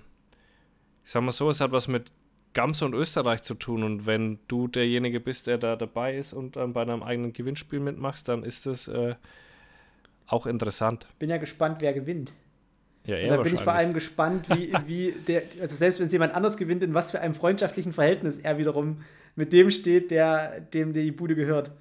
[1.03, 2.11] ich sag mal so, es hat was mit
[2.53, 3.83] Gams und Österreich zu tun.
[3.83, 7.79] Und wenn du derjenige bist, der da dabei ist und dann bei deinem eigenen Gewinnspiel
[7.81, 9.15] mitmachst, dann ist das äh,
[10.31, 11.07] auch interessant.
[11.19, 12.31] Bin ja gespannt, wer gewinnt.
[13.05, 16.07] Ja, Und er da bin ich vor allem gespannt, wie, wie der, also selbst wenn
[16.07, 19.01] es jemand anders gewinnt, in was für einem freundschaftlichen Verhältnis er wiederum
[19.35, 21.71] mit dem steht, der dem die Bude gehört.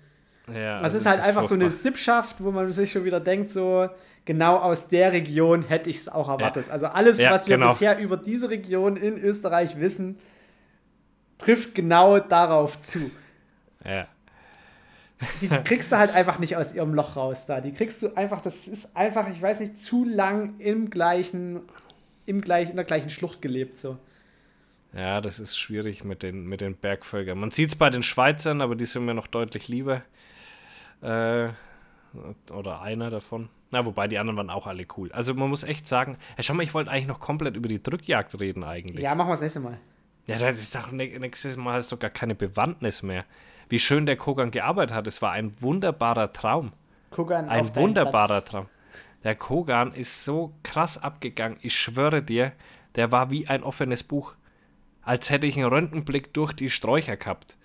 [0.53, 3.89] Ja, Das ist halt einfach so eine Sippschaft, wo man sich schon wieder denkt, so
[4.25, 6.71] genau aus der Region hätte ich es auch erwartet.
[6.71, 7.71] Also alles, Ja, was wir genau.
[7.73, 10.19] bisher über diese Region in Österreich wissen,
[11.39, 13.11] trifft genau darauf zu.
[13.85, 14.09] Ja.
[15.41, 17.61] Die kriegst du halt einfach nicht aus ihrem Loch raus da.
[17.61, 21.63] Die kriegst du einfach, das ist einfach, ich weiß nicht, zu lang im gleichen,
[22.27, 23.79] im gleichen, in der gleichen Schlucht gelebt.
[23.79, 23.99] So.
[24.93, 27.39] Ja, das ist schwierig mit den, mit den Bergvölkern.
[27.39, 30.03] Man sieht es bei den Schweizern, aber die sind mir noch deutlich lieber.
[31.03, 31.49] Äh,
[32.53, 33.49] oder einer davon.
[33.71, 35.13] Na, wobei die anderen waren auch alle cool.
[35.13, 37.81] Also man muss echt sagen, hey, schau mal, ich wollte eigentlich noch komplett über die
[37.81, 39.03] Drückjagd reden eigentlich.
[39.03, 39.79] Ja, machen wir das nächste Mal.
[40.27, 43.25] Ja, das ist doch nächstes Mal hast du gar keine Bewandtnis mehr.
[43.71, 45.07] Wie schön der Kogan gearbeitet hat.
[45.07, 46.73] Es war ein wunderbarer Traum.
[47.11, 47.47] Guck an.
[47.47, 48.45] auf Ein wunderbarer.
[48.45, 48.67] Traum.
[49.25, 51.59] Der Kogan ist so krass abgegangen.
[51.63, 52.53] Ich schwöre dir,
[52.97, 54.35] der war wie ein offenes Buch.
[55.03, 57.57] Als hätte ich einen Röntgenblick durch die Sträucher gehabt.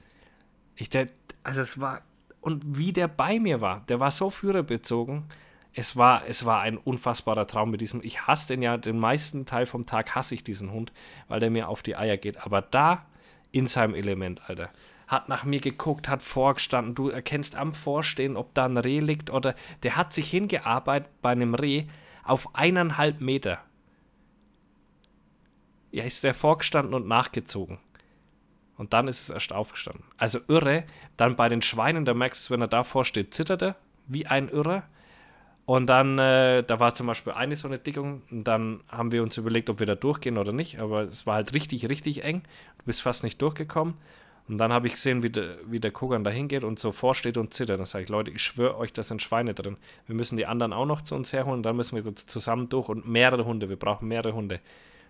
[0.76, 1.08] Ich, der,
[1.44, 2.02] also es war,
[2.40, 5.24] und wie der bei mir war, der war so führerbezogen.
[5.74, 8.02] Es war, es war ein unfassbarer Traum mit diesem.
[8.04, 10.94] Ich hasse den ja, den meisten Teil vom Tag hasse ich diesen Hund,
[11.28, 12.46] weil der mir auf die Eier geht.
[12.46, 13.06] Aber da,
[13.52, 14.70] in seinem Element, Alter.
[15.08, 16.96] Hat nach mir geguckt, hat vorgestanden.
[16.96, 19.56] Du erkennst am Vorstehen, ob da ein Reh liegt oder.
[19.84, 21.86] Der hat sich hingearbeitet bei einem Reh
[22.24, 23.60] auf eineinhalb Meter.
[25.92, 27.78] Ja, ist der vorgestanden und nachgezogen.
[28.78, 30.04] Und dann ist es erst aufgestanden.
[30.18, 30.84] Also irre.
[31.18, 33.76] Dann bei den Schweinen, da merkst du, wenn er davor steht, zittert er
[34.08, 34.84] wie ein Irrer.
[35.66, 38.22] Und dann, äh, da war zum Beispiel eine so eine Dickung.
[38.30, 40.80] Und dann haben wir uns überlegt, ob wir da durchgehen oder nicht.
[40.80, 42.44] Aber es war halt richtig, richtig eng.
[42.80, 43.96] Du bist fast nicht durchgekommen.
[44.48, 47.38] Und dann habe ich gesehen, wie der, wie der Kogan da hingeht und so vorsteht
[47.38, 47.80] und zittert.
[47.80, 49.78] Dann sage ich, Leute, ich schwöre euch, da sind Schweine drin.
[50.06, 51.64] Wir müssen die anderen auch noch zu uns herholen.
[51.64, 53.70] Dann müssen wir jetzt zusammen durch und mehrere Hunde.
[53.70, 54.60] Wir brauchen mehrere Hunde.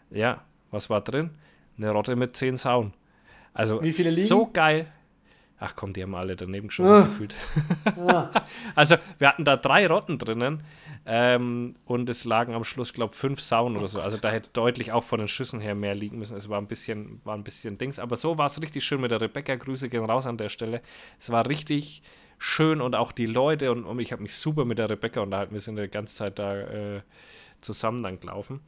[0.10, 0.42] Ja,
[0.72, 1.32] was war drin?
[1.78, 2.94] Eine Rotte mit zehn Sauen.
[3.54, 4.88] Also so geil.
[5.58, 7.02] Ach komm, die haben alle daneben geschossen Ah.
[7.04, 7.34] gefühlt.
[8.76, 10.64] also wir hatten da drei Rotten drinnen
[11.06, 14.02] ähm, und es lagen am Schluss, glaube ich, fünf Sauen oder so.
[14.02, 16.36] Also da hätte deutlich auch von den Schüssen her mehr liegen müssen.
[16.36, 18.00] Es war ein bisschen, war ein bisschen Dings.
[18.00, 19.56] Aber so war es richtig schön mit der Rebecca.
[19.56, 20.82] Grüße gehen raus an der Stelle.
[21.20, 22.02] Es war richtig
[22.38, 25.54] schön und auch die Leute und, und ich habe mich super mit der Rebecca unterhalten.
[25.54, 27.02] Wir sind die ganze Zeit da äh,
[27.62, 28.60] zusammen dann gelaufen.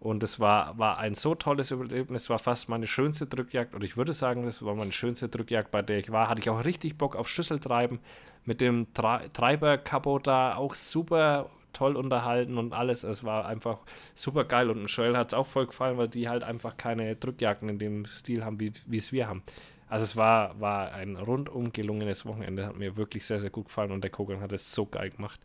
[0.00, 3.74] Und es war, war ein so tolles Erlebnis, war fast meine schönste Drückjagd.
[3.74, 6.30] Und ich würde sagen, das war meine schönste Drückjagd, bei der ich war.
[6.30, 7.98] Hatte ich auch richtig Bock auf Schüsseltreiben.
[8.46, 13.04] Mit dem Treiber-Kapo da auch super toll unterhalten und alles.
[13.04, 13.80] Es war einfach
[14.14, 14.70] super geil.
[14.70, 18.06] Und Joel hat es auch voll gefallen, weil die halt einfach keine Drückjagden in dem
[18.06, 19.42] Stil haben, wie es wir haben.
[19.86, 22.66] Also es war, war ein rundum gelungenes Wochenende.
[22.66, 23.92] Hat mir wirklich sehr, sehr gut gefallen.
[23.92, 25.40] Und der Kogan hat es so geil gemacht.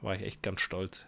[0.00, 1.06] War ich echt ganz stolz.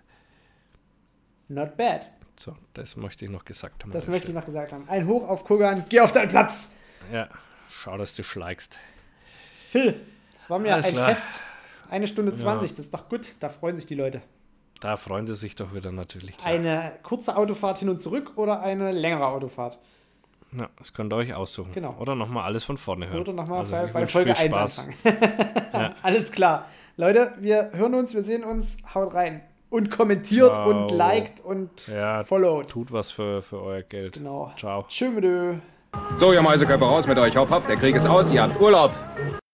[1.49, 2.09] Not bad.
[2.37, 3.93] So, das möchte ich noch gesagt haben.
[3.93, 4.89] Das möchte ich noch gesagt haben.
[4.89, 6.73] Ein Hoch auf Kogan, geh auf deinen Platz.
[7.13, 7.29] Ja,
[7.69, 8.79] schau, dass du schlägst.
[9.69, 10.01] Phil,
[10.35, 11.09] es war mir Alles ein klar.
[11.09, 11.41] Fest.
[11.91, 12.77] Eine Stunde 20, ja.
[12.77, 13.35] das ist doch gut.
[13.41, 14.23] Da freuen sich die Leute.
[14.81, 16.37] Da freuen sie sich doch wieder natürlich.
[16.37, 16.55] Klar.
[16.55, 19.79] Eine kurze Autofahrt hin und zurück oder eine längere Autofahrt?
[20.59, 21.73] Ja, das könnt ihr euch aussuchen.
[21.73, 21.95] Genau.
[21.99, 23.21] Oder nochmal alles von vorne hören.
[23.21, 24.95] Oder nochmal also, bei Folge 1 anfangen.
[25.73, 25.95] ja.
[26.03, 26.69] Alles klar.
[26.97, 28.79] Leute, wir hören uns, wir sehen uns.
[28.95, 29.43] Haut rein
[29.73, 30.69] und kommentiert Ciao.
[30.71, 32.69] und liked und ja, followt.
[32.69, 34.15] Tut was für, für euer Geld.
[34.15, 34.53] Genau.
[34.57, 34.85] Ciao.
[34.87, 35.55] Tschö,
[36.17, 37.35] So, ihr Mäuseköpfe, raus mit euch.
[37.37, 38.93] Hopp, hopp, der Krieg ist aus, ihr habt Urlaub.